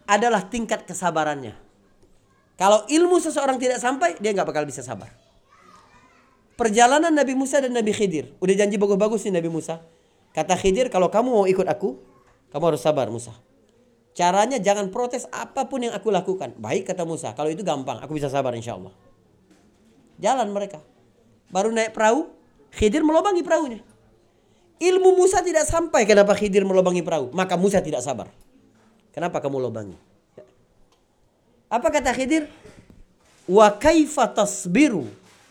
adalah 0.09 0.49
tingkat 0.49 0.89
kesabarannya. 0.89 1.53
Kalau 2.57 2.89
ilmu 2.89 3.21
seseorang 3.21 3.61
tidak 3.61 3.77
sampai, 3.77 4.17
dia 4.17 4.33
nggak 4.33 4.49
bakal 4.49 4.65
bisa 4.65 4.81
sabar. 4.81 5.13
Perjalanan 6.57 7.13
Nabi 7.13 7.37
Musa 7.37 7.61
dan 7.61 7.77
Nabi 7.77 7.93
Khidir. 7.93 8.33
Udah 8.41 8.57
janji 8.57 8.81
bagus-bagus 8.81 9.29
nih 9.29 9.37
Nabi 9.37 9.53
Musa. 9.53 9.85
Kata 10.33 10.57
Khidir, 10.57 10.89
kalau 10.89 11.13
kamu 11.13 11.29
mau 11.29 11.45
ikut 11.45 11.69
aku, 11.69 12.01
kamu 12.49 12.65
harus 12.73 12.81
sabar 12.81 13.13
Musa. 13.13 13.37
Caranya 14.17 14.57
jangan 14.57 14.89
protes 14.89 15.29
apa 15.29 15.69
pun 15.69 15.85
yang 15.85 15.93
aku 15.93 16.09
lakukan. 16.09 16.57
Baik 16.57 16.89
kata 16.89 17.05
Musa, 17.05 17.37
kalau 17.37 17.53
itu 17.53 17.61
gampang, 17.61 18.01
aku 18.01 18.17
bisa 18.17 18.33
sabar 18.33 18.57
insya 18.57 18.81
Allah. 18.81 18.97
Jalan 20.17 20.49
mereka. 20.49 20.81
Baru 21.53 21.69
naik 21.69 21.93
perahu, 21.93 22.33
Khidir 22.73 23.05
melobangi 23.05 23.45
perahunya. 23.45 23.85
Ilmu 24.81 25.13
Musa 25.13 25.45
tidak 25.45 25.69
sampai 25.69 26.09
kenapa 26.09 26.33
Khidir 26.33 26.65
melobangi 26.65 27.05
perahu. 27.05 27.37
Maka 27.37 27.61
Musa 27.61 27.85
tidak 27.85 28.01
sabar. 28.01 28.33
Kenapa 29.13 29.45
kamu 29.45 29.61
lobangi? 29.61 29.97
Apa 31.69 31.93
kata 31.93 32.17
Khidir? 32.17 32.49
Wa 33.45 33.77
kaifa 33.77 34.25
tasbiru 34.33 35.05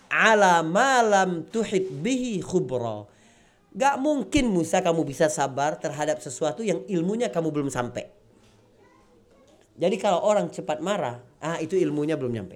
ala 0.09 0.61
malam 0.61 1.45
tuhit 1.49 1.89
bihi 2.01 2.41
khubra. 2.41 3.07
Gak 3.75 3.99
mungkin 3.99 4.55
Musa 4.55 4.79
kamu 4.79 5.03
bisa 5.03 5.27
sabar 5.27 5.75
terhadap 5.75 6.23
sesuatu 6.23 6.63
yang 6.63 6.83
ilmunya 6.87 7.27
kamu 7.27 7.51
belum 7.51 7.67
sampai. 7.67 8.07
Jadi 9.75 9.99
kalau 9.99 10.23
orang 10.23 10.47
cepat 10.47 10.79
marah, 10.79 11.19
ah 11.43 11.59
itu 11.59 11.75
ilmunya 11.75 12.15
belum 12.15 12.31
nyampe. 12.31 12.55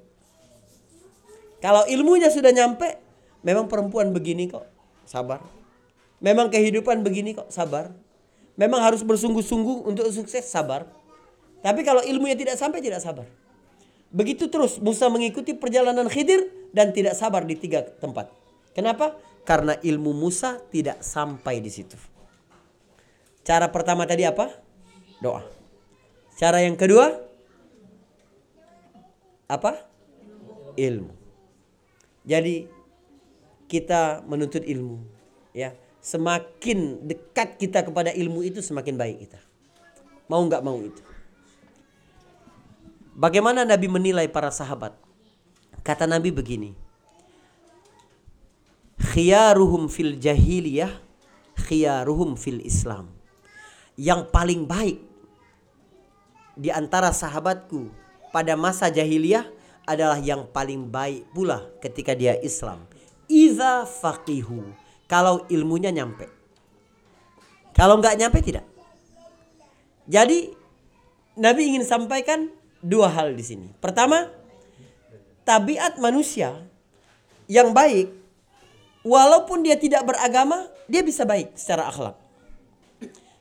Kalau 1.60 1.84
ilmunya 1.92 2.32
sudah 2.32 2.56
nyampe, 2.56 2.96
memang 3.44 3.68
perempuan 3.68 4.16
begini 4.16 4.48
kok, 4.48 4.64
sabar. 5.04 5.44
Memang 6.24 6.48
kehidupan 6.48 7.04
begini 7.04 7.36
kok, 7.36 7.52
sabar. 7.52 7.92
Memang 8.56 8.80
harus 8.80 9.04
bersungguh-sungguh 9.04 9.84
untuk 9.84 10.08
sukses, 10.16 10.48
sabar. 10.48 10.88
Tapi 11.60 11.84
kalau 11.84 12.00
ilmunya 12.00 12.40
tidak 12.40 12.56
sampai, 12.56 12.80
tidak 12.80 13.04
sabar. 13.04 13.28
Begitu 14.10 14.48
terus 14.48 14.80
Musa 14.80 15.12
mengikuti 15.12 15.52
perjalanan 15.52 16.08
Khidir 16.08 16.48
dan 16.70 16.94
tidak 16.94 17.18
sabar 17.18 17.46
di 17.46 17.58
tiga 17.58 17.82
tempat. 17.82 18.30
Kenapa? 18.74 19.18
Karena 19.44 19.74
ilmu 19.82 20.14
Musa 20.14 20.62
tidak 20.70 21.02
sampai 21.02 21.58
di 21.60 21.72
situ. 21.74 21.98
Cara 23.42 23.66
pertama 23.74 24.06
tadi 24.06 24.28
apa? 24.28 24.54
Doa. 25.20 25.42
Cara 26.38 26.62
yang 26.62 26.78
kedua 26.78 27.18
apa? 29.50 29.82
Ilmu. 30.78 31.12
Jadi 32.30 32.70
kita 33.66 34.22
menuntut 34.22 34.62
ilmu, 34.62 35.02
ya. 35.52 35.74
Semakin 36.00 37.04
dekat 37.04 37.60
kita 37.60 37.84
kepada 37.84 38.14
ilmu 38.14 38.46
itu 38.46 38.64
semakin 38.64 38.96
baik 38.96 39.18
kita. 39.28 39.42
Mau 40.30 40.46
nggak 40.46 40.64
mau 40.64 40.78
itu. 40.80 41.02
Bagaimana 43.20 43.68
Nabi 43.68 43.92
menilai 43.92 44.32
para 44.32 44.48
sahabat? 44.54 44.96
Kata 45.82 46.06
Nabi 46.06 46.30
begini. 46.30 46.72
Khiyaruhum 49.00 49.88
fil 49.88 50.20
jahiliyah, 50.20 50.92
khiyaruhum 51.56 52.36
fil 52.36 52.62
Islam. 52.62 53.10
Yang 54.00 54.32
paling 54.32 54.64
baik 54.64 55.00
di 56.60 56.70
antara 56.72 57.12
sahabatku 57.16 57.88
pada 58.36 58.56
masa 58.60 58.92
jahiliyah 58.92 59.48
adalah 59.88 60.22
yang 60.22 60.46
paling 60.46 60.86
baik 60.86 61.26
pula 61.34 61.66
ketika 61.82 62.14
dia 62.14 62.38
Islam. 62.40 62.86
Iza 63.26 63.90
faqihu. 63.90 64.62
Kalau 65.10 65.50
ilmunya 65.50 65.90
nyampe. 65.90 66.30
Kalau 67.74 67.98
nggak 67.98 68.18
nyampe 68.20 68.40
tidak. 68.46 68.66
Jadi 70.06 70.54
Nabi 71.40 71.74
ingin 71.74 71.86
sampaikan 71.86 72.50
dua 72.82 73.10
hal 73.10 73.34
di 73.34 73.42
sini. 73.42 73.68
Pertama, 73.82 74.30
tabiat 75.50 75.98
manusia 75.98 76.54
yang 77.50 77.74
baik 77.74 78.14
walaupun 79.02 79.66
dia 79.66 79.74
tidak 79.82 80.06
beragama, 80.06 80.70
dia 80.86 81.02
bisa 81.02 81.26
baik 81.26 81.58
secara 81.58 81.90
akhlak. 81.90 82.14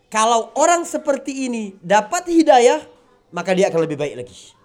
Kalau 0.08 0.48
orang 0.56 0.88
seperti 0.88 1.52
ini 1.52 1.76
dapat 1.84 2.24
hidayah, 2.32 2.80
maka 3.28 3.52
dia 3.52 3.68
akan 3.68 3.84
lebih 3.84 4.00
baik 4.00 4.24
lagi. 4.24 4.56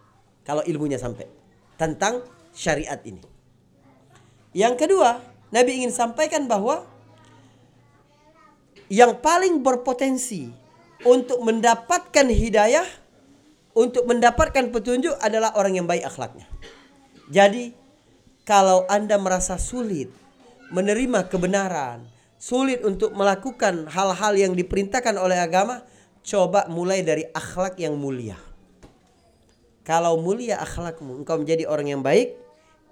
Kalau 0.47 0.63
ilmunya 0.63 0.95
sampai 0.95 1.27
tentang 1.75 2.23
syariat 2.55 2.95
ini. 3.03 3.19
Yang 4.55 4.87
kedua, 4.87 5.19
Nabi 5.51 5.83
ingin 5.83 5.91
sampaikan 5.91 6.47
bahwa 6.47 6.87
yang 8.87 9.19
paling 9.19 9.59
berpotensi 9.59 10.47
untuk 11.03 11.43
mendapatkan 11.43 12.23
hidayah, 12.23 12.87
untuk 13.75 14.07
mendapatkan 14.07 14.71
petunjuk 14.71 15.19
adalah 15.19 15.51
orang 15.59 15.75
yang 15.75 15.87
baik 15.89 16.07
akhlaknya. 16.07 16.47
Jadi, 17.33 17.73
kalau 18.45 18.85
Anda 18.85 19.17
merasa 19.17 19.57
sulit 19.57 20.13
menerima 20.69 21.25
kebenaran, 21.33 22.05
sulit 22.37 22.85
untuk 22.85 23.17
melakukan 23.17 23.89
hal-hal 23.89 24.33
yang 24.37 24.53
diperintahkan 24.53 25.17
oleh 25.17 25.41
agama, 25.41 25.81
coba 26.21 26.69
mulai 26.69 27.01
dari 27.01 27.25
akhlak 27.33 27.81
yang 27.81 27.97
mulia. 27.97 28.37
Kalau 29.81 30.21
mulia 30.21 30.61
akhlakmu, 30.61 31.25
engkau 31.25 31.41
menjadi 31.41 31.65
orang 31.65 31.89
yang 31.89 32.05
baik, 32.05 32.37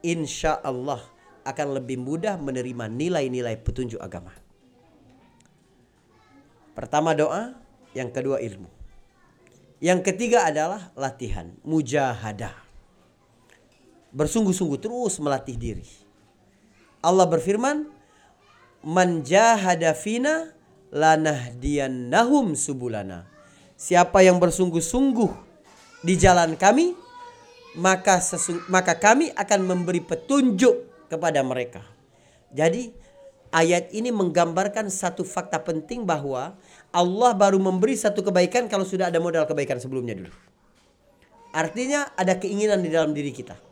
insya 0.02 0.58
Allah 0.66 1.06
akan 1.46 1.78
lebih 1.78 2.02
mudah 2.02 2.42
menerima 2.42 2.90
nilai-nilai 2.90 3.62
petunjuk 3.62 4.02
agama. 4.02 4.34
Pertama 6.74 7.14
doa, 7.14 7.54
yang 7.94 8.10
kedua 8.10 8.42
ilmu. 8.42 8.68
Yang 9.78 10.02
ketiga 10.10 10.50
adalah 10.50 10.90
latihan, 10.98 11.54
mujahadah. 11.62 12.71
Bersungguh-sungguh 14.12 14.80
terus 14.80 15.20
melatih 15.24 15.56
diri. 15.56 15.88
Allah 17.02 17.26
berfirman, 17.26 17.88
"Man 18.84 19.24
jahada 19.24 19.96
fina 19.96 20.52
lanahdiyannahum 20.92 22.54
subulana." 22.54 23.26
Siapa 23.80 24.22
yang 24.22 24.38
bersungguh-sungguh 24.38 25.32
di 26.06 26.14
jalan 26.20 26.54
kami 26.54 26.94
maka 27.78 28.20
maka 28.68 29.00
kami 29.00 29.32
akan 29.32 29.60
memberi 29.64 30.04
petunjuk 30.04 31.08
kepada 31.08 31.40
mereka. 31.44 31.84
Jadi 32.52 32.92
ayat 33.56 33.92
ini 33.96 34.12
menggambarkan 34.12 34.92
satu 34.92 35.24
fakta 35.24 35.60
penting 35.64 36.04
bahwa 36.04 36.56
Allah 36.92 37.32
baru 37.32 37.60
memberi 37.60 37.96
satu 37.96 38.20
kebaikan 38.24 38.68
kalau 38.68 38.84
sudah 38.84 39.08
ada 39.08 39.24
modal 39.24 39.48
kebaikan 39.48 39.80
sebelumnya 39.80 40.20
dulu. 40.20 40.32
Artinya 41.52 42.12
ada 42.16 42.40
keinginan 42.40 42.80
di 42.80 42.92
dalam 42.92 43.12
diri 43.12 43.32
kita. 43.32 43.71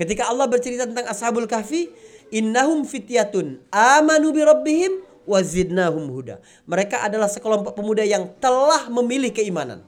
Ketika 0.00 0.32
Allah 0.32 0.48
bercerita 0.48 0.88
tentang 0.88 1.04
Ashabul 1.04 1.44
Kahfi, 1.44 1.92
innahum 2.32 2.88
fityatun 2.88 3.60
amanu 3.68 4.32
bi 4.32 4.40
rabbihim 4.40 5.04
wazidnahum 5.28 6.08
huda. 6.08 6.40
Mereka 6.64 7.04
adalah 7.04 7.28
sekelompok 7.28 7.76
pemuda 7.76 8.00
yang 8.00 8.32
telah 8.40 8.88
memilih 8.88 9.28
keimanan. 9.28 9.84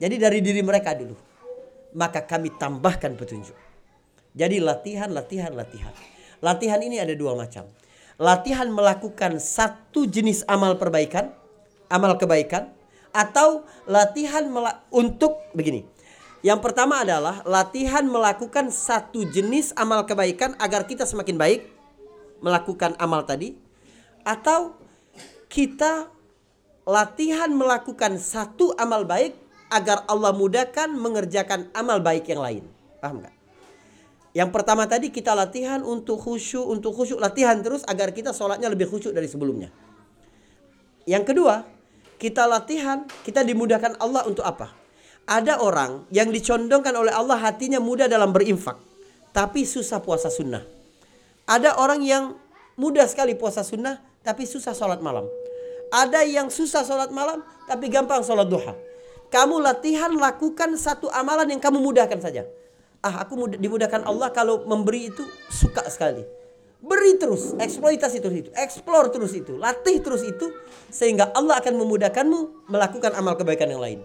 Jadi 0.00 0.16
dari 0.16 0.40
diri 0.40 0.64
mereka 0.64 0.96
dulu. 0.96 1.12
Maka 1.92 2.24
kami 2.24 2.56
tambahkan 2.56 3.20
petunjuk. 3.20 3.52
Jadi 4.32 4.64
latihan, 4.64 5.12
latihan, 5.12 5.52
latihan. 5.52 5.92
Latihan 6.40 6.80
ini 6.80 6.96
ada 6.96 7.12
dua 7.12 7.36
macam. 7.36 7.68
Latihan 8.16 8.72
melakukan 8.72 9.36
satu 9.36 10.08
jenis 10.08 10.40
amal 10.48 10.80
perbaikan, 10.80 11.36
amal 11.92 12.16
kebaikan, 12.16 12.72
atau 13.12 13.68
latihan 13.84 14.48
untuk 14.88 15.36
begini. 15.52 15.97
Yang 16.38 16.70
pertama 16.70 17.02
adalah 17.02 17.42
latihan 17.42 18.06
melakukan 18.06 18.70
satu 18.70 19.26
jenis 19.26 19.74
amal 19.74 20.06
kebaikan 20.06 20.54
agar 20.62 20.86
kita 20.86 21.02
semakin 21.02 21.34
baik 21.34 21.66
melakukan 22.38 22.94
amal 23.02 23.26
tadi 23.26 23.58
atau 24.22 24.78
kita 25.50 26.06
latihan 26.86 27.50
melakukan 27.50 28.22
satu 28.22 28.70
amal 28.78 29.02
baik 29.02 29.34
agar 29.68 30.06
Allah 30.06 30.30
mudahkan 30.30 30.94
mengerjakan 30.94 31.74
amal 31.74 31.98
baik 31.98 32.30
yang 32.30 32.38
lain. 32.40 32.64
Paham 33.02 33.18
nggak? 33.18 33.34
Yang 34.38 34.50
pertama 34.54 34.86
tadi 34.86 35.10
kita 35.10 35.34
latihan 35.34 35.82
untuk 35.82 36.22
khusyuk, 36.22 36.62
untuk 36.70 36.94
khusyuk 36.94 37.18
latihan 37.18 37.58
terus 37.58 37.82
agar 37.90 38.14
kita 38.14 38.30
sholatnya 38.30 38.70
lebih 38.70 38.86
khusyuk 38.86 39.10
dari 39.10 39.26
sebelumnya. 39.26 39.74
Yang 41.02 41.34
kedua, 41.34 41.66
kita 42.22 42.46
latihan, 42.46 43.02
kita 43.26 43.42
dimudahkan 43.42 43.98
Allah 43.98 44.22
untuk 44.30 44.46
apa? 44.46 44.77
Ada 45.28 45.60
orang 45.60 46.08
yang 46.08 46.32
dicondongkan 46.32 46.96
oleh 46.96 47.12
Allah 47.12 47.36
hatinya 47.36 47.76
mudah 47.76 48.08
dalam 48.08 48.32
berinfak, 48.32 48.80
tapi 49.36 49.68
susah 49.68 50.00
puasa 50.00 50.32
sunnah. 50.32 50.64
Ada 51.44 51.76
orang 51.76 52.00
yang 52.00 52.32
mudah 52.80 53.04
sekali 53.04 53.36
puasa 53.36 53.60
sunnah, 53.60 54.00
tapi 54.24 54.48
susah 54.48 54.72
sholat 54.72 55.04
malam. 55.04 55.28
Ada 55.92 56.24
yang 56.24 56.48
susah 56.48 56.80
sholat 56.80 57.12
malam 57.12 57.44
tapi 57.68 57.92
gampang 57.92 58.24
sholat 58.24 58.48
duha. 58.48 58.72
Kamu 59.28 59.60
latihan 59.60 60.08
lakukan 60.16 60.76
satu 60.80 61.12
amalan 61.12 61.52
yang 61.52 61.60
kamu 61.60 61.76
mudahkan 61.80 62.20
saja. 62.24 62.48
Ah 63.04 63.20
aku 63.20 63.36
mudah, 63.36 63.60
dimudahkan 63.60 64.08
Allah 64.08 64.32
kalau 64.32 64.64
memberi 64.64 65.12
itu 65.12 65.24
suka 65.52 65.84
sekali. 65.92 66.24
Beri 66.78 67.18
terus, 67.18 67.52
eksploitasi 67.58 68.22
terus 68.22 68.36
itu, 68.38 68.50
explore 68.54 69.10
terus 69.10 69.34
itu, 69.34 69.58
latih 69.58 69.98
terus 69.98 70.22
itu 70.22 70.46
sehingga 70.88 71.34
Allah 71.34 71.58
akan 71.58 71.74
memudahkanmu 71.74 72.70
melakukan 72.70 73.12
amal 73.18 73.34
kebaikan 73.34 73.66
yang 73.68 73.82
lain. 73.82 74.00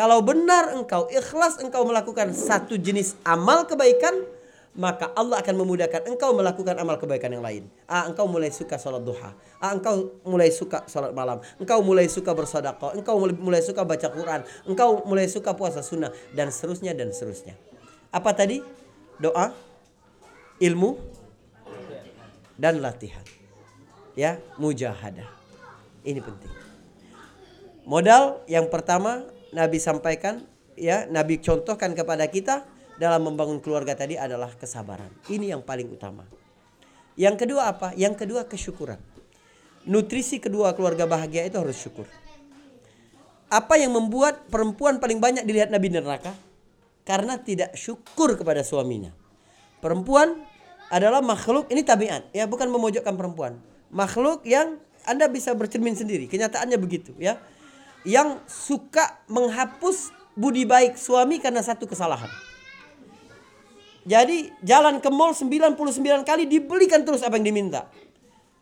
Kalau 0.00 0.24
benar 0.24 0.72
engkau 0.72 1.12
ikhlas 1.12 1.60
engkau 1.60 1.84
melakukan 1.84 2.32
satu 2.32 2.80
jenis 2.80 3.20
amal 3.20 3.68
kebaikan, 3.68 4.24
maka 4.72 5.12
Allah 5.12 5.44
akan 5.44 5.60
memudahkan 5.60 6.08
engkau 6.08 6.32
melakukan 6.32 6.72
amal 6.80 6.96
kebaikan 6.96 7.28
yang 7.28 7.44
lain. 7.44 7.68
Ah, 7.84 8.08
engkau 8.08 8.24
mulai 8.24 8.48
suka 8.48 8.80
sholat 8.80 9.04
duha. 9.04 9.36
Ah, 9.60 9.76
engkau 9.76 10.16
mulai 10.24 10.48
suka 10.48 10.88
sholat 10.88 11.12
malam. 11.12 11.44
Engkau 11.60 11.84
mulai 11.84 12.08
suka 12.08 12.32
bersedekah. 12.32 12.96
Engkau 12.96 13.20
mulai 13.20 13.60
suka 13.60 13.84
baca 13.84 14.08
Quran. 14.08 14.40
Engkau 14.64 15.04
mulai 15.04 15.28
suka 15.28 15.52
puasa 15.52 15.84
sunnah 15.84 16.16
dan 16.32 16.48
seterusnya 16.48 16.96
dan 16.96 17.12
seterusnya. 17.12 17.52
Apa 18.08 18.32
tadi? 18.32 18.64
Doa, 19.20 19.52
ilmu, 20.64 20.96
dan 22.56 22.80
latihan. 22.80 23.20
Ya, 24.16 24.40
mujahadah. 24.56 25.28
Ini 26.08 26.24
penting. 26.24 26.52
Modal 27.84 28.40
yang 28.48 28.64
pertama 28.72 29.28
Nabi 29.50 29.78
sampaikan, 29.82 30.46
ya, 30.78 31.06
Nabi 31.10 31.42
contohkan 31.42 31.94
kepada 31.94 32.26
kita 32.30 32.64
dalam 33.00 33.26
membangun 33.26 33.58
keluarga 33.58 33.96
tadi 33.96 34.20
adalah 34.20 34.52
kesabaran. 34.54 35.08
Ini 35.26 35.56
yang 35.56 35.64
paling 35.64 35.88
utama. 35.88 36.28
Yang 37.16 37.46
kedua 37.46 37.72
apa? 37.72 37.96
Yang 37.96 38.24
kedua 38.24 38.44
kesyukuran. 38.46 39.00
Nutrisi 39.88 40.36
kedua 40.36 40.76
keluarga 40.76 41.08
bahagia 41.08 41.48
itu 41.48 41.56
harus 41.56 41.76
syukur. 41.80 42.04
Apa 43.50 43.80
yang 43.80 43.96
membuat 43.96 44.46
perempuan 44.46 45.02
paling 45.02 45.18
banyak 45.18 45.42
dilihat 45.42 45.72
Nabi 45.72 45.90
neraka? 45.90 46.36
Karena 47.02 47.40
tidak 47.40 47.74
syukur 47.74 48.38
kepada 48.38 48.62
suaminya. 48.62 49.10
Perempuan 49.80 50.36
adalah 50.92 51.24
makhluk 51.24 51.66
ini 51.72 51.80
tabiat 51.80 52.30
ya 52.30 52.44
bukan 52.44 52.68
memojokkan 52.68 53.16
perempuan. 53.16 53.58
Makhluk 53.90 54.44
yang 54.46 54.78
Anda 55.08 55.26
bisa 55.26 55.56
bercermin 55.56 55.96
sendiri. 55.96 56.28
Kenyataannya 56.28 56.76
begitu 56.76 57.16
ya. 57.16 57.40
Yang 58.02 58.40
suka 58.48 59.20
menghapus 59.28 60.12
budi 60.32 60.64
baik 60.64 60.96
suami 60.96 61.36
karena 61.36 61.60
satu 61.60 61.84
kesalahan. 61.84 62.30
Jadi 64.08 64.48
jalan 64.64 64.96
ke 64.98 65.12
mall 65.12 65.36
99 65.36 65.76
kali 66.24 66.48
dibelikan 66.48 67.04
terus 67.04 67.20
apa 67.20 67.36
yang 67.36 67.52
diminta. 67.52 67.84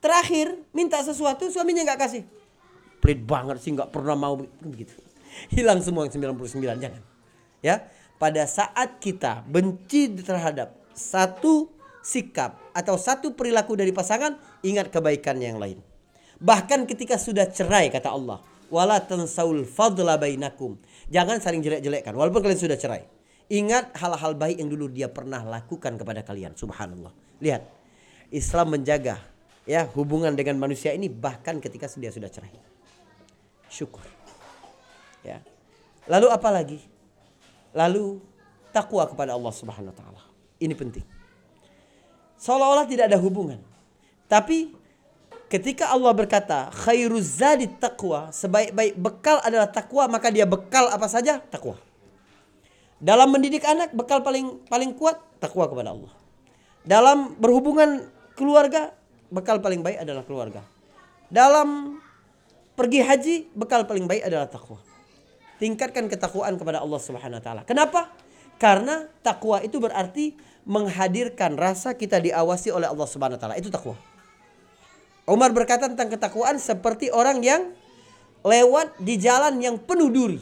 Terakhir 0.03 0.59
minta 0.74 0.99
sesuatu 0.99 1.47
suaminya 1.47 1.86
nggak 1.86 2.01
kasih. 2.03 2.22
Pelit 2.99 3.22
banget 3.22 3.62
sih 3.62 3.70
nggak 3.74 3.95
pernah 3.95 4.18
mau 4.18 4.34
begitu. 4.62 4.95
Hilang 5.55 5.78
semua 5.82 6.11
yang 6.11 6.34
99 6.34 6.82
jangan. 6.82 7.03
Ya, 7.62 7.86
pada 8.18 8.43
saat 8.51 8.99
kita 8.99 9.47
benci 9.47 10.11
terhadap 10.18 10.74
satu 10.95 11.70
sikap 12.03 12.59
atau 12.74 12.99
satu 12.99 13.34
perilaku 13.34 13.78
dari 13.78 13.95
pasangan, 13.95 14.39
ingat 14.66 14.91
kebaikan 14.91 15.39
yang 15.39 15.62
lain. 15.62 15.78
Bahkan 16.39 16.86
ketika 16.86 17.18
sudah 17.18 17.47
cerai 17.51 17.91
kata 17.91 18.11
Allah, 18.11 18.43
wala 18.68 19.00
tansaul 19.02 19.64
fadla 19.64 20.16
bainakum. 20.20 20.76
Jangan 21.08 21.40
saling 21.40 21.64
jelek-jelekkan 21.64 22.12
walaupun 22.12 22.44
kalian 22.44 22.60
sudah 22.60 22.78
cerai. 22.78 23.04
Ingat 23.48 23.96
hal-hal 23.96 24.36
baik 24.36 24.60
yang 24.60 24.68
dulu 24.68 24.92
dia 24.92 25.08
pernah 25.08 25.40
lakukan 25.40 25.96
kepada 25.96 26.20
kalian. 26.20 26.52
Subhanallah. 26.52 27.12
Lihat. 27.40 27.64
Islam 28.28 28.76
menjaga 28.76 29.24
ya 29.64 29.88
hubungan 29.96 30.36
dengan 30.36 30.60
manusia 30.60 30.92
ini 30.92 31.08
bahkan 31.08 31.56
ketika 31.64 31.88
dia 31.96 32.12
sudah 32.12 32.28
cerai. 32.28 32.52
Syukur. 33.72 34.04
Ya. 35.24 35.40
Lalu 36.04 36.28
apa 36.28 36.48
lagi? 36.52 36.80
Lalu 37.72 38.20
takwa 38.72 39.08
kepada 39.08 39.32
Allah 39.32 39.52
Subhanahu 39.52 39.92
wa 39.92 39.96
taala. 39.96 40.22
Ini 40.60 40.76
penting. 40.76 41.04
Seolah-olah 42.36 42.84
tidak 42.84 43.12
ada 43.12 43.18
hubungan. 43.20 43.60
Tapi 44.28 44.76
ketika 45.49 45.90
Allah 45.90 46.12
berkata 46.12 46.68
khairuz 46.84 47.40
zadi 47.40 47.66
taqwa, 47.66 48.28
sebaik-baik 48.30 48.94
bekal 49.01 49.40
adalah 49.42 49.68
takwa, 49.68 50.07
maka 50.07 50.28
dia 50.28 50.44
bekal 50.44 50.92
apa 50.92 51.09
saja? 51.09 51.40
Takwa. 51.49 51.80
Dalam 53.01 53.30
mendidik 53.32 53.64
anak 53.64 53.94
bekal 53.94 54.20
paling 54.20 54.61
paling 54.68 54.92
kuat 54.94 55.18
takwa 55.40 55.66
kepada 55.66 55.96
Allah. 55.96 56.12
Dalam 56.84 57.34
berhubungan 57.38 58.07
keluarga 58.34 58.92
bekal 59.32 59.61
paling 59.62 59.80
baik 59.82 60.03
adalah 60.03 60.22
keluarga. 60.24 60.62
Dalam 61.28 62.01
pergi 62.74 63.01
haji 63.03 63.36
bekal 63.55 63.84
paling 63.86 64.07
baik 64.07 64.26
adalah 64.26 64.49
takwa. 64.51 64.80
Tingkatkan 65.59 66.07
ketakwaan 66.07 66.55
kepada 66.55 66.78
Allah 66.78 67.01
Subhanahu 67.03 67.38
wa 67.38 67.44
taala. 67.44 67.62
Kenapa? 67.66 68.14
Karena 68.59 69.07
takwa 69.22 69.62
itu 69.62 69.78
berarti 69.78 70.34
menghadirkan 70.66 71.55
rasa 71.59 71.94
kita 71.94 72.18
diawasi 72.18 72.74
oleh 72.74 72.90
Allah 72.90 73.07
Subhanahu 73.07 73.38
wa 73.38 73.42
taala. 73.42 73.57
Itu 73.59 73.70
takwa. 73.70 73.94
Umar 75.28 75.52
berkata 75.52 75.92
tentang 75.92 76.08
ketakwaan 76.08 76.56
seperti 76.56 77.12
orang 77.12 77.44
yang 77.44 77.76
lewat 78.40 78.96
di 78.96 79.20
jalan 79.20 79.60
yang 79.60 79.76
penuh 79.76 80.08
duri. 80.08 80.40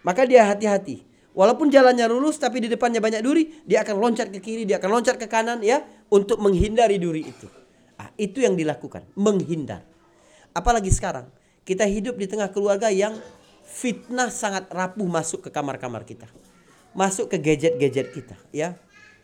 Maka 0.00 0.24
dia 0.24 0.48
hati-hati. 0.48 1.04
Walaupun 1.36 1.70
jalannya 1.70 2.10
lurus 2.10 2.40
tapi 2.40 2.64
di 2.64 2.68
depannya 2.72 2.98
banyak 2.98 3.22
duri, 3.22 3.62
dia 3.62 3.86
akan 3.86 3.96
loncat 4.02 4.34
ke 4.34 4.42
kiri, 4.42 4.66
dia 4.66 4.82
akan 4.82 4.90
loncat 4.90 5.14
ke 5.20 5.30
kanan 5.30 5.62
ya 5.62 5.84
untuk 6.10 6.42
menghindari 6.42 6.98
duri 6.98 7.28
itu. 7.28 7.46
Ah, 8.00 8.10
itu 8.18 8.42
yang 8.42 8.58
dilakukan, 8.58 9.06
menghindar. 9.14 9.86
Apalagi 10.50 10.90
sekarang, 10.90 11.30
kita 11.62 11.86
hidup 11.86 12.18
di 12.18 12.26
tengah 12.26 12.50
keluarga 12.50 12.90
yang 12.90 13.14
fitnah 13.62 14.32
sangat 14.32 14.66
rapuh 14.74 15.06
masuk 15.06 15.46
ke 15.46 15.50
kamar-kamar 15.54 16.02
kita. 16.02 16.26
Masuk 16.96 17.30
ke 17.30 17.38
gadget-gadget 17.38 18.10
kita 18.10 18.34
ya. 18.50 18.74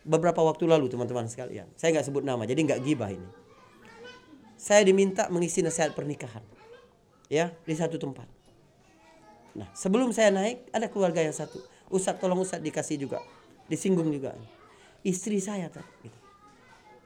Beberapa 0.07 0.39
waktu 0.39 0.63
lalu 0.63 0.87
teman-teman 0.87 1.27
sekalian, 1.27 1.67
saya 1.75 1.91
nggak 1.91 2.07
sebut 2.07 2.23
nama, 2.23 2.47
jadi 2.47 2.63
nggak 2.63 2.79
gibah 2.87 3.11
ini. 3.11 3.46
Saya 4.67 4.83
diminta 4.83 5.31
mengisi 5.31 5.63
nasihat 5.63 5.95
pernikahan. 5.95 6.43
Ya, 7.31 7.55
di 7.63 7.71
satu 7.71 7.95
tempat. 7.95 8.27
Nah, 9.55 9.71
sebelum 9.71 10.11
saya 10.11 10.27
naik, 10.27 10.67
ada 10.75 10.91
keluarga 10.91 11.23
yang 11.23 11.31
satu 11.31 11.63
Ustadz 11.87 12.19
tolong 12.19 12.43
Ustadz 12.43 12.67
dikasih 12.67 12.99
juga. 12.99 13.23
Disinggung 13.71 14.11
juga. 14.11 14.35
Istri 15.07 15.39
saya 15.39 15.71
tadi. 15.71 15.87
Gitu. 16.03 16.19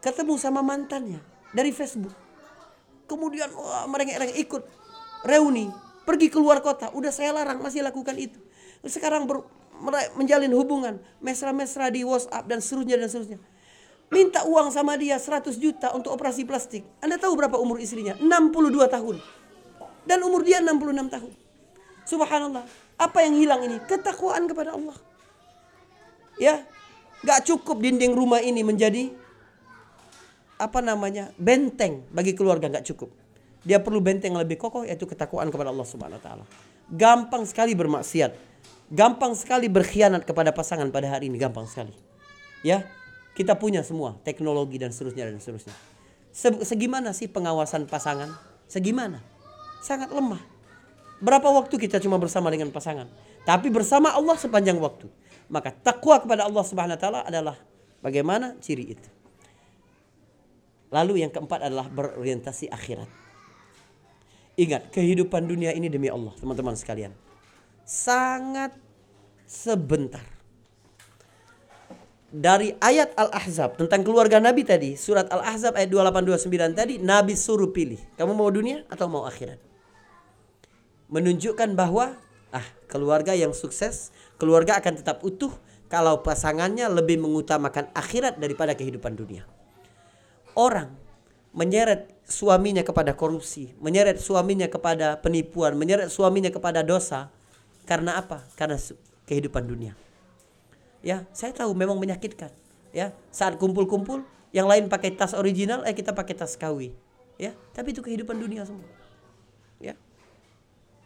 Ketemu 0.02 0.42
sama 0.42 0.66
mantannya 0.66 1.22
dari 1.54 1.70
Facebook. 1.70 2.18
Kemudian 3.06 3.54
wah, 3.54 3.86
mereka 3.86 4.26
ikut 4.34 4.66
reuni. 5.30 5.70
Pergi 6.02 6.34
keluar 6.34 6.66
kota. 6.66 6.90
Udah 6.98 7.14
saya 7.14 7.30
larang 7.30 7.62
masih 7.62 7.86
lakukan 7.86 8.18
itu. 8.18 8.42
Sekarang 8.90 9.30
ber, 9.30 9.46
menjalin 10.18 10.50
hubungan. 10.58 10.98
Mesra-mesra 11.22 11.94
di 11.94 12.02
WhatsApp 12.02 12.50
dan 12.50 12.58
seterusnya 12.58 12.98
dan 12.98 13.06
seterusnya. 13.06 13.40
Minta 14.12 14.44
uang 14.44 14.76
sama 14.76 15.00
dia 15.00 15.16
100 15.16 15.56
juta 15.56 15.96
untuk 15.96 16.12
operasi 16.12 16.44
plastik. 16.44 16.84
Anda 17.00 17.16
tahu 17.16 17.32
berapa 17.40 17.56
umur 17.56 17.80
istrinya? 17.80 18.20
62 18.20 18.92
tahun. 18.92 19.16
Dan 20.04 20.20
umur 20.28 20.44
dia 20.44 20.60
66 20.60 21.08
tahun. 21.08 21.32
Subhanallah. 22.04 22.68
Apa 23.00 23.24
yang 23.24 23.40
hilang 23.40 23.64
ini? 23.64 23.80
Ketakwaan 23.88 24.52
kepada 24.52 24.76
Allah. 24.76 25.00
Ya, 26.36 26.68
gak 27.24 27.48
cukup 27.48 27.80
dinding 27.80 28.12
rumah 28.12 28.44
ini 28.44 28.68
menjadi 28.68 29.16
apa 30.60 30.84
namanya 30.84 31.34
benteng 31.40 32.06
bagi 32.14 32.38
keluarga 32.38 32.70
gak 32.70 32.86
cukup. 32.94 33.10
dia 33.62 33.78
perlu 33.78 34.02
benteng 34.02 34.34
yang 34.34 34.42
lebih 34.42 34.58
kokoh 34.58 34.82
yaitu 34.82 35.06
ketakwaan 35.06 35.54
kepada 35.54 35.70
Allah 35.70 35.86
Subhanahu 35.86 36.18
wa 36.18 36.24
taala. 36.26 36.46
Gampang 36.90 37.46
sekali 37.46 37.78
bermaksiat. 37.78 38.34
Gampang 38.90 39.38
sekali 39.38 39.70
berkhianat 39.70 40.26
kepada 40.26 40.50
pasangan 40.50 40.90
pada 40.90 41.14
hari 41.14 41.30
ini, 41.30 41.38
gampang 41.38 41.70
sekali. 41.70 41.94
Ya, 42.66 42.90
kita 43.38 43.56
punya 43.56 43.82
semua 43.82 44.20
teknologi 44.22 44.76
dan 44.76 44.92
seterusnya 44.92 45.32
dan 45.32 45.40
seterusnya. 45.40 45.76
Segimana 46.64 47.12
sih 47.12 47.28
pengawasan 47.28 47.88
pasangan? 47.88 48.32
Segimana? 48.68 49.20
Sangat 49.84 50.12
lemah. 50.12 50.40
Berapa 51.22 51.48
waktu 51.54 51.76
kita 51.78 52.02
cuma 52.02 52.18
bersama 52.18 52.50
dengan 52.50 52.72
pasangan? 52.74 53.06
Tapi 53.44 53.68
bersama 53.70 54.14
Allah 54.16 54.36
sepanjang 54.40 54.80
waktu. 54.80 55.12
Maka 55.52 55.76
takwa 55.76 56.18
kepada 56.24 56.48
Allah 56.48 56.64
Subhanahu 56.64 56.96
wa 56.96 57.02
taala 57.02 57.22
adalah 57.28 57.60
bagaimana 58.00 58.56
ciri 58.64 58.96
itu. 58.96 59.10
Lalu 60.92 61.24
yang 61.24 61.32
keempat 61.32 61.68
adalah 61.68 61.88
berorientasi 61.88 62.68
akhirat. 62.72 63.08
Ingat, 64.60 64.92
kehidupan 64.92 65.48
dunia 65.48 65.72
ini 65.72 65.88
demi 65.88 66.12
Allah, 66.12 66.36
teman-teman 66.36 66.76
sekalian. 66.76 67.16
Sangat 67.88 68.76
sebentar. 69.48 70.24
Dari 72.32 72.72
ayat 72.80 73.12
Al-Ahzab 73.20 73.76
tentang 73.76 74.08
keluarga 74.08 74.40
Nabi 74.40 74.64
tadi, 74.64 74.96
surat 74.96 75.28
Al-Ahzab 75.28 75.76
ayat 75.76 75.92
2829 75.92 76.80
tadi, 76.80 76.96
Nabi 76.96 77.36
suruh 77.36 77.76
pilih, 77.76 78.00
kamu 78.16 78.32
mau 78.32 78.48
dunia 78.48 78.88
atau 78.88 79.12
mau 79.12 79.28
akhirat? 79.28 79.60
Menunjukkan 81.12 81.76
bahwa 81.76 82.16
ah, 82.56 82.64
keluarga 82.88 83.36
yang 83.36 83.52
sukses, 83.52 84.16
keluarga 84.40 84.80
akan 84.80 85.04
tetap 85.04 85.20
utuh 85.28 85.52
kalau 85.92 86.24
pasangannya 86.24 86.88
lebih 86.88 87.20
mengutamakan 87.20 87.92
akhirat 87.92 88.40
daripada 88.40 88.80
kehidupan 88.80 89.12
dunia. 89.20 89.44
Orang 90.56 90.96
menyeret 91.52 92.16
suaminya 92.24 92.80
kepada 92.80 93.12
korupsi, 93.12 93.76
menyeret 93.84 94.24
suaminya 94.24 94.72
kepada 94.72 95.20
penipuan, 95.20 95.76
menyeret 95.76 96.08
suaminya 96.08 96.48
kepada 96.48 96.80
dosa. 96.80 97.28
Karena 97.84 98.24
apa? 98.24 98.48
Karena 98.56 98.80
kehidupan 99.28 99.68
dunia. 99.68 100.00
Ya, 101.02 101.26
saya 101.34 101.52
tahu 101.54 101.74
memang 101.74 101.98
menyakitkan. 101.98 102.54
Ya, 102.94 103.14
saat 103.34 103.58
kumpul-kumpul, 103.58 104.22
yang 104.54 104.70
lain 104.70 104.88
pakai 104.88 105.14
tas 105.18 105.34
original, 105.34 105.82
eh 105.84 105.96
kita 105.96 106.14
pakai 106.14 106.38
tas 106.38 106.54
KW. 106.56 106.94
Ya, 107.42 107.58
tapi 107.74 107.94
itu 107.94 108.06
kehidupan 108.06 108.38
dunia 108.38 108.62
semua. 108.64 108.86
Ya. 109.82 109.98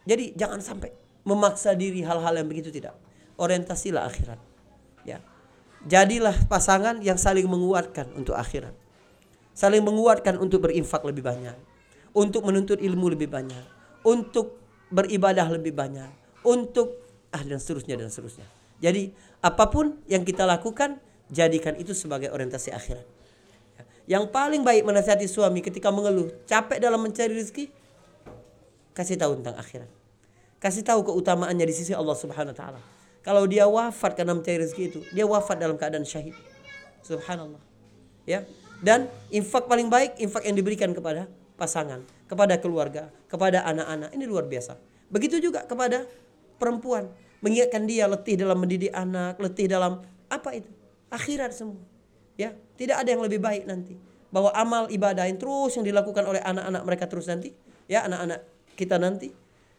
Jadi 0.04 0.36
jangan 0.36 0.60
sampai 0.60 0.92
memaksa 1.24 1.72
diri 1.72 2.04
hal-hal 2.04 2.36
yang 2.36 2.46
begitu 2.46 2.68
tidak. 2.68 2.92
Orientasilah 3.40 4.04
akhirat. 4.04 4.40
Ya. 5.08 5.24
Jadilah 5.86 6.34
pasangan 6.50 7.00
yang 7.00 7.16
saling 7.16 7.48
menguatkan 7.48 8.10
untuk 8.12 8.36
akhirat 8.36 8.74
saling 9.56 9.80
menguatkan 9.80 10.36
untuk 10.36 10.68
berinfak 10.68 11.00
lebih 11.08 11.24
banyak, 11.24 11.56
untuk 12.12 12.44
menuntut 12.44 12.76
ilmu 12.76 13.08
lebih 13.16 13.32
banyak, 13.32 13.64
untuk 14.04 14.60
beribadah 14.92 15.48
lebih 15.48 15.72
banyak, 15.72 16.12
untuk 16.44 17.00
ah 17.32 17.40
dan 17.40 17.56
seterusnya 17.56 17.96
dan 17.96 18.12
seterusnya. 18.12 18.44
Jadi 18.80 19.12
apa 19.40 19.68
pun 19.68 20.00
yang 20.10 20.26
kita 20.26 20.44
lakukan 20.44 21.00
jadikan 21.30 21.74
itu 21.78 21.92
sebagai 21.96 22.30
orientasi 22.30 22.70
akhirat. 22.72 23.06
Yang 24.06 24.30
paling 24.30 24.62
baik 24.62 24.86
menasihati 24.86 25.26
suami 25.26 25.58
ketika 25.60 25.90
mengeluh, 25.90 26.30
capek 26.46 26.78
dalam 26.78 27.02
mencari 27.02 27.34
rezeki, 27.34 27.66
kasih 28.94 29.18
tahu 29.18 29.42
tentang 29.42 29.58
akhirat. 29.58 29.90
Kasih 30.62 30.86
tahu 30.86 31.10
keutamaannya 31.10 31.66
di 31.66 31.74
sisi 31.74 31.90
Allah 31.90 32.14
Subhanahu 32.14 32.54
wa 32.54 32.58
taala. 32.58 32.80
Kalau 33.26 33.42
dia 33.50 33.66
wafat 33.66 34.14
karena 34.14 34.38
mencari 34.38 34.62
rezeki 34.62 34.82
itu, 34.86 35.00
dia 35.10 35.26
wafat 35.26 35.58
dalam 35.58 35.74
keadaan 35.74 36.06
syahid. 36.06 36.38
Subhanallah. 37.02 37.58
Ya, 38.22 38.46
dan 38.82 39.10
infak 39.34 39.66
paling 39.66 39.90
baik 39.90 40.18
infak 40.22 40.46
yang 40.46 40.54
diberikan 40.54 40.94
kepada 40.94 41.26
pasangan, 41.58 42.06
kepada 42.30 42.62
keluarga, 42.62 43.10
kepada 43.26 43.66
anak-anak. 43.66 44.14
Ini 44.14 44.24
luar 44.30 44.46
biasa. 44.46 44.78
Begitu 45.10 45.42
juga 45.42 45.66
kepada 45.66 46.06
perempuan, 46.62 47.10
mengingatkan 47.40 47.84
dia 47.84 48.08
letih 48.08 48.36
dalam 48.38 48.56
mendidik 48.60 48.92
anak, 48.92 49.36
letih 49.40 49.66
dalam 49.68 50.04
apa 50.28 50.50
itu? 50.56 50.70
Akhirat 51.12 51.52
semua. 51.54 51.80
Ya, 52.36 52.52
tidak 52.76 53.00
ada 53.00 53.08
yang 53.08 53.22
lebih 53.24 53.40
baik 53.40 53.64
nanti. 53.64 53.96
Bahwa 54.28 54.52
amal 54.52 54.90
ibadah 54.92 55.24
yang 55.24 55.40
terus 55.40 55.76
yang 55.78 55.86
dilakukan 55.86 56.26
oleh 56.26 56.42
anak-anak 56.44 56.82
mereka 56.84 57.04
terus 57.08 57.26
nanti, 57.30 57.54
ya 57.88 58.04
anak-anak 58.04 58.44
kita 58.76 59.00
nanti 59.00 59.32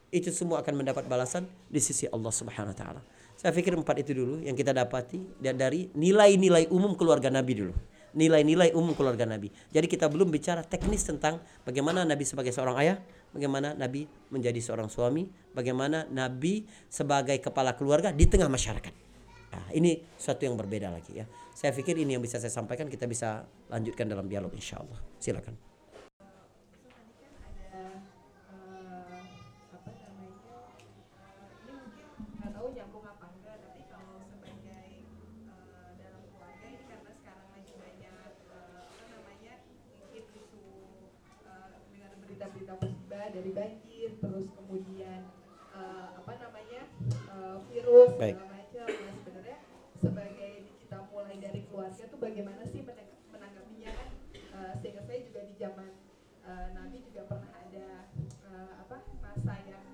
itu 0.10 0.32
semua 0.32 0.64
akan 0.64 0.82
mendapat 0.82 1.04
balasan 1.06 1.46
di 1.68 1.84
sisi 1.84 2.08
Allah 2.10 2.32
Subhanahu 2.32 2.74
wa 2.74 2.78
taala. 2.78 3.02
Saya 3.38 3.54
pikir 3.54 3.78
empat 3.78 4.02
itu 4.02 4.18
dulu 4.18 4.42
yang 4.42 4.58
kita 4.58 4.74
dapati 4.74 5.22
dan 5.38 5.62
dari 5.62 5.94
nilai-nilai 5.94 6.74
umum 6.74 6.98
keluarga 6.98 7.30
Nabi 7.30 7.54
dulu 7.54 7.76
nilai-nilai 8.18 8.74
umum 8.74 8.98
keluarga 8.98 9.30
Nabi. 9.30 9.54
Jadi 9.70 9.86
kita 9.86 10.10
belum 10.10 10.34
bicara 10.34 10.66
teknis 10.66 11.06
tentang 11.06 11.38
bagaimana 11.62 12.02
Nabi 12.02 12.26
sebagai 12.26 12.50
seorang 12.50 12.74
ayah, 12.82 12.98
bagaimana 13.30 13.78
Nabi 13.78 14.10
menjadi 14.34 14.58
seorang 14.58 14.90
suami, 14.90 15.30
bagaimana 15.54 16.10
Nabi 16.10 16.66
sebagai 16.90 17.38
kepala 17.38 17.78
keluarga 17.78 18.10
di 18.10 18.26
tengah 18.26 18.50
masyarakat. 18.50 18.94
Nah, 19.54 19.70
ini 19.78 20.02
suatu 20.18 20.44
yang 20.50 20.58
berbeda 20.58 20.90
lagi 20.90 21.22
ya. 21.22 21.30
Saya 21.54 21.74
pikir 21.74 21.98
ini 21.98 22.18
yang 22.18 22.22
bisa 22.26 22.42
saya 22.42 22.52
sampaikan, 22.52 22.90
kita 22.90 23.06
bisa 23.06 23.46
lanjutkan 23.70 24.10
dalam 24.10 24.26
dialog 24.26 24.52
insya 24.54 24.82
Allah. 24.82 24.98
Silakan. 25.22 25.67
Dari 43.38 43.54
banjir 43.54 44.10
terus 44.18 44.50
kemudian 44.50 45.22
uh, 45.70 46.18
apa 46.18 46.34
namanya 46.42 46.90
uh, 47.30 47.62
virus 47.70 48.18
Baik. 48.18 48.34
segala 48.34 48.50
macam. 48.50 48.88
Nah 48.90 49.14
sebenarnya 49.22 49.58
sebagai 50.02 50.54
kita 50.82 50.98
mulai 51.14 51.38
dari 51.38 51.62
keluarga 51.70 52.04
tuh 52.10 52.18
bagaimana 52.18 52.66
sih 52.66 52.82
menanggapinya 53.30 53.92
kan? 53.94 54.10
Uh, 54.58 54.74
sehingga 54.82 55.06
saya 55.06 55.22
juga 55.22 55.46
di 55.46 55.54
zaman 55.62 55.90
uh, 56.50 56.68
Nabi 56.74 56.98
juga 57.06 57.30
pernah 57.30 57.54
ada 57.62 58.10
uh, 58.50 58.74
apa 58.82 59.06
masa 59.22 59.54
yang 59.70 59.86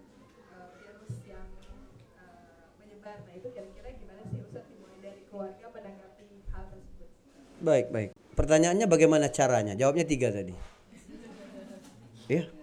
uh, 0.55 0.67
virus 0.79 1.15
yang 1.27 1.47
uh, 2.15 2.71
menyebar. 2.79 3.27
Nah 3.27 3.33
itu 3.35 3.51
kira-kira 3.51 3.91
gimana 3.99 4.23
sih 4.31 4.39
Ustaz 4.39 4.63
dimulai 4.71 5.03
dari 5.03 5.27
keluarga 5.27 5.67
menanggapi 5.67 6.47
hal 6.47 6.63
tersebut? 6.71 7.09
Baik 7.59 7.91
baik. 7.91 8.15
Pertanyaannya 8.39 8.87
bagaimana 8.87 9.27
caranya? 9.27 9.75
Jawabnya 9.75 10.07
tiga 10.07 10.31
tadi. 10.31 10.55
Iya. 12.31 12.62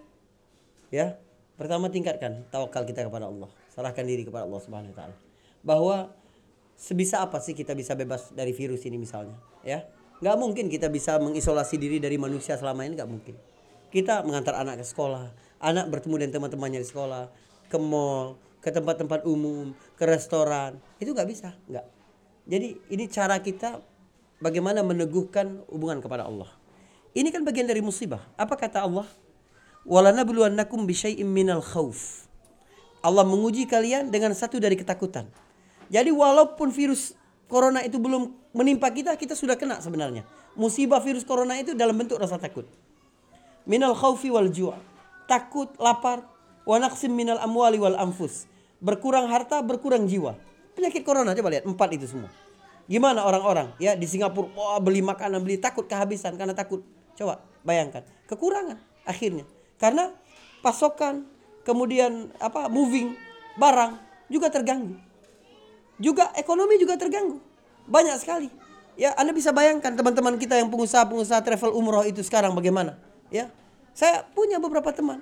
Ya, 0.91 1.15
pertama 1.55 1.87
tingkatkan 1.87 2.43
tawakal 2.51 2.83
kita 2.83 3.07
kepada 3.07 3.31
Allah. 3.31 3.47
Serahkan 3.71 4.03
diri 4.03 4.27
kepada 4.27 4.43
Allah 4.43 4.59
Subhanahu 4.59 4.91
wa 4.91 4.97
taala. 4.99 5.15
Bahwa 5.63 5.95
sebisa 6.75 7.23
apa 7.23 7.39
sih 7.39 7.55
kita 7.55 7.71
bisa 7.71 7.95
bebas 7.95 8.35
dari 8.35 8.51
virus 8.51 8.83
ini 8.83 8.99
misalnya, 8.99 9.39
ya? 9.63 9.87
Nggak 10.19 10.35
mungkin 10.37 10.65
kita 10.67 10.91
bisa 10.91 11.17
mengisolasi 11.17 11.79
diri 11.79 11.97
dari 11.97 12.19
manusia 12.19 12.59
selama 12.59 12.83
ini 12.83 12.99
nggak 12.99 13.09
mungkin. 13.09 13.35
Kita 13.89 14.21
mengantar 14.27 14.59
anak 14.59 14.83
ke 14.83 14.85
sekolah, 14.85 15.31
anak 15.63 15.87
bertemu 15.87 16.15
dengan 16.27 16.33
teman-temannya 16.37 16.79
di 16.83 16.87
sekolah, 16.91 17.31
ke 17.71 17.77
mall, 17.79 18.35
ke 18.59 18.69
tempat-tempat 18.69 19.23
umum, 19.23 19.71
ke 19.95 20.03
restoran, 20.05 20.77
itu 20.99 21.15
nggak 21.15 21.29
bisa, 21.31 21.55
nggak. 21.71 21.85
Jadi 22.51 22.67
ini 22.91 23.03
cara 23.07 23.39
kita 23.39 23.79
bagaimana 24.43 24.83
meneguhkan 24.83 25.63
hubungan 25.71 26.03
kepada 26.03 26.27
Allah. 26.27 26.51
Ini 27.11 27.27
kan 27.31 27.43
bagian 27.43 27.67
dari 27.67 27.79
musibah. 27.79 28.23
Apa 28.35 28.55
kata 28.55 28.83
Allah? 28.83 29.07
Walanabluwannakum 29.85 30.85
bisyai'im 30.85 31.25
minal 31.27 31.63
khauf. 31.63 32.29
Allah 33.01 33.25
menguji 33.25 33.65
kalian 33.65 34.13
dengan 34.13 34.33
satu 34.37 34.61
dari 34.61 34.77
ketakutan. 34.77 35.25
Jadi 35.89 36.13
walaupun 36.13 36.69
virus 36.69 37.17
corona 37.49 37.81
itu 37.81 37.97
belum 37.97 38.31
menimpa 38.53 38.93
kita, 38.93 39.17
kita 39.17 39.33
sudah 39.33 39.57
kena 39.57 39.81
sebenarnya. 39.81 40.23
Musibah 40.53 41.01
virus 41.01 41.25
corona 41.25 41.57
itu 41.57 41.73
dalam 41.73 41.97
bentuk 41.97 42.21
rasa 42.21 42.37
takut. 42.37 42.69
Minal 43.65 43.97
khaufi 43.97 44.29
wal 44.29 44.49
ju' 44.53 44.73
Takut, 45.29 45.71
lapar, 45.79 46.27
wa 46.67 46.75
naqsim 46.75 47.11
minal 47.11 47.39
amwali 47.39 47.79
wal 47.79 47.95
anfus. 47.95 48.45
Berkurang 48.83 49.31
harta, 49.31 49.63
berkurang 49.63 50.03
jiwa. 50.03 50.35
Penyakit 50.75 51.07
corona 51.07 51.31
coba 51.31 51.49
lihat 51.55 51.63
empat 51.63 51.89
itu 51.95 52.07
semua. 52.09 52.27
Gimana 52.91 53.23
orang-orang 53.23 53.71
ya 53.79 53.95
di 53.95 54.03
Singapura 54.03 54.51
wah 54.51 54.79
beli 54.83 54.99
makanan, 54.99 55.39
beli 55.39 55.55
takut 55.55 55.87
kehabisan 55.87 56.35
karena 56.35 56.51
takut. 56.51 56.83
Coba 57.15 57.39
bayangkan, 57.63 58.03
kekurangan 58.27 58.75
akhirnya. 59.07 59.47
Karena 59.81 60.13
pasokan, 60.61 61.25
kemudian 61.65 62.29
apa 62.37 62.69
moving 62.69 63.17
barang 63.57 63.97
juga 64.29 64.53
terganggu. 64.53 64.93
Juga 65.97 66.29
ekonomi 66.37 66.77
juga 66.77 67.01
terganggu. 67.01 67.41
Banyak 67.89 68.15
sekali. 68.21 68.53
Ya, 68.93 69.17
Anda 69.17 69.33
bisa 69.33 69.49
bayangkan 69.49 69.97
teman-teman 69.97 70.37
kita 70.37 70.61
yang 70.61 70.69
pengusaha-pengusaha 70.69 71.41
travel 71.41 71.73
umroh 71.73 72.05
itu 72.05 72.21
sekarang 72.21 72.53
bagaimana? 72.53 73.01
Ya. 73.33 73.49
Saya 73.97 74.23
punya 74.37 74.61
beberapa 74.61 74.93
teman 74.93 75.19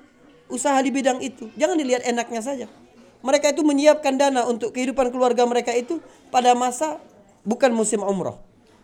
usaha 0.52 0.76
di 0.84 0.92
bidang 0.92 1.24
itu. 1.24 1.48
Jangan 1.56 1.80
dilihat 1.80 2.04
enaknya 2.04 2.42
saja. 2.44 2.68
Mereka 3.24 3.56
itu 3.56 3.64
menyiapkan 3.64 4.20
dana 4.20 4.44
untuk 4.44 4.76
kehidupan 4.76 5.12
keluarga 5.16 5.48
mereka 5.48 5.72
itu 5.72 6.04
pada 6.32 6.52
masa 6.52 7.00
bukan 7.48 7.72
musim 7.72 8.04
umroh. 8.04 8.40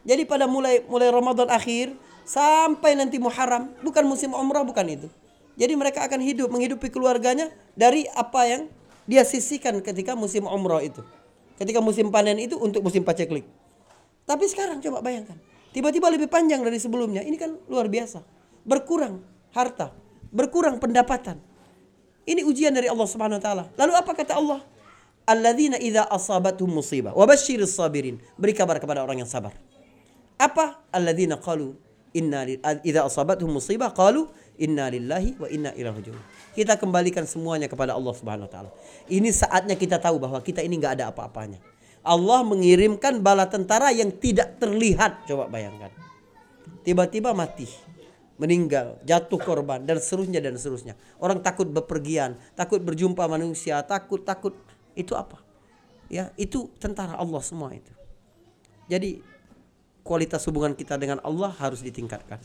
Jadi 0.08 0.24
pada 0.24 0.46
mulai 0.46 0.84
mulai 0.88 1.10
Ramadan 1.12 1.50
akhir 1.50 1.96
sampai 2.28 2.98
nanti 2.98 3.18
Muharram 3.18 3.72
bukan 3.82 4.04
musim 4.06 4.34
umroh 4.34 4.66
bukan 4.66 4.86
itu 4.90 5.08
Jadi 5.56 5.74
mereka 5.80 6.04
akan 6.04 6.20
hidup 6.20 6.52
menghidupi 6.52 6.92
keluarganya 6.92 7.48
dari 7.80 8.08
apa 8.12 8.44
yang 8.44 8.62
dia 9.08 9.24
sisihkan 9.24 9.80
ketika 9.80 10.14
musim 10.14 10.44
umroh 10.44 10.84
itu. 10.84 11.00
Ketika 11.56 11.80
musim 11.80 12.12
panen 12.12 12.36
itu 12.36 12.60
untuk 12.60 12.84
musim 12.84 13.08
paceklik. 13.08 13.48
Tapi 14.28 14.46
sekarang 14.52 14.84
coba 14.84 15.00
bayangkan. 15.00 15.40
Tiba-tiba 15.72 16.12
lebih 16.12 16.28
panjang 16.28 16.60
dari 16.60 16.76
sebelumnya. 16.76 17.24
Ini 17.24 17.38
kan 17.40 17.56
luar 17.72 17.88
biasa. 17.88 18.20
Berkurang 18.68 19.24
harta. 19.56 19.96
Berkurang 20.36 20.84
pendapatan. 20.84 21.40
Ini 22.28 22.44
ujian 22.44 22.76
dari 22.76 22.92
Allah 22.92 23.08
Subhanahu 23.08 23.40
wa 23.40 23.44
taala. 23.44 23.64
Lalu 23.80 23.94
apa 23.96 24.12
kata 24.12 24.36
Allah? 24.36 24.60
Alladzina 25.26 25.80
idza 25.80 26.04
asabatuhum 26.10 26.82
musibah 26.82 27.16
wa 27.16 27.24
sabirin. 27.38 28.20
Beri 28.36 28.52
kabar 28.52 28.82
kepada 28.82 29.06
orang 29.06 29.24
yang 29.24 29.30
sabar. 29.30 29.56
Apa? 30.36 30.84
Alladzina 30.92 31.40
qalu 31.40 31.78
inna 32.16 32.48
idza 32.82 33.04
asabatuhum 33.04 33.60
musibah 33.60 33.92
qalu 33.92 34.32
inna 34.56 34.88
lillahi 34.88 35.36
wa 35.36 35.48
inna 35.52 35.76
ilaihi 35.76 36.00
rajiun. 36.00 36.24
Kita 36.56 36.80
kembalikan 36.80 37.28
semuanya 37.28 37.68
kepada 37.68 37.92
Allah 37.92 38.16
Subhanahu 38.16 38.48
wa 38.48 38.52
taala. 38.52 38.72
Ini 39.12 39.28
saatnya 39.36 39.76
kita 39.76 40.00
tahu 40.00 40.16
bahwa 40.24 40.40
kita 40.40 40.64
ini 40.64 40.80
nggak 40.80 41.04
ada 41.04 41.12
apa-apanya. 41.12 41.60
Allah 42.06 42.46
mengirimkan 42.48 43.20
bala 43.20 43.50
tentara 43.52 43.92
yang 43.92 44.14
tidak 44.16 44.62
terlihat. 44.62 45.28
Coba 45.28 45.52
bayangkan. 45.52 45.92
Tiba-tiba 46.86 47.34
mati, 47.34 47.66
meninggal, 48.38 49.02
jatuh 49.04 49.42
korban 49.42 49.82
dan 49.84 49.98
seterusnya 49.98 50.40
dan 50.40 50.56
seterusnya. 50.56 50.94
Orang 51.18 51.42
takut 51.42 51.66
bepergian, 51.66 52.38
takut 52.54 52.80
berjumpa 52.80 53.26
manusia, 53.26 53.82
takut 53.84 54.22
takut 54.22 54.54
itu 54.94 55.18
apa? 55.18 55.42
Ya, 56.08 56.30
itu 56.38 56.70
tentara 56.78 57.18
Allah 57.18 57.42
semua 57.42 57.74
itu. 57.74 57.90
Jadi 58.86 59.26
kualitas 60.06 60.46
hubungan 60.46 60.78
kita 60.78 61.02
dengan 61.02 61.18
Allah 61.26 61.50
harus 61.58 61.82
ditingkatkan. 61.82 62.38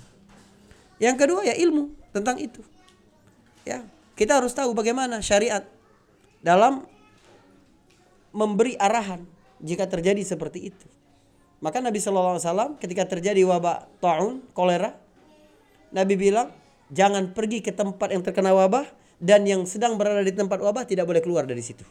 Yang 0.96 1.16
kedua 1.20 1.44
ya 1.44 1.52
ilmu 1.60 1.92
tentang 2.16 2.40
itu. 2.40 2.64
Ya, 3.68 3.84
kita 4.16 4.40
harus 4.40 4.56
tahu 4.56 4.72
bagaimana 4.72 5.20
syariat 5.20 5.68
dalam 6.40 6.88
memberi 8.32 8.80
arahan 8.80 9.28
jika 9.60 9.84
terjadi 9.84 10.24
seperti 10.24 10.72
itu. 10.72 10.86
Maka 11.60 11.84
Nabi 11.84 12.00
Shallallahu 12.00 12.40
Alaihi 12.40 12.46
Wasallam 12.48 12.70
ketika 12.80 13.04
terjadi 13.04 13.44
wabah 13.44 13.84
taun 14.00 14.40
kolera, 14.56 14.96
Nabi 15.92 16.16
bilang 16.16 16.48
jangan 16.88 17.36
pergi 17.36 17.60
ke 17.60 17.76
tempat 17.76 18.16
yang 18.16 18.24
terkena 18.24 18.56
wabah 18.56 18.88
dan 19.20 19.44
yang 19.44 19.68
sedang 19.68 20.00
berada 20.00 20.24
di 20.24 20.32
tempat 20.32 20.56
wabah 20.56 20.88
tidak 20.88 21.04
boleh 21.04 21.20
keluar 21.20 21.44
dari 21.44 21.60
situ. 21.60 21.84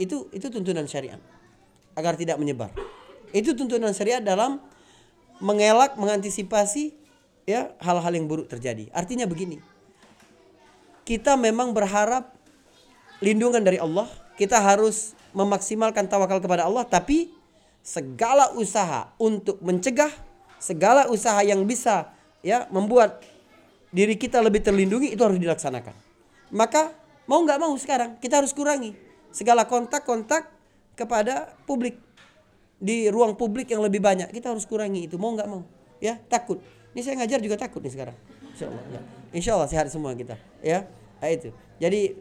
Itu 0.00 0.32
itu 0.32 0.48
tuntunan 0.48 0.88
syariat 0.88 1.20
agar 1.92 2.16
tidak 2.16 2.40
menyebar. 2.40 2.72
Itu 3.32 3.56
tuntunan 3.56 3.96
syariat 3.96 4.20
dalam 4.20 4.60
mengelak 5.42 5.98
mengantisipasi 5.98 6.94
ya 7.48 7.74
hal-hal 7.82 8.12
yang 8.14 8.30
buruk 8.30 8.46
terjadi. 8.46 8.92
Artinya 8.94 9.26
begini. 9.26 9.58
Kita 11.02 11.34
memang 11.34 11.74
berharap 11.74 12.30
lindungan 13.18 13.64
dari 13.64 13.82
Allah, 13.82 14.06
kita 14.38 14.62
harus 14.62 15.18
memaksimalkan 15.34 16.06
tawakal 16.06 16.38
kepada 16.38 16.68
Allah 16.68 16.86
tapi 16.86 17.32
segala 17.82 18.54
usaha 18.54 19.10
untuk 19.18 19.58
mencegah 19.58 20.12
segala 20.62 21.10
usaha 21.10 21.42
yang 21.42 21.66
bisa 21.66 22.14
ya 22.46 22.70
membuat 22.70 23.26
diri 23.90 24.14
kita 24.14 24.38
lebih 24.38 24.62
terlindungi 24.62 25.10
itu 25.10 25.18
harus 25.18 25.42
dilaksanakan. 25.42 25.90
Maka 26.54 26.94
mau 27.26 27.42
nggak 27.42 27.58
mau 27.58 27.74
sekarang 27.74 28.14
kita 28.22 28.38
harus 28.38 28.54
kurangi 28.54 28.94
segala 29.34 29.66
kontak-kontak 29.66 30.46
kepada 30.94 31.50
publik 31.66 31.98
di 32.82 33.06
ruang 33.06 33.38
publik 33.38 33.70
yang 33.70 33.78
lebih 33.78 34.02
banyak. 34.02 34.34
Kita 34.34 34.50
harus 34.50 34.66
kurangi 34.66 35.06
itu. 35.06 35.14
Mau 35.14 35.30
nggak 35.38 35.46
mau. 35.46 35.62
Ya 36.02 36.18
takut. 36.26 36.58
Ini 36.92 37.00
saya 37.06 37.14
ngajar 37.22 37.38
juga 37.38 37.54
takut 37.54 37.78
nih 37.78 37.94
sekarang. 37.94 38.16
Insya 38.52 38.66
Allah 38.68 38.84
ya. 38.90 39.00
insya 39.32 39.50
Allah 39.54 39.68
sehat 39.70 39.86
semua 39.88 40.10
kita. 40.18 40.34
Ya 40.60 40.90
nah, 41.22 41.30
itu. 41.30 41.54
Jadi 41.78 42.18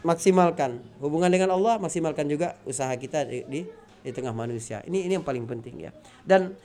maksimalkan. 0.00 0.80
Hubungan 1.04 1.28
dengan 1.28 1.52
Allah 1.52 1.76
maksimalkan 1.76 2.24
juga 2.24 2.56
usaha 2.64 2.90
kita 2.96 3.28
di, 3.28 3.44
di 3.44 3.60
di 4.00 4.10
tengah 4.16 4.32
manusia. 4.32 4.80
Ini 4.88 5.04
ini 5.04 5.12
yang 5.20 5.26
paling 5.28 5.44
penting 5.44 5.76
ya. 5.84 5.92
Dan 6.24 6.56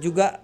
juga 0.00 0.40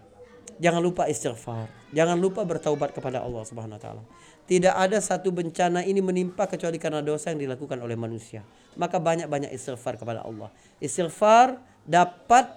jangan 0.60 0.84
lupa 0.84 1.08
istighfar. 1.08 1.72
Jangan 1.96 2.20
lupa 2.20 2.44
bertaubat 2.44 2.92
kepada 2.92 3.24
Allah 3.24 3.42
Subhanahu 3.48 3.80
wa 3.80 3.82
taala. 3.82 4.02
Tidak 4.46 4.70
ada 4.70 5.02
satu 5.02 5.34
bencana 5.34 5.82
ini 5.82 5.98
menimpa 5.98 6.46
kecuali 6.46 6.78
karena 6.78 7.02
dosa 7.02 7.34
yang 7.34 7.42
dilakukan 7.42 7.82
oleh 7.82 7.98
manusia. 7.98 8.46
Maka 8.78 9.02
banyak-banyak 9.02 9.50
istighfar 9.50 9.98
kepada 9.98 10.22
Allah. 10.22 10.54
Istighfar 10.78 11.58
dapat 11.86 12.50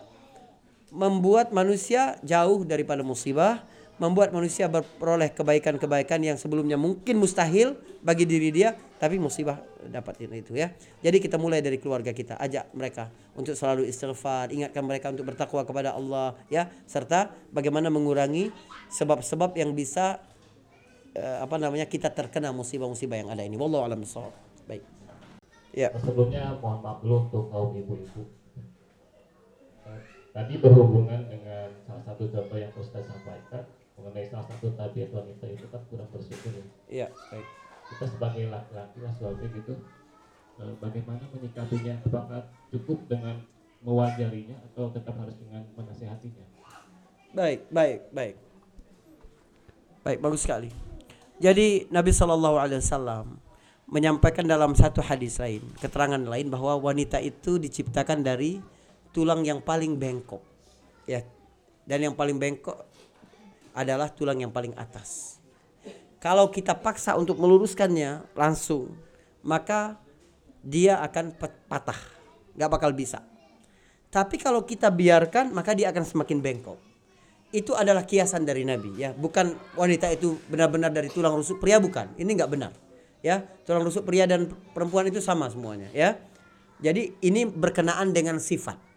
membuat 0.89 1.53
manusia 1.53 2.17
jauh 2.25 2.65
daripada 2.65 3.05
musibah 3.05 3.61
membuat 3.99 4.31
manusia 4.31 4.71
berperoleh 4.71 5.27
kebaikan-kebaikan 5.35 6.23
yang 6.23 6.39
sebelumnya 6.39 6.79
mungkin 6.79 7.19
mustahil 7.19 7.75
bagi 7.99 8.23
diri 8.23 8.49
dia 8.49 8.73
tapi 8.95 9.19
musibah 9.19 9.59
dapat 9.91 10.23
itu 10.23 10.55
ya. 10.55 10.71
Jadi 11.03 11.19
kita 11.19 11.35
mulai 11.35 11.59
dari 11.59 11.79
keluarga 11.79 12.15
kita 12.15 12.39
ajak 12.39 12.71
mereka 12.71 13.11
untuk 13.35 13.59
selalu 13.59 13.87
istighfar 13.91 14.55
ingatkan 14.55 14.87
mereka 14.87 15.11
untuk 15.11 15.27
bertakwa 15.27 15.67
kepada 15.67 15.99
Allah 15.99 16.39
ya 16.47 16.71
serta 16.87 17.35
bagaimana 17.51 17.91
mengurangi 17.91 18.55
sebab-sebab 18.87 19.55
yang 19.59 19.75
bisa 19.75 20.23
uh, 21.19 21.43
apa 21.43 21.59
namanya 21.59 21.83
kita 21.83 22.07
terkena 22.07 22.55
musibah-musibah 22.55 23.19
yang 23.19 23.29
ada 23.35 23.43
ini. 23.43 23.59
Wallahu 23.59 23.83
alam 23.83 23.99
baik. 24.63 24.83
Ya. 25.75 25.91
Sebelumnya 25.99 26.55
mohon 26.63 26.79
maaf 26.81 27.03
dulu 27.03 27.27
untuk 27.27 27.43
kaum 27.51 27.75
ibu-ibu 27.75 28.38
tadi 30.39 30.55
berhubungan 30.55 31.27
dengan 31.27 31.67
salah 31.83 31.99
satu 32.07 32.23
contoh 32.31 32.55
yang 32.55 32.71
Ustaz 32.79 33.03
sampaikan 33.11 33.59
mengenai 33.99 34.23
salah 34.31 34.47
satu 34.47 34.71
tabiat 34.71 35.11
wanita 35.11 35.43
itu 35.51 35.67
kan 35.67 35.83
kurang 35.91 36.07
bersyukur 36.15 36.55
ya. 36.55 36.65
Iya, 36.87 37.07
baik. 37.11 37.47
Kita 37.91 38.05
sebagai 38.07 38.43
laki-laki 38.47 38.97
lah 39.03 39.11
suami 39.19 39.45
gitu, 39.51 39.75
eh, 40.63 40.73
bagaimana 40.79 41.27
menyikapinya? 41.35 41.99
Apakah 42.07 42.47
cukup 42.71 43.03
dengan 43.11 43.35
mewajarinya 43.83 44.55
atau 44.71 44.87
tetap 44.95 45.19
harus 45.19 45.35
dengan 45.35 45.67
menasehatinya? 45.75 46.45
Baik, 47.35 47.67
baik, 47.67 47.99
baik. 48.15 48.35
Baik, 50.07 50.19
bagus 50.23 50.47
sekali. 50.47 50.71
Jadi 51.43 51.91
Nabi 51.91 52.15
Shallallahu 52.15 52.55
Alaihi 52.55 52.79
Wasallam 52.79 53.43
menyampaikan 53.91 54.47
dalam 54.47 54.71
satu 54.71 55.03
hadis 55.03 55.35
lain, 55.35 55.67
keterangan 55.83 56.23
lain 56.23 56.47
bahwa 56.47 56.79
wanita 56.79 57.19
itu 57.19 57.59
diciptakan 57.59 58.23
dari 58.23 58.78
tulang 59.15 59.41
yang 59.45 59.63
paling 59.63 59.97
bengkok, 59.97 60.41
ya. 61.09 61.25
Dan 61.89 62.05
yang 62.05 62.15
paling 62.15 62.37
bengkok 62.37 62.85
adalah 63.73 64.13
tulang 64.13 64.37
yang 64.37 64.53
paling 64.53 64.77
atas. 64.77 65.41
Kalau 66.19 66.51
kita 66.51 66.75
paksa 66.75 67.15
untuk 67.15 67.39
meluruskannya 67.39 68.35
langsung, 68.35 68.91
maka 69.41 69.95
dia 70.59 70.99
akan 70.99 71.31
patah, 71.71 71.97
nggak 72.59 72.69
bakal 72.69 72.91
bisa. 72.91 73.23
Tapi 74.11 74.35
kalau 74.35 74.65
kita 74.65 74.91
biarkan, 74.91 75.55
maka 75.55 75.71
dia 75.71 75.93
akan 75.93 76.03
semakin 76.03 76.43
bengkok. 76.43 76.75
Itu 77.49 77.73
adalah 77.73 78.05
kiasan 78.05 78.45
dari 78.45 78.67
Nabi, 78.67 78.99
ya. 78.99 79.15
Bukan 79.15 79.77
wanita 79.79 80.11
itu 80.11 80.37
benar-benar 80.51 80.93
dari 80.93 81.09
tulang 81.09 81.37
rusuk 81.39 81.57
pria 81.57 81.79
bukan. 81.79 82.13
Ini 82.19 82.29
nggak 82.29 82.51
benar, 82.51 82.75
ya. 83.23 83.41
Tulang 83.63 83.87
rusuk 83.87 84.05
pria 84.05 84.27
dan 84.27 84.51
perempuan 84.75 85.07
itu 85.07 85.23
sama 85.23 85.47
semuanya, 85.49 85.87
ya. 85.95 86.19
Jadi 86.83 87.15
ini 87.23 87.47
berkenaan 87.47 88.11
dengan 88.11 88.37
sifat. 88.43 88.88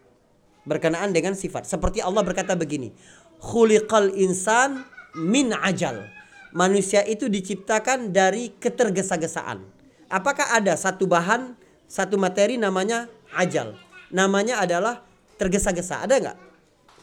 Berkenaan 0.62 1.10
dengan 1.10 1.34
sifat. 1.34 1.66
Seperti 1.66 1.98
Allah 1.98 2.22
berkata 2.22 2.54
begini, 2.54 2.94
khuliqal 3.42 4.14
insan 4.14 4.86
min 5.18 5.50
ajal. 5.50 6.06
Manusia 6.52 7.02
itu 7.08 7.26
diciptakan 7.26 8.12
dari 8.12 8.52
ketergesa-gesaan. 8.60 9.64
Apakah 10.12 10.52
ada 10.52 10.76
satu 10.76 11.08
bahan, 11.08 11.56
satu 11.88 12.20
materi 12.20 12.60
namanya 12.60 13.08
ajal? 13.32 13.74
Namanya 14.12 14.60
adalah 14.60 15.00
tergesa-gesa. 15.40 16.04
Ada 16.04 16.14
nggak? 16.20 16.38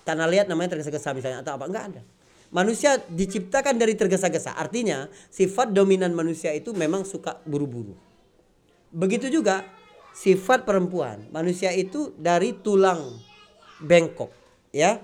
Tanah 0.05 0.29
liat 0.29 0.45
namanya 0.45 0.77
tergesa-gesa 0.77 1.11
misalnya 1.17 1.41
atau 1.41 1.57
apa? 1.57 1.65
Nggak 1.65 1.85
ada. 1.91 2.01
Manusia 2.49 2.97
diciptakan 3.09 3.77
dari 3.77 3.93
tergesa-gesa. 3.93 4.57
Artinya 4.57 5.09
sifat 5.29 5.73
dominan 5.73 6.13
manusia 6.13 6.53
itu 6.53 6.73
memang 6.73 7.05
suka 7.05 7.41
buru-buru. 7.45 7.93
Begitu 8.89 9.29
juga 9.29 9.65
sifat 10.17 10.65
perempuan. 10.65 11.29
Manusia 11.29 11.69
itu 11.73 12.13
dari 12.17 12.57
tulang 12.57 13.21
bengkok, 13.81 14.31
ya. 14.75 14.99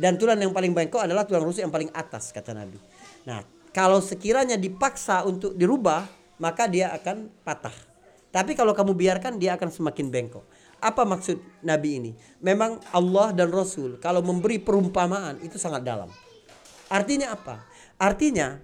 Dan 0.00 0.16
tulang 0.16 0.40
yang 0.40 0.54
paling 0.54 0.72
bengkok 0.72 1.04
adalah 1.04 1.28
tulang 1.28 1.44
rusuk 1.44 1.60
yang 1.60 1.74
paling 1.74 1.92
atas 1.92 2.32
kata 2.32 2.56
Nabi. 2.56 2.80
Nah, 3.28 3.44
kalau 3.70 4.00
sekiranya 4.00 4.56
dipaksa 4.56 5.22
untuk 5.28 5.52
dirubah, 5.54 6.08
maka 6.40 6.64
dia 6.64 6.88
akan 6.96 7.28
patah. 7.44 7.74
Tapi 8.30 8.54
kalau 8.54 8.72
kamu 8.72 8.94
biarkan 8.94 9.36
dia 9.36 9.58
akan 9.58 9.68
semakin 9.68 10.08
bengkok. 10.08 10.46
Apa 10.80 11.04
maksud 11.04 11.36
Nabi 11.60 12.00
ini? 12.00 12.10
Memang 12.40 12.80
Allah 12.94 13.36
dan 13.36 13.52
Rasul 13.52 14.00
kalau 14.00 14.24
memberi 14.24 14.56
perumpamaan 14.56 15.36
itu 15.44 15.60
sangat 15.60 15.84
dalam. 15.84 16.08
Artinya 16.88 17.36
apa? 17.36 17.60
Artinya 18.00 18.56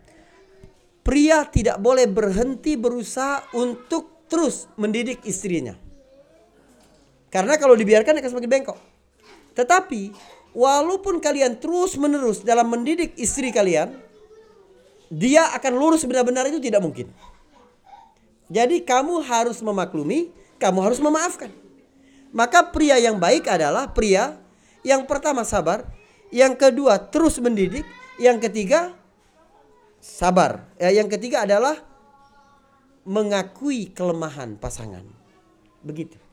pria 1.04 1.44
tidak 1.44 1.76
boleh 1.78 2.08
berhenti 2.08 2.74
berusaha 2.74 3.44
untuk 3.52 4.26
terus 4.32 4.66
mendidik 4.80 5.22
istrinya. 5.28 5.76
Karena 7.28 7.60
kalau 7.60 7.76
dibiarkan 7.76 8.16
akan 8.16 8.30
semakin 8.32 8.50
bengkok. 8.50 8.78
Tetapi 9.56 10.12
walaupun 10.52 11.18
kalian 11.18 11.56
terus 11.56 11.96
menerus 11.96 12.44
dalam 12.44 12.68
mendidik 12.68 13.16
istri 13.16 13.48
kalian, 13.48 13.96
dia 15.08 15.48
akan 15.56 15.72
lurus 15.74 16.04
benar-benar 16.04 16.44
itu 16.52 16.60
tidak 16.60 16.84
mungkin. 16.84 17.08
Jadi 18.46 18.84
kamu 18.84 19.24
harus 19.26 19.58
memaklumi, 19.64 20.30
kamu 20.60 20.78
harus 20.84 21.00
memaafkan. 21.02 21.50
Maka 22.30 22.68
pria 22.68 23.00
yang 23.00 23.16
baik 23.16 23.48
adalah 23.48 23.90
pria 23.90 24.36
yang 24.84 25.08
pertama 25.08 25.42
sabar, 25.42 25.82
yang 26.28 26.54
kedua 26.54 27.00
terus 27.00 27.40
mendidik, 27.40 27.88
yang 28.20 28.38
ketiga 28.38 28.94
sabar. 29.98 30.62
Ya, 30.78 30.94
yang 30.94 31.10
ketiga 31.10 31.42
adalah 31.42 31.80
mengakui 33.06 33.90
kelemahan 33.90 34.58
pasangan. 34.58 35.02
Begitu. 35.82 36.25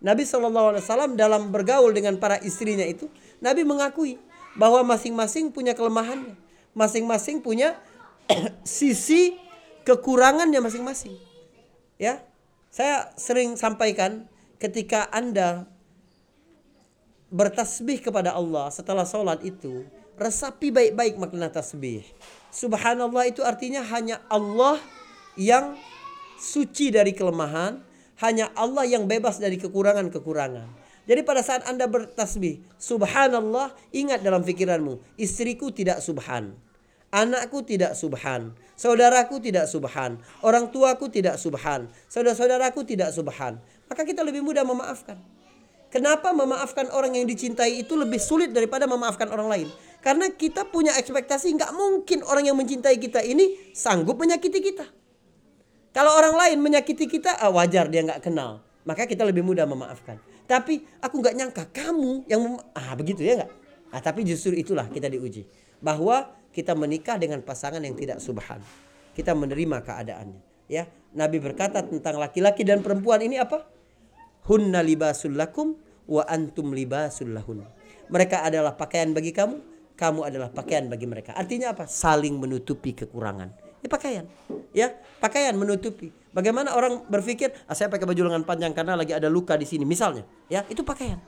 Nabi 0.00 0.24
SAW 0.24 1.12
dalam 1.12 1.52
bergaul 1.52 1.92
dengan 1.92 2.16
para 2.16 2.40
istrinya 2.40 2.84
itu, 2.88 3.12
Nabi 3.44 3.68
mengakui 3.68 4.16
bahwa 4.56 4.96
masing-masing 4.96 5.52
punya 5.52 5.76
kelemahannya, 5.76 6.34
masing-masing 6.72 7.44
punya 7.44 7.76
sisi 8.64 9.36
kekurangannya 9.84 10.60
masing-masing. 10.60 11.14
Ya. 12.00 12.24
Saya 12.70 13.10
sering 13.18 13.58
sampaikan 13.58 14.30
ketika 14.62 15.10
Anda 15.10 15.66
bertasbih 17.34 17.98
kepada 17.98 18.30
Allah 18.34 18.70
setelah 18.70 19.02
sholat 19.02 19.42
itu, 19.42 19.86
resapi 20.14 20.70
baik-baik 20.70 21.18
makna 21.18 21.50
tasbih. 21.50 22.06
Subhanallah 22.54 23.26
itu 23.26 23.42
artinya 23.42 23.82
hanya 23.90 24.22
Allah 24.30 24.78
yang 25.34 25.74
suci 26.38 26.94
dari 26.94 27.10
kelemahan, 27.10 27.82
hanya 28.20 28.52
Allah 28.52 28.84
yang 28.84 29.08
bebas 29.08 29.40
dari 29.40 29.56
kekurangan-kekurangan. 29.56 30.68
Jadi 31.08 31.20
pada 31.24 31.40
saat 31.40 31.64
Anda 31.66 31.88
bertasbih, 31.88 32.62
subhanallah, 32.76 33.74
ingat 33.90 34.20
dalam 34.20 34.44
pikiranmu, 34.44 35.00
istriku 35.16 35.72
tidak 35.72 36.04
subhan. 36.04 36.54
Anakku 37.10 37.66
tidak 37.66 37.98
subhan, 37.98 38.54
saudaraku 38.78 39.42
tidak 39.42 39.66
subhan, 39.66 40.22
orang 40.46 40.70
tuaku 40.70 41.10
tidak 41.10 41.42
subhan, 41.42 41.90
saudara-saudaraku 42.06 42.86
tidak 42.86 43.10
subhan. 43.10 43.58
Maka 43.90 44.06
kita 44.06 44.22
lebih 44.22 44.46
mudah 44.46 44.62
memaafkan. 44.62 45.18
Kenapa 45.90 46.30
memaafkan 46.30 46.86
orang 46.94 47.18
yang 47.18 47.26
dicintai 47.26 47.82
itu 47.82 47.98
lebih 47.98 48.22
sulit 48.22 48.54
daripada 48.54 48.86
memaafkan 48.86 49.26
orang 49.26 49.50
lain? 49.50 49.68
Karena 49.98 50.30
kita 50.30 50.70
punya 50.70 50.94
ekspektasi 50.94 51.50
nggak 51.58 51.74
mungkin 51.74 52.22
orang 52.22 52.46
yang 52.46 52.54
mencintai 52.54 52.94
kita 53.02 53.26
ini 53.26 53.74
sanggup 53.74 54.14
menyakiti 54.14 54.62
kita. 54.62 54.99
Kalau 55.90 56.14
orang 56.14 56.38
lain 56.38 56.58
menyakiti 56.62 57.10
kita, 57.10 57.38
ah, 57.42 57.50
wajar 57.50 57.90
dia 57.90 58.06
nggak 58.06 58.22
kenal. 58.22 58.62
Maka 58.86 59.10
kita 59.10 59.26
lebih 59.26 59.42
mudah 59.42 59.66
memaafkan. 59.66 60.22
Tapi 60.46 60.82
aku 61.02 61.22
nggak 61.22 61.34
nyangka 61.34 61.64
kamu 61.70 62.26
yang 62.26 62.58
ah 62.74 62.94
begitu 62.98 63.22
ya 63.22 63.42
nggak? 63.42 63.52
Ah, 63.90 64.00
tapi 64.02 64.22
justru 64.22 64.54
itulah 64.54 64.86
kita 64.86 65.10
diuji 65.10 65.46
bahwa 65.82 66.30
kita 66.54 66.74
menikah 66.74 67.18
dengan 67.18 67.42
pasangan 67.42 67.82
yang 67.82 67.94
tidak 67.98 68.22
subhan. 68.22 68.62
Kita 69.14 69.34
menerima 69.34 69.82
keadaannya. 69.82 70.42
Ya, 70.70 70.86
Nabi 71.10 71.42
berkata 71.42 71.82
tentang 71.82 72.22
laki-laki 72.22 72.62
dan 72.62 72.82
perempuan 72.82 73.18
ini 73.26 73.42
apa? 73.42 73.66
Hunna 74.46 74.82
libasul 74.86 75.34
lakum 75.34 75.74
wa 76.06 76.22
antum 76.30 76.70
libasul 76.70 77.34
lahun. 77.34 77.66
Mereka 78.10 78.46
adalah 78.46 78.78
pakaian 78.78 79.10
bagi 79.10 79.34
kamu, 79.34 79.58
kamu 79.98 80.20
adalah 80.26 80.50
pakaian 80.54 80.86
bagi 80.86 81.06
mereka. 81.10 81.34
Artinya 81.34 81.74
apa? 81.74 81.90
Saling 81.90 82.38
menutupi 82.38 82.94
kekurangan. 82.94 83.69
Ya 83.80 83.88
pakaian. 83.88 84.24
Ya, 84.76 84.86
pakaian 85.18 85.56
menutupi. 85.56 86.12
Bagaimana 86.30 86.76
orang 86.76 87.08
berpikir, 87.08 87.50
ah, 87.66 87.74
saya 87.74 87.88
pakai 87.88 88.06
baju 88.06 88.30
lengan 88.30 88.44
panjang 88.44 88.76
karena 88.76 88.94
lagi 88.94 89.16
ada 89.16 89.26
luka 89.26 89.56
di 89.56 89.64
sini, 89.64 89.88
misalnya. 89.88 90.22
Ya, 90.52 90.62
itu 90.68 90.84
pakaian. 90.84 91.18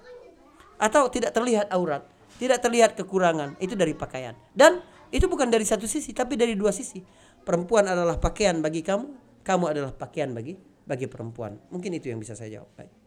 Atau 0.77 1.09
tidak 1.09 1.33
terlihat 1.33 1.73
aurat, 1.73 2.05
tidak 2.37 2.61
terlihat 2.61 2.95
kekurangan, 2.95 3.57
itu 3.59 3.73
dari 3.75 3.97
pakaian. 3.97 4.37
Dan 4.53 4.85
itu 5.11 5.27
bukan 5.27 5.49
dari 5.49 5.65
satu 5.65 5.89
sisi, 5.89 6.13
tapi 6.13 6.37
dari 6.37 6.53
dua 6.55 6.71
sisi. 6.71 7.01
Perempuan 7.43 7.89
adalah 7.89 8.21
pakaian 8.21 8.61
bagi 8.63 8.85
kamu, 8.85 9.07
kamu 9.43 9.65
adalah 9.73 9.93
pakaian 9.97 10.31
bagi 10.31 10.55
bagi 10.87 11.11
perempuan. 11.11 11.59
Mungkin 11.73 11.91
itu 11.99 12.13
yang 12.13 12.23
bisa 12.23 12.39
saya 12.39 12.63
jawab. 12.63 12.71
Baik 12.79 13.03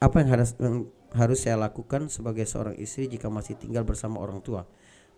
apa 0.00 0.16
yang 0.24 0.28
harus 0.32 0.50
yang 0.56 0.76
harus 1.12 1.38
saya 1.44 1.60
lakukan 1.60 2.08
sebagai 2.08 2.48
seorang 2.48 2.74
istri 2.80 3.04
jika 3.06 3.28
masih 3.28 3.54
tinggal 3.60 3.84
bersama 3.84 4.16
orang 4.16 4.40
tua 4.40 4.64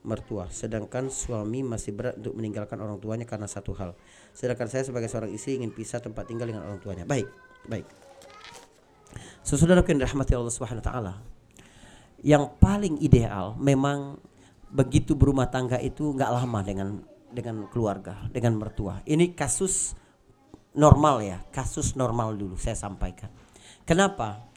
mertua 0.02 0.50
sedangkan 0.50 1.06
suami 1.08 1.62
masih 1.62 1.94
berat 1.94 2.18
untuk 2.18 2.34
meninggalkan 2.34 2.78
orang 2.82 2.98
tuanya 2.98 3.26
karena 3.26 3.46
satu 3.46 3.70
hal. 3.78 3.94
Sedangkan 4.34 4.66
saya 4.66 4.82
sebagai 4.82 5.06
seorang 5.06 5.30
istri 5.30 5.58
ingin 5.58 5.70
pisah 5.70 6.02
tempat 6.02 6.26
tinggal 6.26 6.50
dengan 6.50 6.66
orang 6.66 6.82
tuanya. 6.82 7.06
Baik 7.06 7.30
baik. 7.66 7.86
Sesudah 9.42 9.78
yang 9.78 10.02
dirahmati 10.02 10.34
Allah 10.34 10.54
Subhanahu 10.54 10.82
wa 10.82 10.86
taala 10.86 11.14
yang 12.22 12.54
paling 12.58 13.02
ideal 13.02 13.58
memang 13.58 14.18
begitu 14.70 15.18
berumah 15.18 15.50
tangga 15.50 15.82
itu 15.82 16.14
nggak 16.14 16.30
lama 16.30 16.60
dengan 16.62 16.88
dengan 17.30 17.66
keluarga 17.70 18.26
dengan 18.30 18.58
mertua. 18.58 19.02
Ini 19.06 19.34
kasus 19.34 19.94
normal 20.74 21.22
ya 21.22 21.38
kasus 21.50 21.94
normal 21.94 22.34
dulu 22.34 22.58
saya 22.58 22.74
sampaikan. 22.74 23.30
Kenapa? 23.82 24.50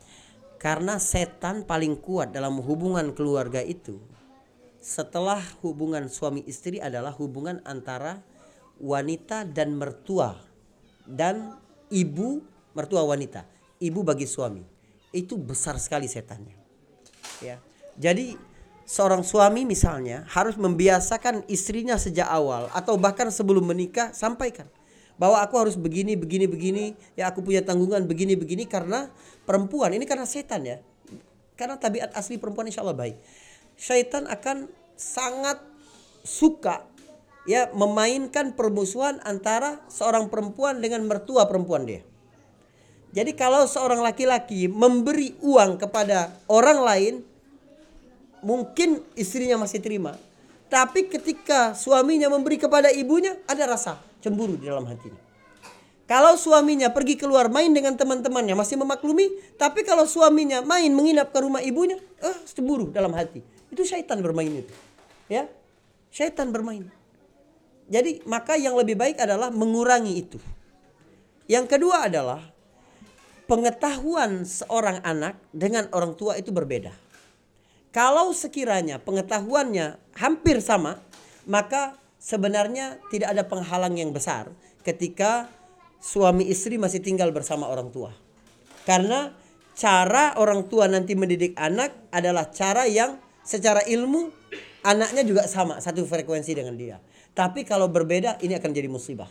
Karena 0.62 0.98
setan 0.98 1.66
paling 1.66 2.00
kuat 2.02 2.34
dalam 2.34 2.58
hubungan 2.62 3.14
keluarga 3.14 3.62
itu 3.62 4.02
setelah 4.86 5.42
hubungan 5.66 6.06
suami 6.06 6.46
istri 6.46 6.78
adalah 6.78 7.10
hubungan 7.18 7.58
antara 7.66 8.22
wanita 8.78 9.42
dan 9.42 9.74
mertua 9.82 10.38
dan 11.10 11.58
ibu 11.90 12.46
mertua 12.78 13.02
wanita, 13.02 13.50
ibu 13.82 14.06
bagi 14.06 14.30
suami. 14.30 14.62
Itu 15.10 15.42
besar 15.42 15.82
sekali 15.82 16.06
setannya. 16.06 16.54
Ya. 17.42 17.58
Jadi 17.98 18.38
seorang 18.86 19.26
suami 19.26 19.66
misalnya 19.66 20.22
harus 20.30 20.54
membiasakan 20.54 21.50
istrinya 21.50 21.98
sejak 21.98 22.30
awal 22.30 22.70
atau 22.70 22.94
bahkan 23.02 23.34
sebelum 23.34 23.66
menikah 23.66 24.14
sampaikan 24.14 24.70
bahwa 25.18 25.42
aku 25.42 25.58
harus 25.58 25.74
begini 25.74 26.14
begini 26.14 26.46
begini 26.46 26.86
ya 27.18 27.34
aku 27.34 27.42
punya 27.42 27.66
tanggungan 27.66 28.06
begini 28.06 28.38
begini 28.38 28.70
karena 28.70 29.10
perempuan 29.48 29.96
ini 29.96 30.06
karena 30.06 30.28
setan 30.28 30.68
ya 30.68 30.78
karena 31.56 31.80
tabiat 31.80 32.12
asli 32.14 32.36
perempuan 32.36 32.68
insya 32.68 32.84
Allah 32.84 32.94
baik 32.94 33.16
syaitan 33.76 34.28
akan 34.28 34.72
sangat 34.96 35.60
suka 36.26 36.88
ya 37.46 37.70
memainkan 37.78 38.56
permusuhan 38.58 39.22
antara 39.22 39.84
seorang 39.92 40.32
perempuan 40.32 40.82
dengan 40.82 41.06
mertua 41.06 41.46
perempuan 41.46 41.86
dia 41.86 42.02
jadi 43.16 43.32
kalau 43.38 43.64
seorang 43.70 44.02
laki-laki 44.02 44.68
memberi 44.68 45.38
uang 45.40 45.78
kepada 45.80 46.34
orang 46.50 46.80
lain 46.82 47.14
mungkin 48.42 49.06
istrinya 49.14 49.62
masih 49.62 49.80
terima 49.80 50.18
tapi 50.66 51.08
ketika 51.08 51.78
suaminya 51.78 52.28
memberi 52.28 52.58
kepada 52.58 52.90
ibunya 52.90 53.38
ada 53.46 53.70
rasa 53.70 54.02
cemburu 54.26 54.58
di 54.58 54.66
dalam 54.66 54.90
hatinya. 54.90 55.22
Kalau 56.06 56.38
suaminya 56.38 56.94
pergi 56.94 57.18
keluar 57.18 57.50
main 57.50 57.74
dengan 57.74 57.98
teman-temannya 57.98 58.54
masih 58.54 58.78
memaklumi, 58.78 59.58
tapi 59.58 59.82
kalau 59.82 60.06
suaminya 60.06 60.62
main 60.62 60.94
menginap 60.94 61.34
ke 61.34 61.40
rumah 61.42 61.66
ibunya, 61.66 61.98
eh 62.22 62.38
cemburu 62.46 62.94
dalam 62.94 63.14
hati. 63.14 63.42
Itu 63.70 63.84
syaitan 63.86 64.22
bermain 64.22 64.52
itu. 64.52 64.74
Ya. 65.32 65.50
Syaitan 66.14 66.50
bermain. 66.54 66.88
Jadi 67.86 68.26
maka 68.26 68.58
yang 68.58 68.74
lebih 68.74 68.98
baik 68.98 69.22
adalah 69.22 69.54
mengurangi 69.54 70.14
itu. 70.18 70.40
Yang 71.46 71.78
kedua 71.78 72.10
adalah 72.10 72.42
pengetahuan 73.46 74.42
seorang 74.42 75.06
anak 75.06 75.38
dengan 75.54 75.86
orang 75.94 76.18
tua 76.18 76.34
itu 76.38 76.50
berbeda. 76.50 76.90
Kalau 77.94 78.34
sekiranya 78.36 79.00
pengetahuannya 79.00 80.18
hampir 80.20 80.60
sama, 80.60 81.00
maka 81.48 81.96
sebenarnya 82.18 83.00
tidak 83.14 83.38
ada 83.38 83.44
penghalang 83.46 83.96
yang 83.96 84.12
besar 84.12 84.50
ketika 84.82 85.48
suami 86.02 86.50
istri 86.50 86.76
masih 86.82 87.00
tinggal 87.00 87.30
bersama 87.32 87.70
orang 87.70 87.94
tua. 87.94 88.12
Karena 88.84 89.32
cara 89.78 90.36
orang 90.42 90.68
tua 90.68 90.90
nanti 90.90 91.14
mendidik 91.14 91.54
anak 91.56 92.10
adalah 92.10 92.50
cara 92.50 92.90
yang 92.90 93.22
secara 93.46 93.86
ilmu 93.86 94.34
anaknya 94.82 95.22
juga 95.22 95.46
sama, 95.46 95.78
satu 95.78 96.04
frekuensi 96.04 96.52
dengan 96.58 96.74
dia. 96.74 96.98
Tapi 97.32 97.64
kalau 97.64 97.88
berbeda 97.88 98.42
ini 98.42 98.58
akan 98.58 98.72
jadi 98.74 98.90
musibah. 98.90 99.30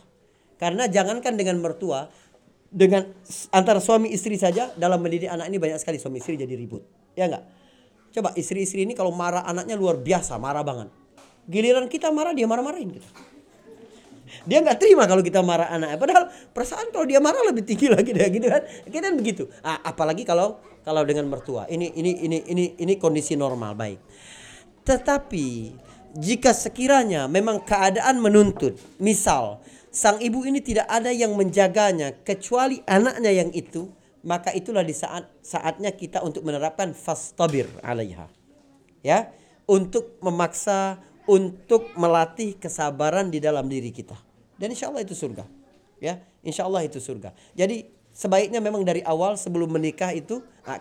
Karena 0.54 0.86
jangankan 0.86 1.34
dengan 1.34 1.58
mertua, 1.58 2.06
dengan 2.70 3.06
antara 3.54 3.78
suami 3.82 4.10
istri 4.10 4.38
saja 4.38 4.70
dalam 4.74 5.02
mendidik 5.02 5.30
anak 5.30 5.50
ini 5.50 5.58
banyak 5.58 5.78
sekali 5.82 5.98
suami 5.98 6.22
istri 6.22 6.38
jadi 6.38 6.54
ribut. 6.54 6.82
Ya 7.14 7.26
enggak? 7.30 7.44
Coba 8.14 8.30
istri-istri 8.38 8.86
ini 8.86 8.94
kalau 8.94 9.10
marah 9.10 9.42
anaknya 9.42 9.74
luar 9.74 9.98
biasa, 9.98 10.38
marah 10.38 10.62
banget. 10.62 10.90
Giliran 11.50 11.90
kita 11.90 12.14
marah 12.14 12.30
dia 12.30 12.46
marah-marahin 12.46 12.94
kita. 12.94 13.10
Dia 14.46 14.58
nggak 14.62 14.78
terima 14.82 15.06
kalau 15.06 15.22
kita 15.22 15.42
marah 15.42 15.70
anaknya. 15.70 15.98
Padahal 15.98 16.24
perasaan 16.54 16.90
kalau 16.90 17.06
dia 17.06 17.22
marah 17.22 17.42
lebih 17.46 17.62
tinggi 17.62 17.90
lagi 17.90 18.10
deh 18.10 18.26
gitu 18.30 18.46
kan. 18.50 18.62
Kita 18.90 19.02
kan 19.10 19.14
begitu. 19.18 19.46
Ah, 19.62 19.82
apalagi 19.82 20.26
kalau 20.26 20.58
kalau 20.84 21.02
dengan 21.02 21.26
mertua. 21.26 21.66
Ini 21.66 21.96
ini 21.96 22.12
ini 22.22 22.38
ini 22.46 22.64
ini 22.78 22.94
kondisi 23.00 23.34
normal 23.34 23.74
baik. 23.74 24.00
Tetapi 24.84 25.46
jika 26.14 26.54
sekiranya 26.54 27.26
memang 27.26 27.64
keadaan 27.64 28.20
menuntut, 28.20 28.76
misal 29.00 29.64
sang 29.90 30.20
ibu 30.20 30.44
ini 30.46 30.60
tidak 30.60 30.86
ada 30.86 31.10
yang 31.10 31.34
menjaganya 31.34 32.14
kecuali 32.22 32.84
anaknya 32.86 33.32
yang 33.32 33.50
itu, 33.50 33.90
maka 34.22 34.52
itulah 34.52 34.84
di 34.84 34.94
saat 34.94 35.26
saatnya 35.42 35.90
kita 35.90 36.22
untuk 36.22 36.44
menerapkan 36.46 36.92
fastabir 36.92 37.66
alaiha. 37.82 38.30
Ya, 39.04 39.32
untuk 39.68 40.16
memaksa 40.20 41.00
untuk 41.24 41.92
melatih 41.96 42.56
kesabaran 42.60 43.32
di 43.32 43.40
dalam 43.40 43.64
diri 43.68 43.88
kita. 43.88 44.16
Dan 44.60 44.72
insya 44.72 44.92
Allah 44.92 45.04
itu 45.04 45.16
surga. 45.16 45.44
Ya, 46.00 46.20
insya 46.44 46.68
Allah 46.68 46.84
itu 46.84 47.00
surga. 47.00 47.32
Jadi 47.56 47.88
sebaiknya 48.14 48.62
memang 48.62 48.86
dari 48.86 49.02
awal 49.02 49.34
sebelum 49.34 49.74
menikah 49.74 50.14
itu 50.14 50.40
ah, 50.64 50.78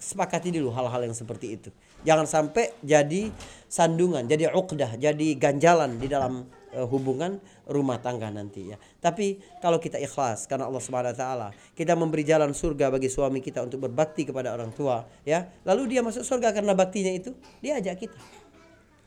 sepakati 0.00 0.54
dulu 0.54 0.72
hal-hal 0.72 1.04
yang 1.04 1.14
seperti 1.14 1.60
itu. 1.60 1.70
Jangan 2.06 2.24
sampai 2.24 2.72
jadi 2.80 3.28
sandungan, 3.66 4.24
jadi 4.24 4.54
uqdah, 4.54 4.96
jadi 4.96 5.28
ganjalan 5.34 5.98
di 5.98 6.06
dalam 6.06 6.46
uh, 6.72 6.86
hubungan 6.86 7.42
rumah 7.66 7.98
tangga 7.98 8.30
nanti 8.30 8.70
ya. 8.70 8.78
Tapi 9.02 9.42
kalau 9.58 9.82
kita 9.82 9.98
ikhlas 9.98 10.46
karena 10.46 10.70
Allah 10.70 10.78
Subhanahu 10.78 11.10
wa 11.10 11.18
taala, 11.18 11.48
kita 11.74 11.98
memberi 11.98 12.22
jalan 12.22 12.54
surga 12.54 12.94
bagi 12.94 13.10
suami 13.10 13.42
kita 13.42 13.66
untuk 13.66 13.90
berbakti 13.90 14.22
kepada 14.22 14.54
orang 14.54 14.70
tua 14.70 15.02
ya. 15.26 15.50
Lalu 15.66 15.98
dia 15.98 16.00
masuk 16.06 16.22
surga 16.22 16.54
karena 16.54 16.72
baktinya 16.78 17.10
itu, 17.10 17.34
dia 17.58 17.76
ajak 17.82 18.06
kita 18.06 18.18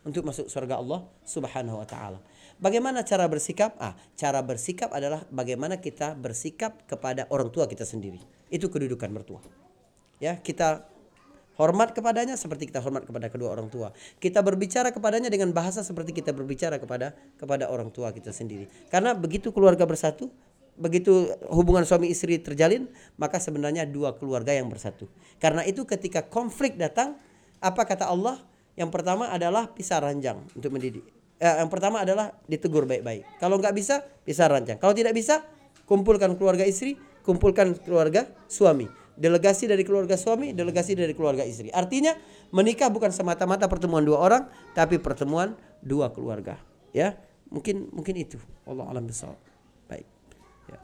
untuk 0.03 0.27
masuk 0.27 0.51
surga 0.51 0.83
Allah 0.83 1.07
Subhanahu 1.23 1.79
wa 1.79 1.87
taala. 1.87 2.19
Bagaimana 2.61 3.01
cara 3.01 3.25
bersikap? 3.25 3.73
Ah, 3.81 3.97
cara 4.13 4.37
bersikap 4.45 4.93
adalah 4.93 5.25
bagaimana 5.33 5.81
kita 5.81 6.13
bersikap 6.13 6.85
kepada 6.85 7.25
orang 7.33 7.49
tua 7.49 7.65
kita 7.65 7.89
sendiri. 7.89 8.21
Itu 8.53 8.69
kedudukan 8.69 9.09
mertua. 9.09 9.41
Ya, 10.21 10.37
kita 10.37 10.85
hormat 11.57 11.97
kepadanya 11.97 12.37
seperti 12.37 12.69
kita 12.69 12.77
hormat 12.85 13.09
kepada 13.09 13.33
kedua 13.33 13.57
orang 13.57 13.65
tua. 13.73 13.89
Kita 14.21 14.45
berbicara 14.45 14.93
kepadanya 14.93 15.33
dengan 15.33 15.49
bahasa 15.57 15.81
seperti 15.81 16.13
kita 16.13 16.37
berbicara 16.37 16.77
kepada 16.77 17.17
kepada 17.41 17.65
orang 17.65 17.89
tua 17.89 18.13
kita 18.13 18.29
sendiri. 18.29 18.69
Karena 18.93 19.17
begitu 19.17 19.49
keluarga 19.49 19.89
bersatu, 19.89 20.29
begitu 20.77 21.33
hubungan 21.49 21.81
suami 21.81 22.13
istri 22.13 22.37
terjalin, 22.37 22.85
maka 23.17 23.41
sebenarnya 23.41 23.89
dua 23.89 24.13
keluarga 24.21 24.53
yang 24.53 24.69
bersatu. 24.69 25.09
Karena 25.41 25.65
itu 25.65 25.81
ketika 25.89 26.21
konflik 26.29 26.77
datang, 26.77 27.17
apa 27.57 27.89
kata 27.89 28.05
Allah? 28.05 28.37
Yang 28.77 28.93
pertama 28.93 29.33
adalah 29.33 29.65
pisah 29.73 29.97
ranjang 29.97 30.45
untuk 30.53 30.69
mendidik. 30.69 31.20
Eh, 31.41 31.55
yang 31.57 31.73
pertama 31.73 32.05
adalah 32.05 32.37
ditegur 32.45 32.85
baik-baik. 32.85 33.41
Kalau 33.41 33.57
nggak 33.57 33.73
bisa, 33.73 34.05
pisah 34.21 34.45
ranjang. 34.45 34.77
Kalau 34.77 34.93
tidak 34.93 35.17
bisa, 35.17 35.41
kumpulkan 35.89 36.37
keluarga 36.37 36.61
istri, 36.69 37.01
kumpulkan 37.25 37.73
keluarga 37.81 38.29
suami 38.45 38.85
delegasi 39.21 39.69
dari 39.69 39.85
keluarga 39.85 40.15
suami, 40.17 40.55
delegasi 40.55 40.97
dari 40.97 41.13
keluarga 41.13 41.45
istri. 41.45 41.69
Artinya 41.69 42.17
menikah 42.49 42.89
bukan 42.89 43.13
semata-mata 43.13 43.69
pertemuan 43.69 44.01
dua 44.01 44.17
orang, 44.17 44.43
tapi 44.73 44.97
pertemuan 44.97 45.53
dua 45.83 46.09
keluarga. 46.09 46.57
Ya, 46.89 47.21
mungkin 47.53 47.93
mungkin 47.93 48.17
itu. 48.17 48.41
Allah 48.65 48.89
alam 48.89 49.05
besar. 49.05 49.37
Baik. 49.85 50.07
Ya. 50.65 50.79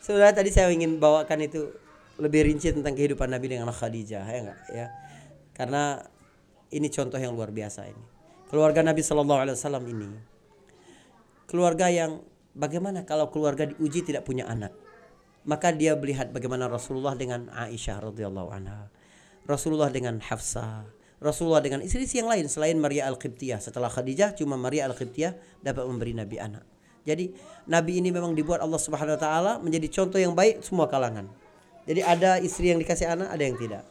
Sebenarnya 0.00 0.34
tadi 0.40 0.50
saya 0.56 0.72
ingin 0.72 0.96
bawakan 0.96 1.44
itu 1.44 1.68
lebih 2.16 2.46
rinci 2.46 2.70
tentang 2.72 2.94
kehidupan 2.94 3.28
Nabi 3.28 3.52
dengan 3.52 3.68
Khadijah, 3.68 4.24
ya 4.24 4.40
enggak? 4.40 4.58
Ya. 4.72 4.86
Karena 5.52 6.00
ini 6.72 6.88
contoh 6.88 7.20
yang 7.20 7.36
luar 7.36 7.52
biasa 7.52 7.86
ini. 7.86 8.13
Keluarga 8.54 8.86
Nabi 8.86 9.02
Shallallahu 9.02 9.40
Alaihi 9.42 9.58
Wasallam 9.58 9.84
ini, 9.90 10.14
keluarga 11.50 11.90
yang 11.90 12.22
bagaimana 12.54 13.02
kalau 13.02 13.26
keluarga 13.34 13.66
diuji 13.66 14.06
tidak 14.06 14.22
punya 14.22 14.46
anak? 14.46 14.70
maka 15.44 15.70
dia 15.70 15.92
melihat 15.94 16.32
bagaimana 16.32 16.66
Rasulullah 16.66 17.12
dengan 17.14 17.52
Aisyah 17.52 18.00
radhiyallahu 18.10 18.48
anha. 18.50 18.88
Rasulullah 19.44 19.92
dengan 19.92 20.24
Hafsah, 20.24 20.88
Rasulullah 21.20 21.60
dengan 21.60 21.84
istri-istri 21.84 22.24
yang 22.24 22.32
lain 22.32 22.48
selain 22.48 22.80
Maria 22.80 23.04
Al-Qibtiyah. 23.12 23.60
Setelah 23.60 23.92
Khadijah 23.92 24.32
cuma 24.40 24.56
Maria 24.56 24.88
Al-Qibtiyah 24.88 25.60
dapat 25.60 25.84
memberi 25.84 26.16
Nabi 26.16 26.40
anak. 26.40 26.64
Jadi 27.04 27.36
Nabi 27.68 28.00
ini 28.00 28.08
memang 28.08 28.32
dibuat 28.32 28.64
Allah 28.64 28.80
Subhanahu 28.80 29.12
wa 29.12 29.20
taala 29.20 29.52
menjadi 29.60 29.92
contoh 29.92 30.16
yang 30.16 30.32
baik 30.32 30.64
semua 30.64 30.88
kalangan. 30.88 31.28
Jadi 31.84 32.00
ada 32.00 32.40
istri 32.40 32.72
yang 32.72 32.80
dikasih 32.80 33.12
anak, 33.12 33.28
ada 33.28 33.44
yang 33.44 33.60
tidak. 33.60 33.84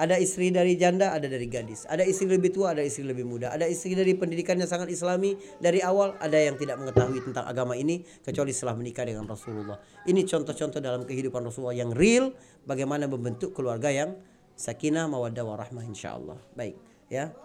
Ada 0.00 0.16
istri 0.16 0.48
dari 0.48 0.80
janda, 0.80 1.12
ada 1.12 1.28
dari 1.28 1.44
gadis. 1.44 1.84
Ada 1.84 2.08
istri 2.08 2.24
lebih 2.24 2.48
tua, 2.56 2.72
ada 2.72 2.80
istri 2.80 3.04
lebih 3.04 3.28
muda. 3.28 3.52
Ada 3.52 3.68
istri 3.68 3.92
dari 3.92 4.16
pendidikannya 4.16 4.64
sangat 4.64 4.88
islami 4.88 5.36
dari 5.60 5.84
awal, 5.84 6.16
ada 6.16 6.40
yang 6.40 6.56
tidak 6.56 6.80
mengetahui 6.80 7.20
tentang 7.20 7.44
agama 7.44 7.76
ini 7.76 8.00
kecuali 8.24 8.48
setelah 8.56 8.80
menikah 8.80 9.04
dengan 9.04 9.28
Rasulullah. 9.28 9.76
Ini 10.08 10.24
contoh-contoh 10.24 10.80
dalam 10.80 11.04
kehidupan 11.04 11.44
Rasulullah 11.44 11.76
yang 11.76 11.92
real 11.92 12.32
bagaimana 12.64 13.12
membentuk 13.12 13.52
keluarga 13.52 13.92
yang 13.92 14.16
sakinah, 14.56 15.04
mawaddah, 15.04 15.44
warahmah 15.44 15.84
insyaallah. 15.84 16.40
Baik, 16.56 16.80
ya. 17.12 17.36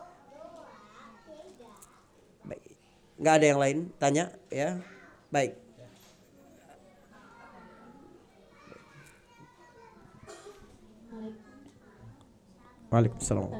Baik. 2.47 2.71
Enggak 3.19 3.33
ada 3.35 3.45
yang 3.51 3.59
lain 3.59 3.77
tanya, 3.99 4.31
ya. 4.47 4.79
Baik. 5.27 5.64
Waalaikumsalam. 12.95 13.51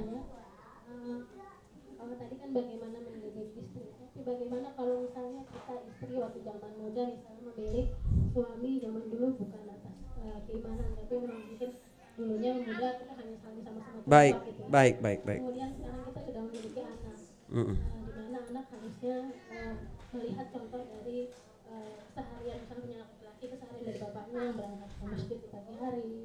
Kalau 2.00 2.16
tadi 2.16 2.36
kan 2.40 2.50
bagaimana 2.56 2.98
mendidik 3.04 3.52
istri, 3.60 3.84
tapi 3.92 4.20
bagaimana 4.24 4.72
kalau 4.80 5.04
misalnya 5.04 5.44
kita 5.52 5.76
istri 5.92 6.16
waktu 6.16 6.40
zaman 6.40 6.72
muda 6.80 7.04
misalnya 7.12 7.42
memilih 7.52 7.86
suami 8.32 8.72
zaman 8.80 9.04
dulu 9.12 9.28
bukan 9.36 9.64
atas 9.68 9.96
uh, 10.24 10.40
keimanan, 10.48 10.88
tapi 10.96 11.14
memang 11.20 11.42
mungkin 11.52 11.70
dulunya 12.16 12.52
muda 12.64 12.88
kita 12.96 13.12
hanya 13.12 13.36
saling 13.44 13.64
sama-sama 13.68 14.00
Baik, 14.08 14.36
gitu. 14.48 14.62
baik, 14.72 14.96
baik, 15.04 15.20
baik. 15.28 15.42
Kemudian 15.44 15.70
sekarang 15.76 16.02
kita 16.08 16.20
sudah 16.24 16.42
memiliki 16.48 16.80
anak, 16.80 17.18
Mm 17.46 17.62
-mm. 17.62 17.76
uh, 17.76 18.00
di 18.08 18.12
mana 18.16 18.40
anak 18.56 18.66
harusnya 18.72 19.16
uh, 19.52 19.76
melihat 20.16 20.48
contoh 20.56 20.82
dari 20.88 21.20
uh, 21.68 21.96
seharian 22.16 22.58
misalnya 22.64 22.84
punya 22.88 22.98
laki-laki 23.04 23.46
keseharian 23.52 23.84
dari 23.84 24.00
bapaknya 24.00 24.40
yang 24.48 24.56
berangkat 24.56 24.90
ke 24.96 25.04
masjid 25.12 25.38
di 25.44 25.48
pagi 25.52 25.74
hari, 25.76 26.16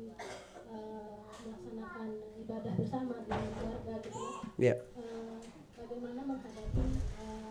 uh, 0.70 1.18
melaksanakan 1.42 2.06
ibadah 2.50 2.74
bersama 2.74 3.14
dengan 3.22 3.46
keluarga 3.54 3.94
gitu 4.02 4.18
ya. 4.18 4.34
Ya. 4.58 4.74
Eh, 4.98 5.38
bagaimana 5.78 6.20
menghadapi 6.26 6.82
eh, 6.98 7.50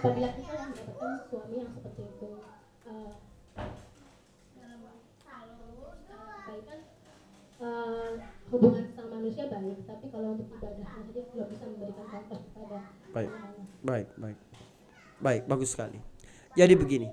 apabila 0.00 0.28
kita 0.32 0.52
mendapatkan 0.64 1.12
suami 1.28 1.54
yang 1.60 1.70
seperti 1.76 2.02
itu 2.08 2.30
Eh, 2.86 3.12
baik 6.46 6.62
kan 6.64 6.80
eh, 7.60 8.12
hubungan 8.48 8.84
sama 8.96 9.08
manusia 9.20 9.44
baik 9.50 9.78
tapi 9.84 10.06
kalau 10.08 10.38
untuk 10.38 10.48
ibadahnya 10.56 10.86
saja 10.86 11.20
belum 11.34 11.46
bisa 11.50 11.64
memberikan 11.66 12.06
contoh 12.08 12.38
kepada 12.40 12.78
Baik. 13.12 13.28
anak-anak. 13.28 13.68
Baik, 13.84 14.08
baik. 14.16 14.38
Baik, 15.20 15.42
bagus 15.44 15.70
sekali. 15.76 15.98
Jadi 16.56 16.74
begini. 16.78 17.08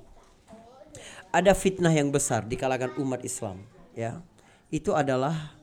Ada 1.34 1.52
fitnah 1.57 1.91
yang 1.91 2.14
besar 2.14 2.45
di 2.45 2.53
kalangan 2.53 2.94
umat 3.02 3.26
Islam, 3.26 3.65
ya. 3.98 4.22
Itu 4.69 4.94
adalah 4.94 5.57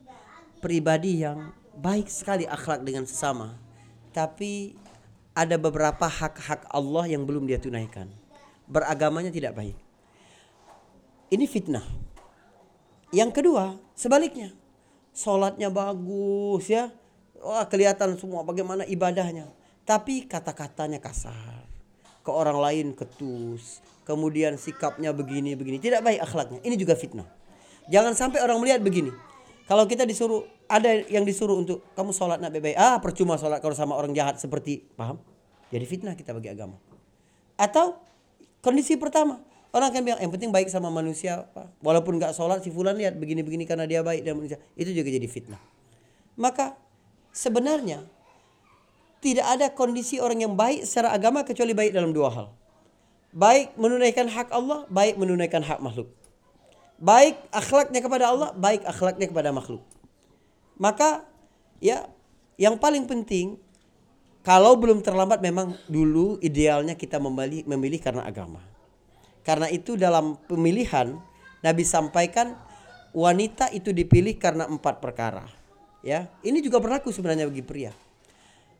pribadi 0.60 1.24
yang 1.24 1.56
baik 1.80 2.12
sekali 2.12 2.44
akhlak 2.44 2.84
dengan 2.84 3.08
sesama, 3.08 3.56
tapi 4.12 4.76
ada 5.32 5.56
beberapa 5.56 6.04
hak-hak 6.04 6.68
Allah 6.68 7.08
yang 7.08 7.24
belum 7.24 7.48
dia 7.48 7.56
tunaikan. 7.56 8.12
Beragamanya 8.68 9.32
tidak 9.32 9.56
baik. 9.56 9.76
Ini 11.30 11.44
fitnah. 11.46 11.86
Yang 13.10 13.42
kedua, 13.42 13.78
sebaliknya. 13.96 14.54
Sholatnya 15.10 15.70
bagus 15.72 16.70
ya. 16.70 16.94
Wah, 17.40 17.66
kelihatan 17.66 18.14
semua 18.20 18.46
bagaimana 18.46 18.86
ibadahnya. 18.86 19.50
Tapi 19.86 20.26
kata-katanya 20.28 21.02
kasar. 21.02 21.66
Ke 22.22 22.30
orang 22.30 22.58
lain 22.60 22.86
ketus. 22.94 23.82
Kemudian 24.06 24.58
sikapnya 24.58 25.10
begini 25.10 25.54
begini. 25.54 25.82
Tidak 25.82 26.02
baik 26.02 26.20
akhlaknya. 26.22 26.60
Ini 26.62 26.74
juga 26.78 26.94
fitnah. 26.94 27.26
Jangan 27.90 28.14
sampai 28.14 28.42
orang 28.42 28.62
melihat 28.62 28.82
begini. 28.82 29.10
Kalau 29.70 29.86
kita 29.86 30.02
disuruh 30.02 30.42
ada 30.66 30.98
yang 31.06 31.22
disuruh 31.22 31.54
untuk 31.54 31.86
kamu 31.94 32.10
sholat 32.10 32.42
nak 32.42 32.50
baik 32.50 32.74
ah 32.74 32.98
percuma 32.98 33.38
sholat 33.38 33.62
kalau 33.62 33.70
sama 33.70 33.94
orang 33.94 34.10
jahat 34.10 34.42
seperti 34.42 34.82
paham? 34.98 35.22
Jadi 35.70 35.86
fitnah 35.86 36.18
kita 36.18 36.34
bagi 36.34 36.50
agama. 36.50 36.74
Atau 37.54 37.94
kondisi 38.66 38.98
pertama 38.98 39.38
orang 39.70 39.94
akan 39.94 40.02
bilang 40.02 40.20
yang 40.26 40.32
penting 40.34 40.50
baik 40.50 40.66
sama 40.66 40.90
manusia 40.90 41.46
Pak. 41.54 41.70
walaupun 41.86 42.18
nggak 42.18 42.34
sholat 42.34 42.66
si 42.66 42.74
fulan 42.74 42.98
lihat 42.98 43.14
begini-begini 43.14 43.62
karena 43.62 43.86
dia 43.86 44.02
baik 44.02 44.26
dan 44.26 44.42
manusia 44.42 44.58
itu 44.74 44.90
juga 44.90 45.06
jadi 45.06 45.28
fitnah. 45.30 45.62
Maka 46.34 46.74
sebenarnya 47.30 48.02
tidak 49.22 49.46
ada 49.54 49.70
kondisi 49.70 50.18
orang 50.18 50.50
yang 50.50 50.58
baik 50.58 50.82
secara 50.82 51.14
agama 51.14 51.46
kecuali 51.46 51.78
baik 51.78 51.94
dalam 51.94 52.10
dua 52.10 52.34
hal. 52.34 52.46
Baik 53.30 53.78
menunaikan 53.78 54.26
hak 54.26 54.50
Allah, 54.50 54.82
baik 54.90 55.14
menunaikan 55.14 55.62
hak 55.62 55.78
makhluk. 55.78 56.10
Baik 57.00 57.40
akhlaknya 57.48 58.04
kepada 58.04 58.28
Allah, 58.28 58.52
baik 58.52 58.84
akhlaknya 58.84 59.26
kepada 59.32 59.50
makhluk. 59.56 59.80
Maka 60.76 61.24
ya 61.80 62.04
yang 62.60 62.76
paling 62.76 63.08
penting 63.08 63.56
kalau 64.44 64.76
belum 64.76 65.00
terlambat 65.00 65.40
memang 65.40 65.72
dulu 65.88 66.36
idealnya 66.44 66.92
kita 66.96 67.16
memilih, 67.16 67.64
memilih 67.64 68.00
karena 68.04 68.28
agama. 68.28 68.60
Karena 69.40 69.72
itu 69.72 69.96
dalam 69.96 70.36
pemilihan 70.44 71.16
Nabi 71.64 71.84
sampaikan 71.88 72.52
wanita 73.16 73.72
itu 73.72 73.96
dipilih 73.96 74.36
karena 74.36 74.68
empat 74.68 75.00
perkara. 75.00 75.48
Ya, 76.04 76.28
ini 76.44 76.60
juga 76.60 76.80
berlaku 76.80 77.12
sebenarnya 77.12 77.48
bagi 77.48 77.64
pria. 77.64 77.92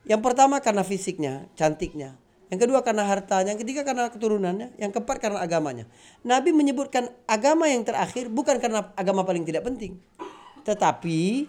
Yang 0.05 0.21
pertama 0.25 0.61
karena 0.61 0.85
fisiknya, 0.85 1.49
cantiknya. 1.57 2.20
Yang 2.51 2.67
kedua 2.67 2.83
karena 2.83 3.07
hartanya, 3.07 3.55
yang 3.55 3.63
ketiga 3.63 3.87
karena 3.87 4.11
keturunannya, 4.11 4.75
yang 4.75 4.91
keempat 4.91 5.23
karena 5.23 5.39
agamanya. 5.39 5.87
Nabi 6.27 6.51
menyebutkan 6.51 7.07
agama 7.31 7.71
yang 7.71 7.87
terakhir 7.87 8.27
bukan 8.27 8.59
karena 8.59 8.91
agama 8.99 9.23
paling 9.23 9.47
tidak 9.47 9.63
penting. 9.63 10.03
Tetapi 10.67 11.47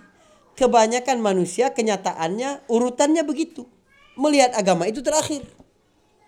kebanyakan 0.53 1.17
manusia 1.17 1.73
kenyataannya 1.73 2.69
urutannya 2.69 3.25
begitu. 3.25 3.65
melihat 4.11 4.51
agama 4.53 4.85
itu 4.91 4.99
terakhir. 4.99 5.41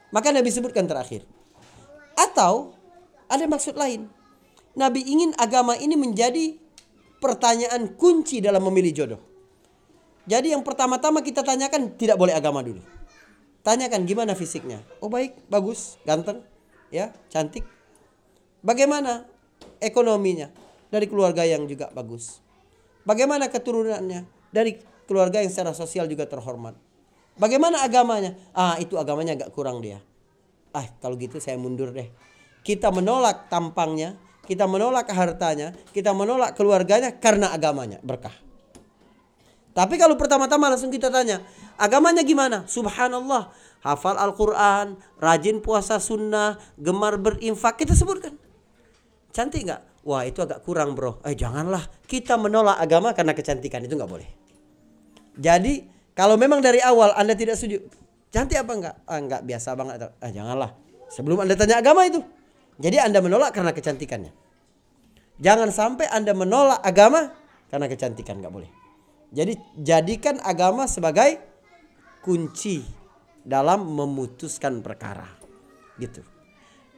Maka 0.10 0.32
Nabi 0.32 0.50
sebutkan 0.50 0.88
terakhir. 0.88 1.28
Atau 2.16 2.74
ada 3.28 3.44
maksud 3.44 3.76
lain. 3.76 4.08
Nabi 4.74 5.04
ingin 5.04 5.36
agama 5.36 5.76
ini 5.78 5.94
menjadi 6.00 6.58
pertanyaan 7.20 7.94
kunci 8.00 8.40
dalam 8.40 8.64
memilih 8.72 8.91
jodoh. 8.95 9.22
Jadi 10.24 10.56
yang 10.56 10.64
pertama-tama 10.64 11.20
kita 11.20 11.44
tanyakan 11.44 12.00
tidak 12.00 12.16
boleh 12.16 12.32
agama 12.32 12.64
dulu. 12.64 12.80
Tanyakan 13.64 14.03
gimana 14.03 14.35
fisiknya. 14.35 14.84
Oh 14.99 15.07
baik, 15.07 15.48
bagus, 15.48 15.95
ganteng, 16.03 16.44
ya, 16.91 17.15
cantik. 17.31 17.64
Bagaimana 18.60 19.23
ekonominya? 19.80 20.52
Dari 20.91 21.07
keluarga 21.07 21.48
yang 21.48 21.65
juga 21.65 21.90
bagus. 21.95 22.44
Bagaimana 23.07 23.49
keturunannya? 23.49 24.27
Dari 24.53 24.77
keluarga 25.07 25.41
yang 25.41 25.49
secara 25.49 25.72
sosial 25.73 26.06
juga 26.11 26.27
terhormat. 26.27 26.76
Bagaimana 27.40 27.81
agamanya? 27.81 28.38
Ah, 28.53 28.77
itu 28.77 28.99
agamanya 28.99 29.34
agak 29.34 29.49
kurang 29.56 29.81
dia. 29.81 30.03
Ah, 30.69 30.85
kalau 31.02 31.18
gitu 31.18 31.41
saya 31.41 31.57
mundur 31.57 31.90
deh. 31.95 32.11
Kita 32.61 32.94
menolak 32.94 33.49
tampangnya, 33.49 34.19
kita 34.45 34.69
menolak 34.69 35.10
hartanya, 35.10 35.73
kita 35.95 36.14
menolak 36.14 36.53
keluarganya 36.53 37.15
karena 37.18 37.49
agamanya 37.49 37.98
berkah. 38.06 38.35
Tapi 39.74 39.98
kalau 39.98 40.14
pertama-tama 40.14 40.70
langsung 40.70 40.94
kita 40.94 41.10
tanya, 41.10 41.41
agamanya 41.82 42.22
gimana? 42.22 42.70
Subhanallah, 42.70 43.50
hafal 43.82 44.22
Al-Quran, 44.22 45.02
rajin 45.18 45.66
puasa 45.66 45.98
sunnah, 45.98 46.62
gemar 46.78 47.18
berinfak, 47.18 47.82
kita 47.82 47.98
sebutkan. 47.98 48.38
Cantik 49.34 49.66
nggak? 49.66 49.82
Wah 50.06 50.30
itu 50.30 50.45
agak 50.45 50.62
kurang 50.62 50.94
bro. 50.94 51.18
Eh 51.26 51.34
janganlah, 51.34 51.90
kita 52.06 52.38
menolak 52.38 52.78
agama 52.78 53.18
karena 53.18 53.34
kecantikan, 53.34 53.82
itu 53.82 53.98
nggak 53.98 54.12
boleh. 54.14 54.30
Jadi 55.41 55.90
kalau 56.14 56.38
memang 56.38 56.62
dari 56.62 56.78
awal 56.78 57.10
Anda 57.18 57.34
tidak 57.34 57.58
setuju, 57.58 57.82
cantik 58.30 58.62
apa 58.62 58.72
enggak? 58.78 58.95
Ah, 59.10 59.18
enggak 59.18 59.41
biasa 59.41 59.74
banget. 59.74 60.14
Ah, 60.22 60.30
janganlah. 60.30 60.78
Sebelum 61.10 61.41
Anda 61.41 61.58
tanya 61.58 61.82
agama 61.82 62.06
itu. 62.06 62.22
Jadi 62.78 63.02
Anda 63.02 63.26
menolak 63.26 63.58
karena 63.58 63.74
kecantikannya. 63.74 64.30
Jangan 65.41 65.74
sampai 65.74 66.06
Anda 66.14 66.38
menolak 66.38 66.78
agama 66.86 67.34
karena 67.74 67.90
kecantikan, 67.90 68.38
enggak 68.38 68.54
boleh. 68.54 68.82
Jadi 69.34 69.57
jadikan 69.81 70.38
agama 70.45 70.85
sebagai 70.85 71.41
kunci 72.22 72.85
dalam 73.41 73.89
memutuskan 73.89 74.85
perkara. 74.85 75.26
Gitu. 75.97 76.22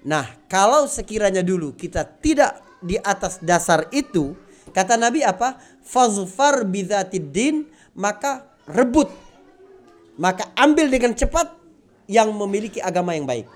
Nah, 0.06 0.28
kalau 0.52 0.86
sekiranya 0.86 1.42
dulu 1.42 1.74
kita 1.74 2.04
tidak 2.04 2.60
di 2.84 3.00
atas 3.00 3.40
dasar 3.42 3.88
itu, 3.90 4.36
kata 4.76 5.00
Nabi 5.00 5.24
apa? 5.24 5.58
Fazfar 5.82 6.68
bidzatiddin, 6.68 7.66
maka 7.96 8.46
rebut. 8.68 9.10
Maka 10.20 10.52
ambil 10.60 10.92
dengan 10.92 11.16
cepat 11.16 11.56
yang 12.06 12.30
memiliki 12.36 12.84
agama 12.84 13.16
yang 13.18 13.26
baik. 13.26 13.50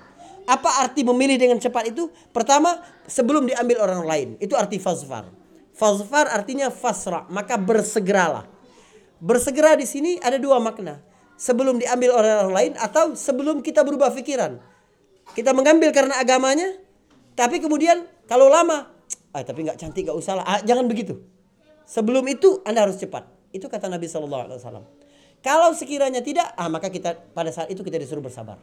Apa 0.48 0.82
arti 0.82 1.06
memilih 1.06 1.38
dengan 1.38 1.60
cepat 1.62 1.94
itu? 1.94 2.10
Pertama, 2.34 2.82
sebelum 3.06 3.46
diambil 3.46 3.86
orang 3.86 4.02
lain. 4.02 4.28
Itu 4.42 4.58
arti 4.58 4.82
fazfar. 4.82 5.30
Fazfar 5.76 6.26
artinya 6.32 6.72
fasra, 6.72 7.28
maka 7.30 7.54
bersegeralah. 7.54 8.59
Bersegera 9.20 9.76
di 9.76 9.84
sini 9.84 10.16
ada 10.24 10.40
dua 10.40 10.56
makna. 10.58 11.04
Sebelum 11.40 11.80
diambil 11.80 12.12
orang 12.12 12.52
lain 12.52 12.72
atau 12.76 13.16
sebelum 13.16 13.64
kita 13.64 13.80
berubah 13.84 14.12
pikiran. 14.12 14.60
Kita 15.32 15.56
mengambil 15.56 15.88
karena 15.92 16.20
agamanya, 16.20 16.76
tapi 17.32 17.64
kemudian 17.64 18.04
kalau 18.28 18.52
lama, 18.52 18.92
ah 19.32 19.40
tapi 19.40 19.64
nggak 19.64 19.80
cantik 19.80 20.04
nggak 20.08 20.18
usah 20.18 20.40
lah. 20.40 20.44
Ah, 20.44 20.60
jangan 20.60 20.84
begitu. 20.84 21.16
Sebelum 21.88 22.24
itu 22.28 22.60
Anda 22.68 22.84
harus 22.84 23.00
cepat. 23.00 23.24
Itu 23.56 23.72
kata 23.72 23.88
Nabi 23.88 24.04
Shallallahu 24.04 24.42
Alaihi 24.44 24.58
Wasallam. 24.60 24.84
Kalau 25.40 25.72
sekiranya 25.72 26.20
tidak, 26.20 26.52
ah 26.60 26.68
maka 26.68 26.92
kita 26.92 27.16
pada 27.32 27.48
saat 27.48 27.72
itu 27.72 27.80
kita 27.80 27.96
disuruh 27.96 28.20
bersabar. 28.20 28.60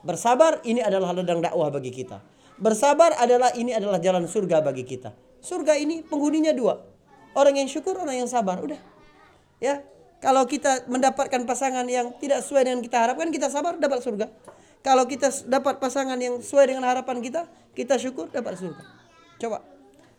Bersabar 0.00 0.64
ini 0.64 0.80
adalah 0.80 1.12
ladang 1.12 1.44
dakwah 1.44 1.68
bagi 1.68 1.92
kita. 1.92 2.20
Bersabar 2.56 3.16
adalah 3.20 3.52
ini 3.56 3.76
adalah 3.76 4.00
jalan 4.00 4.24
surga 4.24 4.64
bagi 4.64 4.88
kita. 4.88 5.12
Surga 5.44 5.76
ini 5.76 6.00
penghuninya 6.00 6.56
dua. 6.56 6.80
Orang 7.36 7.60
yang 7.60 7.68
syukur, 7.68 8.00
orang 8.00 8.24
yang 8.24 8.30
sabar. 8.30 8.62
Udah. 8.62 8.93
Ya. 9.64 9.80
Kalau 10.20 10.44
kita 10.44 10.84
mendapatkan 10.88 11.48
pasangan 11.48 11.88
yang 11.88 12.12
tidak 12.20 12.44
sesuai 12.44 12.68
dengan 12.68 12.80
kita 12.84 12.96
harapkan, 13.00 13.32
kita 13.32 13.48
sabar 13.48 13.80
dapat 13.80 14.04
surga. 14.04 14.28
Kalau 14.84 15.08
kita 15.08 15.32
dapat 15.48 15.80
pasangan 15.80 16.20
yang 16.20 16.44
sesuai 16.44 16.68
dengan 16.68 16.84
harapan 16.84 17.24
kita, 17.24 17.48
kita 17.72 17.96
syukur 17.96 18.28
dapat 18.28 18.60
surga. 18.60 18.84
Coba. 19.40 19.64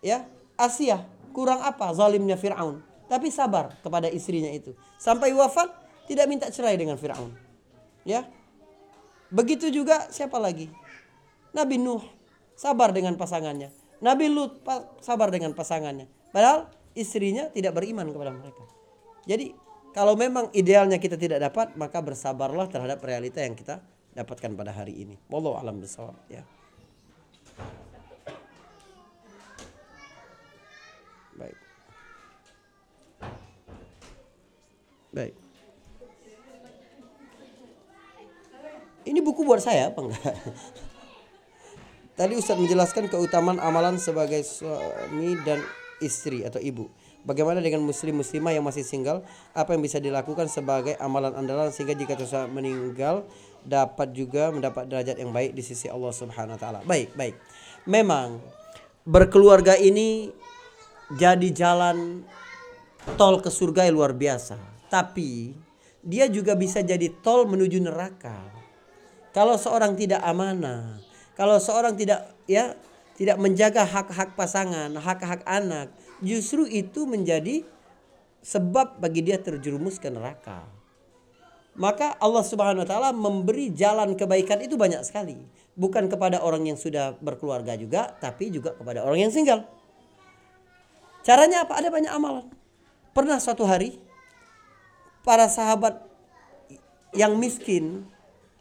Ya. 0.01 0.25
Asia 0.57 1.05
kurang 1.35 1.61
apa 1.61 1.93
zalimnya 1.93 2.39
Firaun? 2.39 2.81
Tapi 3.05 3.29
sabar 3.29 3.77
kepada 3.85 4.09
istrinya 4.09 4.49
itu. 4.49 4.73
Sampai 4.97 5.29
wafat 5.37 5.69
tidak 6.09 6.25
minta 6.25 6.49
cerai 6.49 6.73
dengan 6.73 6.97
Firaun. 6.97 7.29
Ya. 8.01 8.25
Begitu 9.29 9.69
juga 9.69 10.09
siapa 10.09 10.41
lagi? 10.41 10.73
Nabi 11.53 11.77
Nuh 11.77 12.01
sabar 12.57 12.95
dengan 12.95 13.19
pasangannya. 13.19 13.69
Nabi 13.99 14.27
Lut 14.31 14.63
sabar 15.03 15.31
dengan 15.31 15.51
pasangannya. 15.55 16.07
Padahal 16.31 16.67
istrinya 16.95 17.47
tidak 17.51 17.75
beriman 17.75 18.11
kepada 18.11 18.31
mereka. 18.31 18.63
Jadi 19.25 19.53
kalau 19.95 20.13
memang 20.13 20.51
idealnya 20.51 21.01
kita 21.01 21.17
tidak 21.17 21.41
dapat, 21.41 21.73
maka 21.79 21.99
bersabarlah 22.03 22.69
terhadap 22.69 23.01
realita 23.01 23.41
yang 23.41 23.57
kita 23.57 23.81
dapatkan 24.15 24.51
pada 24.55 24.71
hari 24.71 24.95
ini. 24.95 25.15
Wallahu 25.27 25.59
alam 25.59 25.81
bisawab 25.81 26.15
ya. 26.31 26.45
Baik. 31.35 31.57
Baik. 35.11 35.33
Ini 39.05 39.19
buku 39.21 39.45
buat 39.45 39.61
saya 39.61 39.93
apa 39.93 40.01
enggak? 40.01 40.33
Tadi 42.15 42.33
Ustadz 42.39 42.63
menjelaskan 42.63 43.11
keutamaan 43.11 43.59
amalan 43.59 43.99
sebagai 43.99 44.41
suami 44.41 45.35
dan 45.43 45.59
istri 45.99 46.47
atau 46.47 46.57
ibu. 46.63 46.87
Bagaimana 47.25 47.57
dengan 47.57 47.81
muslim 47.81 48.21
muslimah 48.21 48.53
yang 48.53 48.61
masih 48.61 48.85
single? 48.85 49.25
Apa 49.57 49.73
yang 49.73 49.81
bisa 49.81 49.97
dilakukan 49.97 50.45
sebagai 50.45 50.93
amalan 51.01 51.33
andalan 51.33 51.73
sehingga 51.73 51.97
jika 51.97 52.13
seseorang 52.13 52.53
meninggal 52.53 53.25
dapat 53.65 54.13
juga 54.13 54.53
mendapat 54.53 54.85
derajat 54.85 55.17
yang 55.17 55.33
baik 55.33 55.57
di 55.57 55.65
sisi 55.65 55.89
Allah 55.89 56.13
Subhanahu 56.13 56.53
wa 56.53 56.61
taala. 56.61 56.79
Baik, 56.85 57.17
baik. 57.17 57.33
Memang 57.89 58.37
berkeluarga 59.01 59.73
ini 59.73 60.29
jadi 61.17 61.49
jalan 61.49 62.21
tol 63.17 63.41
ke 63.41 63.49
surga 63.49 63.89
yang 63.89 63.97
luar 63.97 64.13
biasa. 64.13 64.61
Tapi 64.93 65.57
dia 66.05 66.29
juga 66.29 66.53
bisa 66.53 66.85
jadi 66.85 67.09
tol 67.25 67.49
menuju 67.49 67.81
neraka. 67.81 68.37
Kalau 69.33 69.57
seorang 69.57 69.97
tidak 69.97 70.21
amanah, 70.21 71.01
kalau 71.33 71.57
seorang 71.57 71.97
tidak 71.97 72.37
ya 72.45 72.77
tidak 73.17 73.41
menjaga 73.41 73.81
hak-hak 73.81 74.37
pasangan, 74.37 74.93
hak-hak 74.93 75.41
anak, 75.49 75.89
justru 76.25 76.65
itu 76.65 77.05
menjadi 77.05 77.61
sebab 78.41 78.97
bagi 78.97 79.21
dia 79.25 79.37
terjerumus 79.37 80.01
ke 80.01 80.09
neraka. 80.09 80.65
Maka 81.75 82.15
Allah 82.23 82.45
Subhanahu 82.45 82.83
wa 82.83 82.89
taala 82.89 83.09
memberi 83.11 83.67
jalan 83.69 84.15
kebaikan 84.15 84.63
itu 84.63 84.79
banyak 84.79 85.03
sekali, 85.03 85.35
bukan 85.75 86.07
kepada 86.07 86.39
orang 86.39 86.65
yang 86.71 86.79
sudah 86.79 87.19
berkeluarga 87.19 87.75
juga, 87.75 88.15
tapi 88.17 88.47
juga 88.47 88.71
kepada 88.73 89.03
orang 89.03 89.27
yang 89.27 89.31
single. 89.33 89.67
Caranya 91.25 91.67
apa? 91.67 91.75
Ada 91.75 91.89
banyak 91.91 92.11
amalan. 92.15 92.47
Pernah 93.11 93.41
suatu 93.43 93.67
hari 93.67 93.99
para 95.25 95.49
sahabat 95.51 96.05
yang 97.11 97.35
miskin 97.35 98.05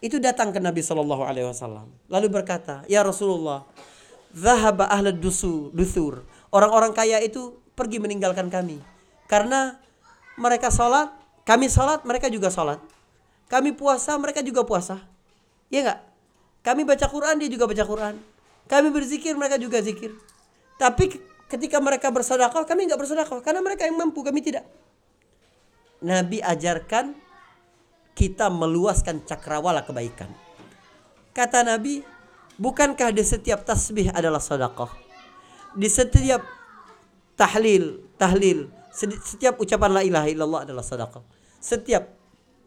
itu 0.00 0.16
datang 0.18 0.50
ke 0.50 0.58
Nabi 0.58 0.80
Shallallahu 0.80 1.22
Alaihi 1.22 1.46
Wasallam 1.46 1.92
lalu 2.08 2.26
berkata, 2.32 2.82
ya 2.90 3.04
Rasulullah, 3.06 3.68
zahaba 4.34 4.90
ahlad 4.90 5.22
dusu 5.22 5.70
dusur. 5.70 6.26
Orang-orang 6.55 6.94
kaya 6.94 7.18
itu 7.18 7.59
pergi 7.74 7.98
meninggalkan 7.98 8.47
kami 8.47 8.78
karena 9.26 9.82
mereka 10.39 10.70
sholat, 10.70 11.10
kami 11.43 11.66
sholat, 11.66 12.06
mereka 12.06 12.31
juga 12.31 12.47
sholat. 12.47 12.78
Kami 13.51 13.74
puasa, 13.74 14.14
mereka 14.14 14.39
juga 14.39 14.62
puasa. 14.62 15.02
Iya 15.66 15.90
nggak? 15.90 16.01
Kami 16.62 16.82
baca 16.86 17.06
Quran, 17.10 17.43
dia 17.43 17.51
juga 17.51 17.66
baca 17.66 17.85
Quran. 17.85 18.14
Kami 18.70 18.89
berzikir, 18.94 19.35
mereka 19.35 19.59
juga 19.59 19.82
zikir. 19.82 20.14
Tapi 20.78 21.18
ketika 21.51 21.82
mereka 21.82 22.14
bersedekah, 22.14 22.62
kami 22.62 22.86
nggak 22.86 23.02
bersedekah 23.02 23.39
karena 23.43 23.60
mereka 23.60 23.85
yang 23.85 23.98
mampu, 23.98 24.22
kami 24.22 24.39
tidak. 24.39 24.62
Nabi 26.01 26.39
ajarkan 26.39 27.18
kita 28.14 28.47
meluaskan 28.47 29.26
cakrawala 29.26 29.82
kebaikan. 29.82 30.31
Kata 31.35 31.66
Nabi, 31.66 32.06
bukankah 32.62 33.10
di 33.10 33.26
setiap 33.26 33.66
tasbih 33.66 34.14
adalah 34.14 34.39
sedekah? 34.39 35.13
Di 35.74 35.88
setiap 35.90 36.42
tahlil, 37.34 38.02
tahlil, 38.14 38.70
setiap 38.94 39.59
ucapan 39.59 39.90
la 39.90 40.02
ilaha 40.06 40.26
illallah 40.30 40.60
adalah 40.62 40.84
sedekah. 40.86 41.22
Setiap 41.59 42.14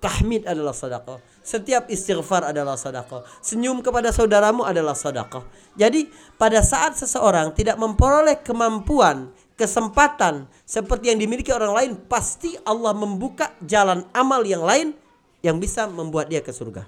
tahmid 0.04 0.46
adalah 0.46 0.76
sedekah. 0.76 1.18
Setiap 1.42 1.88
istighfar 1.88 2.52
adalah 2.52 2.76
sedekah. 2.76 3.24
Senyum 3.40 3.80
kepada 3.80 4.12
saudaramu 4.12 4.68
adalah 4.68 4.94
sedekah. 4.94 5.48
Jadi 5.80 6.12
pada 6.36 6.60
saat 6.62 7.00
seseorang 7.00 7.56
tidak 7.56 7.80
memperoleh 7.80 8.44
kemampuan, 8.44 9.32
kesempatan 9.56 10.46
seperti 10.68 11.16
yang 11.16 11.20
dimiliki 11.24 11.50
orang 11.56 11.74
lain, 11.74 11.92
pasti 12.06 12.54
Allah 12.68 12.94
membuka 12.94 13.56
jalan 13.64 14.06
amal 14.12 14.44
yang 14.44 14.62
lain 14.62 14.94
yang 15.42 15.58
bisa 15.58 15.88
membuat 15.88 16.28
dia 16.28 16.44
ke 16.44 16.52
surga. 16.52 16.86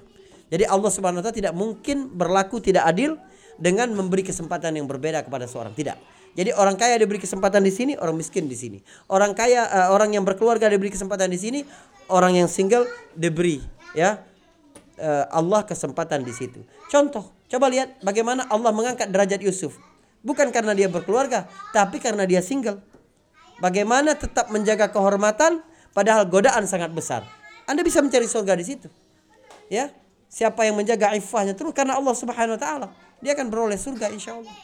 Jadi 0.49 0.65
Allah 0.65 0.89
Subhanahu 0.89 1.21
wa 1.21 1.25
taala 1.29 1.37
tidak 1.37 1.53
mungkin 1.53 2.09
berlaku 2.09 2.57
tidak 2.57 2.89
adil 2.89 3.21
dengan 3.59 3.91
memberi 3.91 4.23
kesempatan 4.23 4.79
yang 4.79 4.87
berbeda 4.87 5.27
kepada 5.27 5.45
seorang. 5.45 5.75
Tidak. 5.75 6.19
Jadi 6.33 6.55
orang 6.55 6.79
kaya 6.79 6.95
diberi 6.95 7.19
kesempatan 7.19 7.59
di 7.65 7.73
sini, 7.73 7.93
orang 7.99 8.15
miskin 8.15 8.47
di 8.47 8.55
sini. 8.55 8.79
Orang 9.11 9.35
kaya 9.35 9.67
eh, 9.67 9.89
orang 9.91 10.15
yang 10.15 10.23
berkeluarga 10.23 10.71
diberi 10.71 10.89
kesempatan 10.93 11.27
di 11.27 11.39
sini, 11.39 11.59
orang 12.07 12.39
yang 12.39 12.47
single 12.47 12.87
diberi 13.13 13.59
ya 13.91 14.23
eh, 14.95 15.25
Allah 15.29 15.67
kesempatan 15.67 16.23
di 16.23 16.31
situ. 16.31 16.63
Contoh, 16.87 17.33
coba 17.51 17.67
lihat 17.67 17.99
bagaimana 17.99 18.47
Allah 18.47 18.71
mengangkat 18.71 19.11
derajat 19.11 19.43
Yusuf. 19.43 19.75
Bukan 20.19 20.51
karena 20.51 20.75
dia 20.75 20.91
berkeluarga, 20.91 21.47
tapi 21.71 21.99
karena 22.03 22.27
dia 22.27 22.43
single. 22.43 22.83
Bagaimana 23.59 24.15
tetap 24.15 24.51
menjaga 24.51 24.91
kehormatan 24.91 25.63
padahal 25.91 26.27
godaan 26.27 26.63
sangat 26.67 26.91
besar. 26.91 27.27
Anda 27.67 27.83
bisa 27.83 27.99
mencari 27.99 28.27
surga 28.27 28.55
di 28.55 28.65
situ. 28.65 28.87
Ya. 29.67 29.91
Siapa 30.29 30.61
yang 30.61 30.77
menjaga 30.77 31.17
iffahnya 31.17 31.57
terus 31.57 31.73
karena 31.73 31.97
Allah 31.97 32.13
Subhanahu 32.13 32.53
wa 32.53 32.61
taala, 32.61 32.87
dia 33.19 33.35
akan 33.35 33.47
beroleh 33.51 33.79
surga 33.79 34.11
insya 34.11 34.35
Allah. 34.35 34.55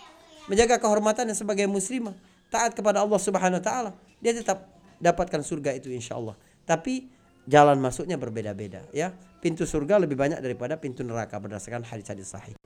Menjaga 0.46 0.78
kehormatannya 0.78 1.34
sebagai 1.34 1.66
muslimah, 1.66 2.14
taat 2.54 2.78
kepada 2.78 3.02
Allah 3.02 3.18
Subhanahu 3.18 3.60
wa 3.60 3.66
taala, 3.66 3.92
dia 4.22 4.32
tetap 4.32 4.70
dapatkan 5.02 5.42
surga 5.42 5.74
itu 5.76 5.90
insya 5.92 6.16
Allah. 6.16 6.38
Tapi 6.64 7.10
jalan 7.46 7.78
masuknya 7.78 8.18
berbeda-beda 8.18 8.86
ya. 8.94 9.14
Pintu 9.42 9.70
surga 9.70 10.02
lebih 10.02 10.18
banyak 10.18 10.42
daripada 10.42 10.78
pintu 10.82 11.06
neraka 11.06 11.38
berdasarkan 11.38 11.86
hadis-hadis 11.86 12.34
sahih. 12.34 12.58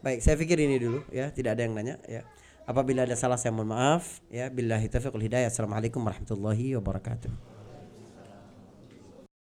Baik, 0.00 0.24
saya 0.24 0.34
pikir 0.34 0.56
ini 0.58 0.80
dulu 0.80 1.04
ya, 1.12 1.28
tidak 1.28 1.60
ada 1.60 1.62
yang 1.68 1.76
nanya 1.76 1.96
ya. 2.08 2.24
Apabila 2.62 3.04
ada 3.04 3.18
salah 3.18 3.36
saya 3.36 3.52
mohon 3.52 3.74
maaf 3.74 4.22
ya. 4.30 4.48
Billahi 4.48 4.86
taufiq 4.88 5.12
hidayah. 5.18 5.50
Assalamualaikum 5.50 5.98
warahmatullahi 6.00 6.78
wabarakatuh. 6.78 7.51